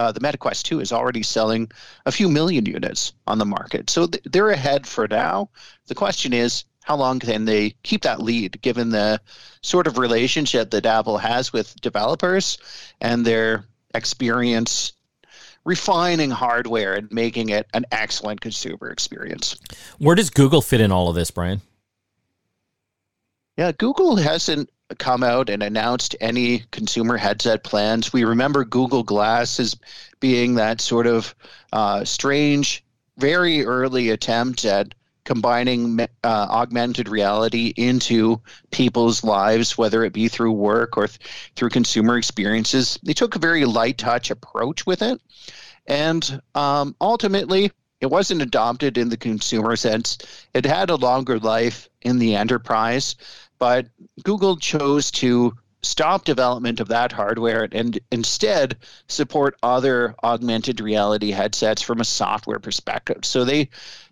uh, 0.00 0.12
the 0.12 0.20
MetaQuest 0.20 0.62
2 0.62 0.80
is 0.80 0.92
already 0.92 1.22
selling 1.22 1.70
a 2.06 2.12
few 2.12 2.30
million 2.30 2.64
units 2.64 3.12
on 3.26 3.36
the 3.36 3.44
market. 3.44 3.90
So 3.90 4.06
th- 4.06 4.24
they're 4.24 4.48
ahead 4.48 4.86
for 4.86 5.06
now. 5.06 5.50
The 5.88 5.94
question 5.94 6.32
is, 6.32 6.64
how 6.82 6.96
long 6.96 7.18
can 7.18 7.44
they 7.44 7.74
keep 7.82 8.02
that 8.02 8.22
lead 8.22 8.62
given 8.62 8.88
the 8.88 9.20
sort 9.60 9.86
of 9.86 9.98
relationship 9.98 10.70
that 10.70 10.86
Apple 10.86 11.18
has 11.18 11.52
with 11.52 11.78
developers 11.82 12.56
and 13.02 13.26
their 13.26 13.66
experience 13.94 14.94
refining 15.66 16.30
hardware 16.30 16.94
and 16.94 17.12
making 17.12 17.50
it 17.50 17.66
an 17.74 17.84
excellent 17.92 18.40
consumer 18.40 18.88
experience? 18.88 19.56
Where 19.98 20.16
does 20.16 20.30
Google 20.30 20.62
fit 20.62 20.80
in 20.80 20.90
all 20.90 21.10
of 21.10 21.14
this, 21.14 21.30
Brian? 21.30 21.60
Yeah, 23.58 23.72
Google 23.72 24.16
hasn't 24.16 24.70
come 24.98 25.22
out 25.22 25.50
and 25.50 25.62
announced 25.62 26.16
any 26.20 26.64
consumer 26.70 27.16
headset 27.16 27.64
plans. 27.64 28.12
We 28.12 28.24
remember 28.24 28.64
Google 28.64 29.02
Glass 29.02 29.60
as 29.60 29.76
being 30.20 30.54
that 30.54 30.80
sort 30.80 31.06
of 31.06 31.34
uh, 31.72 32.04
strange, 32.04 32.84
very 33.16 33.64
early 33.64 34.10
attempt 34.10 34.64
at 34.64 34.94
combining 35.24 36.00
uh, 36.00 36.06
augmented 36.24 37.08
reality 37.08 37.72
into 37.76 38.40
people's 38.70 39.22
lives, 39.22 39.78
whether 39.78 40.02
it 40.02 40.12
be 40.12 40.28
through 40.28 40.52
work 40.52 40.96
or 40.96 41.06
th- 41.06 41.20
through 41.54 41.68
consumer 41.68 42.16
experiences. 42.16 42.98
They 43.02 43.12
took 43.12 43.36
a 43.36 43.40
very 43.40 43.64
light 43.64 43.98
touch 43.98 44.30
approach 44.30 44.86
with 44.86 45.02
it. 45.02 45.20
And 45.86 46.40
um, 46.54 46.96
ultimately, 47.00 47.70
it 48.00 48.10
wasn't 48.10 48.42
adopted 48.42 48.96
in 48.96 49.10
the 49.10 49.16
consumer 49.16 49.76
sense. 49.76 50.18
It 50.54 50.64
had 50.64 50.90
a 50.90 50.96
longer 50.96 51.38
life 51.38 51.88
in 52.02 52.18
the 52.18 52.34
enterprise. 52.34 53.14
But 53.60 53.86
Google 54.24 54.56
chose 54.56 55.12
to 55.12 55.52
stop 55.82 56.24
development 56.24 56.80
of 56.80 56.88
that 56.88 57.12
hardware 57.12 57.68
and 57.70 57.98
instead 58.10 58.76
support 59.06 59.56
other 59.62 60.14
augmented 60.24 60.80
reality 60.80 61.30
headsets 61.30 61.82
from 61.82 62.00
a 62.00 62.04
software 62.04 62.58
perspective. 62.58 63.24
So 63.24 63.44
they 63.44 63.68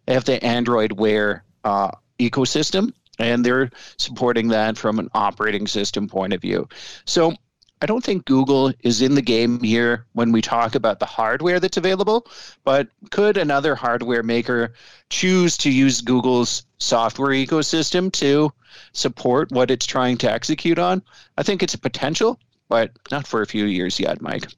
have 0.06 0.24
the 0.24 0.42
Android 0.44 0.92
Wear 0.92 1.44
uh, 1.64 1.90
ecosystem, 2.18 2.92
and 3.18 3.44
they're 3.44 3.70
supporting 3.98 4.48
that 4.48 4.78
from 4.78 4.98
an 4.98 5.08
operating 5.14 5.66
system 5.66 6.08
point 6.08 6.32
of 6.32 6.40
view. 6.40 6.68
So 7.04 7.34
I 7.80 7.86
don't 7.86 8.02
think 8.02 8.24
Google 8.24 8.72
is 8.80 9.02
in 9.02 9.14
the 9.14 9.22
game 9.22 9.62
here 9.62 10.06
when 10.12 10.32
we 10.32 10.42
talk 10.42 10.74
about 10.74 10.98
the 10.98 11.06
hardware 11.06 11.60
that's 11.60 11.76
available, 11.76 12.26
but 12.64 12.88
could 13.10 13.36
another 13.36 13.74
hardware 13.74 14.22
maker 14.22 14.72
choose 15.10 15.56
to 15.58 15.70
use 15.70 16.00
Google's 16.00 16.64
software 16.78 17.30
ecosystem 17.30 18.10
to 18.12 18.52
support 18.92 19.52
what 19.52 19.70
it's 19.70 19.86
trying 19.86 20.16
to 20.18 20.30
execute 20.30 20.78
on? 20.78 21.02
I 21.36 21.44
think 21.44 21.62
it's 21.62 21.74
a 21.74 21.78
potential, 21.78 22.40
but 22.68 22.90
not 23.12 23.26
for 23.26 23.42
a 23.42 23.46
few 23.46 23.66
years 23.66 24.00
yet, 24.00 24.20
Mike. 24.20 24.48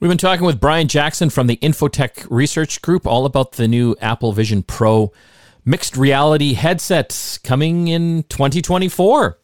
We've 0.00 0.08
been 0.08 0.18
talking 0.18 0.46
with 0.46 0.60
Brian 0.60 0.88
Jackson 0.88 1.30
from 1.30 1.46
the 1.46 1.56
Infotech 1.56 2.26
Research 2.28 2.82
Group 2.82 3.06
all 3.06 3.24
about 3.24 3.52
the 3.52 3.68
new 3.68 3.94
Apple 4.00 4.32
Vision 4.32 4.62
Pro 4.62 5.12
mixed 5.64 5.96
reality 5.96 6.54
headsets 6.54 7.38
coming 7.38 7.88
in 7.88 8.24
2024 8.24 9.38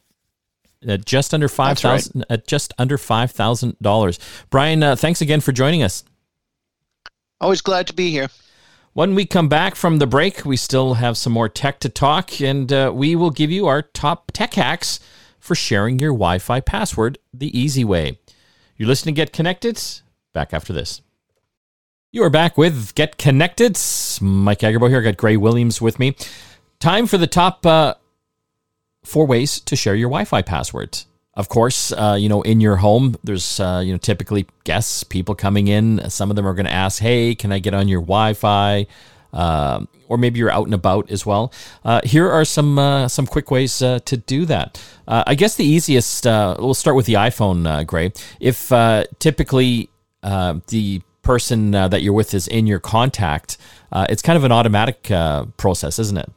at 0.89 1.05
just 1.05 1.35
under 1.35 1.49
five 1.49 1.79
thousand 1.79 2.21
right. 2.21 2.31
at 2.31 2.47
just 2.47 2.73
under 2.79 2.99
five 2.99 3.31
thousand 3.31 3.77
dollars. 3.81 4.19
Brian, 4.51 4.83
uh, 4.83 4.97
thanks 4.97 5.21
again 5.21 5.41
for 5.41 5.53
joining 5.53 5.83
us. 5.83 6.05
Always 7.41 7.61
glad 7.61 7.87
to 7.89 7.95
be 7.95 8.11
here. 8.11 8.29
When 8.93 9.15
we 9.17 9.27
come 9.27 9.49
back 9.49 9.75
from 9.75 9.99
the 9.99 10.07
break, 10.07 10.45
we 10.45 10.57
still 10.57 10.95
have 10.95 11.17
some 11.17 11.33
more 11.33 11.49
tech 11.49 11.81
to 11.81 11.89
talk, 11.89 12.41
and 12.41 12.73
uh, 12.73 12.93
we 12.95 13.17
will 13.17 13.31
give 13.31 13.51
you 13.51 13.67
our 13.67 13.83
top 13.83 14.31
tech 14.33 14.55
hacks 14.55 15.01
for 15.41 15.55
sharing 15.55 15.99
your 15.99 16.13
Wi-Fi 16.13 16.61
password 16.61 17.19
the 17.33 17.59
easy 17.59 17.85
way. 17.85 18.19
You're 18.77 18.89
listening 18.89 19.15
to 19.15 19.21
Get 19.21 19.33
Connected. 19.33 19.83
Back 20.33 20.55
after 20.55 20.73
this. 20.73 21.03
You 22.13 22.23
are 22.23 22.31
back 22.31 22.57
with 22.57 22.95
Get 22.95 23.19
Connected. 23.19 23.77
Mike 24.21 24.61
Agerbo 24.61 24.89
here. 24.89 25.01
I 25.01 25.03
got 25.03 25.17
Gray 25.17 25.37
Williams 25.37 25.81
with 25.81 25.99
me. 25.99 26.17
Time 26.79 27.07
for 27.07 27.19
the 27.19 27.27
top 27.27 27.67
uh, 27.67 27.95
four 29.05 29.27
ways 29.27 29.61
to 29.61 29.77
share 29.77 29.95
your 29.95 30.09
Wi-Fi 30.09 30.43
password. 30.43 30.99
Of 31.37 31.49
course, 31.49 31.93
uh, 31.93 32.17
you 32.19 32.29
know, 32.29 32.43
in 32.43 32.61
your 32.61 32.77
home, 32.77 33.17
there's 33.25 33.59
uh, 33.59 33.83
you 33.85 33.93
know 33.93 33.99
typically 33.99 34.47
guests, 34.63 35.03
people 35.03 35.35
coming 35.35 35.67
in. 35.69 36.09
Some 36.09 36.31
of 36.31 36.37
them 36.37 36.47
are 36.47 36.55
going 36.55 36.67
to 36.67 36.73
ask, 36.73 37.03
"Hey, 37.03 37.35
can 37.35 37.51
I 37.51 37.59
get 37.59 37.75
on 37.75 37.89
your 37.89 38.01
Wi-Fi?" 38.01 38.87
Uh, 39.33 39.85
or 40.09 40.17
maybe 40.17 40.39
you're 40.39 40.51
out 40.51 40.67
and 40.67 40.75
about 40.75 41.11
as 41.11 41.27
well. 41.27 41.53
Uh, 41.85 42.01
here 42.05 42.31
are 42.31 42.45
some 42.45 42.79
uh, 42.79 43.09
some 43.09 43.27
quick 43.27 43.51
ways 43.51 43.83
uh, 43.83 43.99
to 44.05 44.17
do 44.17 44.47
that. 44.47 44.81
I 45.09 45.35
guess 45.35 45.57
the 45.57 45.65
easiest. 45.65 46.25
we'll 46.25 46.73
start 46.73 46.97
with 46.97 47.07
the 47.07 47.15
iPhone, 47.15 47.85
Gray. 47.87 48.13
If 48.39 48.69
typically 49.19 49.91
the 50.23 51.03
person 51.23 51.73
that 51.73 52.03
you're 52.03 52.13
with 52.13 52.33
is 52.33 52.47
in 52.47 52.69
your 52.69 52.79
contact, 52.79 53.59
it's 53.93 54.23
kind 54.23 54.37
of 54.37 54.45
an 54.45 54.53
automatic 54.53 55.03
process, 55.57 55.99
isn't 55.99 56.17
it? 56.17 56.31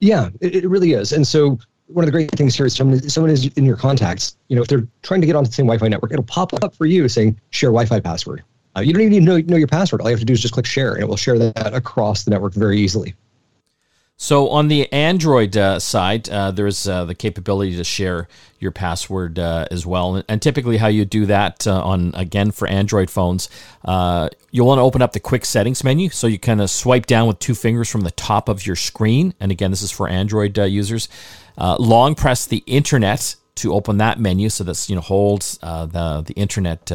Yeah, 0.00 0.30
it, 0.40 0.56
it 0.56 0.68
really 0.68 0.92
is. 0.92 1.12
And 1.12 1.26
so 1.26 1.58
one 1.88 2.04
of 2.04 2.06
the 2.06 2.12
great 2.12 2.30
things 2.32 2.54
here 2.54 2.66
is 2.66 2.74
someone, 2.74 3.00
someone 3.08 3.30
is 3.30 3.46
in 3.56 3.64
your 3.64 3.76
contacts. 3.76 4.36
You 4.48 4.56
know, 4.56 4.62
if 4.62 4.68
they're 4.68 4.86
trying 5.02 5.20
to 5.20 5.26
get 5.26 5.36
onto 5.36 5.48
the 5.48 5.54
same 5.54 5.66
Wi-Fi 5.66 5.88
network, 5.88 6.12
it'll 6.12 6.24
pop 6.24 6.52
up 6.62 6.74
for 6.74 6.86
you 6.86 7.08
saying 7.08 7.40
share 7.50 7.70
Wi-Fi 7.70 8.00
password. 8.00 8.44
Uh, 8.76 8.80
you 8.80 8.92
don't 8.92 9.02
even 9.02 9.12
need 9.12 9.20
to 9.20 9.24
know, 9.24 9.38
know 9.38 9.56
your 9.56 9.68
password. 9.68 10.00
All 10.00 10.08
you 10.08 10.12
have 10.12 10.20
to 10.20 10.26
do 10.26 10.34
is 10.34 10.40
just 10.40 10.54
click 10.54 10.66
share, 10.66 10.92
and 10.92 11.02
it 11.02 11.08
will 11.08 11.16
share 11.16 11.38
that 11.38 11.74
across 11.74 12.24
the 12.24 12.30
network 12.30 12.54
very 12.54 12.78
easily. 12.78 13.14
So 14.20 14.48
on 14.48 14.66
the 14.66 14.92
Android 14.92 15.56
uh, 15.56 15.78
side, 15.78 16.28
uh, 16.28 16.50
there's 16.50 16.88
uh, 16.88 17.04
the 17.04 17.14
capability 17.14 17.76
to 17.76 17.84
share 17.84 18.26
your 18.58 18.72
password 18.72 19.38
uh, 19.38 19.66
as 19.70 19.86
well. 19.86 20.20
And 20.28 20.42
typically, 20.42 20.78
how 20.78 20.88
you 20.88 21.04
do 21.04 21.24
that 21.26 21.68
uh, 21.68 21.80
on 21.80 22.12
again 22.16 22.50
for 22.50 22.66
Android 22.66 23.10
phones, 23.10 23.48
uh, 23.84 24.28
you'll 24.50 24.66
want 24.66 24.80
to 24.80 24.82
open 24.82 25.02
up 25.02 25.12
the 25.12 25.20
quick 25.20 25.44
settings 25.44 25.84
menu. 25.84 26.08
So 26.08 26.26
you 26.26 26.36
kind 26.36 26.60
of 26.60 26.68
swipe 26.68 27.06
down 27.06 27.28
with 27.28 27.38
two 27.38 27.54
fingers 27.54 27.88
from 27.88 28.00
the 28.00 28.10
top 28.10 28.48
of 28.48 28.66
your 28.66 28.74
screen. 28.74 29.34
And 29.38 29.52
again, 29.52 29.70
this 29.70 29.82
is 29.82 29.92
for 29.92 30.08
Android 30.08 30.58
users. 30.58 31.08
long 31.56 32.16
press 32.16 32.44
the 32.44 32.64
Internet 32.66 33.36
to 33.54 33.72
open 33.72 33.98
that 33.98 34.18
menu. 34.18 34.48
So 34.48 34.64
that's 34.64 34.90
you 34.90 34.96
know 34.96 35.00
holds 35.00 35.58
the 35.58 36.24
the 36.26 36.34
Internet 36.34 36.90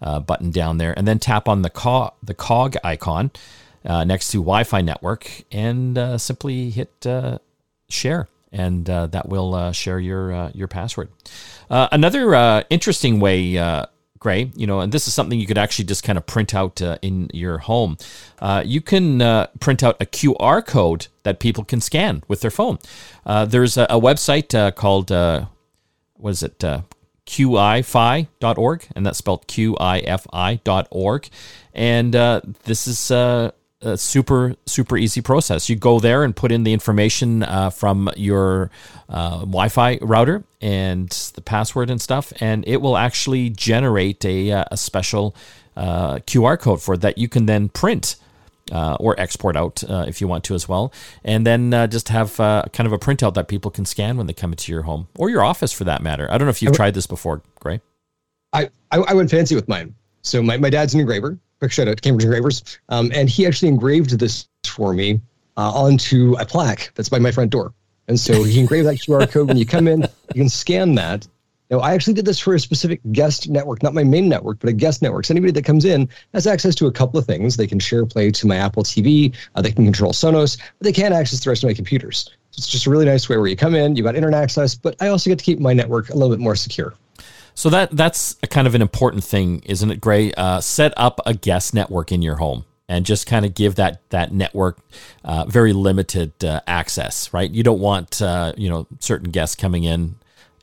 button 0.00 0.50
down 0.50 0.78
there, 0.78 0.94
and 0.96 1.06
then 1.06 1.18
tap 1.18 1.46
on 1.46 1.60
the 1.60 1.68
cog 1.68 2.14
the 2.22 2.32
cog 2.32 2.76
icon 2.82 3.32
uh, 3.84 4.04
next 4.04 4.30
to 4.30 4.38
Wi-Fi 4.38 4.80
network, 4.80 5.30
and 5.52 5.96
uh, 5.98 6.18
simply 6.18 6.70
hit 6.70 7.06
uh, 7.06 7.38
share, 7.88 8.28
and 8.52 8.88
uh, 8.88 9.06
that 9.08 9.28
will 9.28 9.54
uh, 9.54 9.72
share 9.72 9.98
your 9.98 10.32
uh, 10.32 10.50
your 10.54 10.68
password. 10.68 11.08
another 11.70 12.64
interesting 12.70 13.20
way. 13.20 13.82
Gray, 14.20 14.50
you 14.56 14.66
know, 14.66 14.80
and 14.80 14.90
this 14.90 15.06
is 15.06 15.12
something 15.12 15.38
you 15.38 15.46
could 15.46 15.58
actually 15.58 15.84
just 15.84 16.02
kind 16.02 16.16
of 16.16 16.24
print 16.24 16.54
out 16.54 16.80
in 17.02 17.28
your 17.34 17.58
home. 17.58 17.98
you 18.64 18.80
can 18.80 19.18
print 19.60 19.82
out 19.82 20.00
a 20.00 20.06
QR 20.06 20.64
code 20.64 21.08
that 21.24 21.38
people 21.38 21.62
can 21.62 21.82
scan 21.82 22.22
with 22.26 22.40
their 22.40 22.50
phone. 22.50 22.78
there's 23.26 23.76
a, 23.76 23.84
a 23.90 24.00
website 24.00 24.74
called 24.76 25.10
what 25.10 26.30
is 26.30 26.42
it? 26.42 26.64
qifi.org, 27.26 28.86
and 28.94 29.06
that's 29.06 29.18
spelled 29.18 29.46
Q-I-F-I.org. 29.46 31.28
And 31.72 32.16
uh, 32.16 32.40
this 32.64 32.86
is 32.86 33.10
uh, 33.10 33.50
a 33.84 33.96
super 33.96 34.54
super 34.66 34.96
easy 34.96 35.20
process. 35.20 35.68
You 35.68 35.76
go 35.76 36.00
there 36.00 36.24
and 36.24 36.34
put 36.34 36.50
in 36.50 36.64
the 36.64 36.72
information 36.72 37.42
uh, 37.42 37.70
from 37.70 38.10
your 38.16 38.70
uh, 39.08 39.40
Wi-Fi 39.40 39.98
router 40.00 40.44
and 40.60 41.08
the 41.34 41.40
password 41.40 41.90
and 41.90 42.00
stuff, 42.00 42.32
and 42.40 42.64
it 42.66 42.78
will 42.78 42.96
actually 42.96 43.50
generate 43.50 44.24
a, 44.24 44.50
uh, 44.50 44.64
a 44.70 44.76
special 44.76 45.36
uh, 45.76 46.16
QR 46.20 46.58
code 46.58 46.82
for 46.82 46.96
that 46.96 47.18
you 47.18 47.28
can 47.28 47.46
then 47.46 47.68
print. 47.68 48.16
Uh, 48.72 48.96
or 48.98 49.14
export 49.20 49.56
out 49.56 49.84
uh, 49.90 50.06
if 50.08 50.22
you 50.22 50.26
want 50.26 50.42
to 50.42 50.54
as 50.54 50.66
well, 50.66 50.90
and 51.22 51.46
then 51.46 51.70
just 51.90 52.08
have 52.08 52.38
kind 52.38 52.86
of 52.86 52.92
a 52.94 52.98
printout 52.98 53.34
that 53.34 53.46
people 53.46 53.70
can 53.70 53.84
scan 53.84 54.16
when 54.16 54.26
they 54.26 54.32
come 54.32 54.52
into 54.52 54.72
your 54.72 54.84
home 54.84 55.06
or 55.18 55.28
your 55.28 55.44
office 55.44 55.70
for 55.70 55.84
that 55.84 56.02
matter. 56.02 56.26
I 56.30 56.38
don't 56.38 56.46
know 56.46 56.50
if 56.50 56.62
you've 56.62 56.74
tried 56.74 56.94
this 56.94 57.06
before, 57.06 57.42
Gray. 57.60 57.82
I, 58.54 58.70
I, 58.90 59.00
I 59.00 59.12
went 59.12 59.30
fancy 59.30 59.54
with 59.54 59.68
mine. 59.68 59.94
So 60.22 60.42
my, 60.42 60.56
my 60.56 60.70
dad's 60.70 60.94
an 60.94 61.00
engraver, 61.00 61.38
quick 61.64 61.72
shout 61.72 61.88
out 61.88 61.96
to 61.96 62.02
Cambridge 62.02 62.26
Engravers. 62.26 62.78
Um, 62.90 63.10
and 63.14 63.26
he 63.26 63.46
actually 63.46 63.68
engraved 63.68 64.18
this 64.18 64.46
for 64.64 64.92
me 64.92 65.18
uh, 65.56 65.72
onto 65.72 66.36
a 66.38 66.44
plaque 66.44 66.92
that's 66.94 67.08
by 67.08 67.18
my 67.18 67.32
front 67.32 67.50
door. 67.50 67.72
And 68.06 68.20
so 68.20 68.42
he 68.42 68.60
engraved 68.60 68.86
that 68.86 68.96
QR 68.96 69.30
code. 69.30 69.48
When 69.48 69.56
you 69.56 69.64
come 69.64 69.88
in, 69.88 70.02
you 70.02 70.42
can 70.42 70.50
scan 70.50 70.94
that. 70.96 71.26
Now, 71.70 71.78
I 71.78 71.94
actually 71.94 72.12
did 72.12 72.26
this 72.26 72.38
for 72.38 72.54
a 72.54 72.60
specific 72.60 73.00
guest 73.12 73.48
network, 73.48 73.82
not 73.82 73.94
my 73.94 74.04
main 74.04 74.28
network, 74.28 74.58
but 74.58 74.68
a 74.68 74.74
guest 74.74 75.00
network. 75.00 75.24
So 75.24 75.32
anybody 75.32 75.52
that 75.52 75.64
comes 75.64 75.86
in 75.86 76.06
has 76.34 76.46
access 76.46 76.74
to 76.74 76.86
a 76.86 76.92
couple 76.92 77.18
of 77.18 77.24
things. 77.24 77.56
They 77.56 77.66
can 77.66 77.78
share 77.78 78.04
play 78.04 78.30
to 78.30 78.46
my 78.46 78.56
Apple 78.56 78.84
TV. 78.84 79.34
Uh, 79.54 79.62
they 79.62 79.72
can 79.72 79.84
control 79.84 80.12
Sonos, 80.12 80.58
but 80.58 80.84
they 80.84 80.92
can't 80.92 81.14
access 81.14 81.42
the 81.42 81.48
rest 81.48 81.64
of 81.64 81.70
my 81.70 81.74
computers. 81.74 82.24
So 82.50 82.58
it's 82.58 82.68
just 82.68 82.84
a 82.84 82.90
really 82.90 83.06
nice 83.06 83.26
way 83.30 83.38
where 83.38 83.46
you 83.46 83.56
come 83.56 83.74
in, 83.74 83.96
you 83.96 84.02
got 84.02 84.16
internet 84.16 84.42
access, 84.42 84.74
but 84.74 84.96
I 85.00 85.08
also 85.08 85.30
get 85.30 85.38
to 85.38 85.44
keep 85.44 85.58
my 85.58 85.72
network 85.72 86.10
a 86.10 86.12
little 86.14 86.28
bit 86.28 86.40
more 86.40 86.54
secure. 86.54 86.92
So 87.54 87.70
that 87.70 87.90
that's 87.92 88.34
kind 88.50 88.66
of 88.66 88.74
an 88.74 88.82
important 88.82 89.24
thing, 89.24 89.60
isn't 89.64 89.90
it, 89.90 90.00
Gray? 90.00 90.32
Uh, 90.34 90.60
set 90.60 90.92
up 90.96 91.20
a 91.24 91.34
guest 91.34 91.72
network 91.74 92.10
in 92.10 92.20
your 92.20 92.36
home 92.36 92.64
and 92.88 93.06
just 93.06 93.26
kind 93.26 93.46
of 93.46 93.54
give 93.54 93.76
that 93.76 94.02
that 94.10 94.32
network 94.32 94.78
uh, 95.24 95.44
very 95.46 95.72
limited 95.72 96.44
uh, 96.44 96.60
access, 96.66 97.32
right? 97.32 97.50
You 97.50 97.62
don't 97.62 97.80
want 97.80 98.20
uh, 98.20 98.52
you 98.56 98.68
know 98.68 98.86
certain 98.98 99.30
guests 99.30 99.54
coming 99.56 99.84
in 99.84 100.16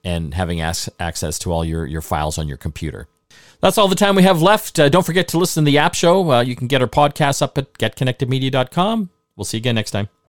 and 0.04 0.34
having 0.34 0.62
as- 0.62 0.90
access 1.00 1.40
to 1.40 1.52
all 1.52 1.64
your 1.64 1.86
your 1.86 2.02
files 2.02 2.38
on 2.38 2.48
your 2.48 2.58
computer. 2.58 3.08
That's 3.62 3.78
all 3.78 3.88
the 3.88 3.96
time 3.96 4.16
we 4.16 4.24
have 4.24 4.42
left. 4.42 4.80
Uh, 4.80 4.90
don't 4.90 5.06
forget 5.06 5.28
to 5.30 5.38
listen 5.38 5.64
to 5.64 5.72
the 5.72 5.78
app 5.78 5.94
show. 5.94 6.32
Uh, 6.32 6.42
you 6.42 6.56
can 6.56 6.68
get 6.68 6.82
our 6.82 6.88
podcast 6.88 7.42
up 7.42 7.58
at 7.58 7.74
getconnectedmedia.com. 7.74 9.10
We'll 9.36 9.46
see 9.46 9.58
you 9.58 9.62
again 9.62 9.76
next 9.76 9.92
time. 9.92 10.10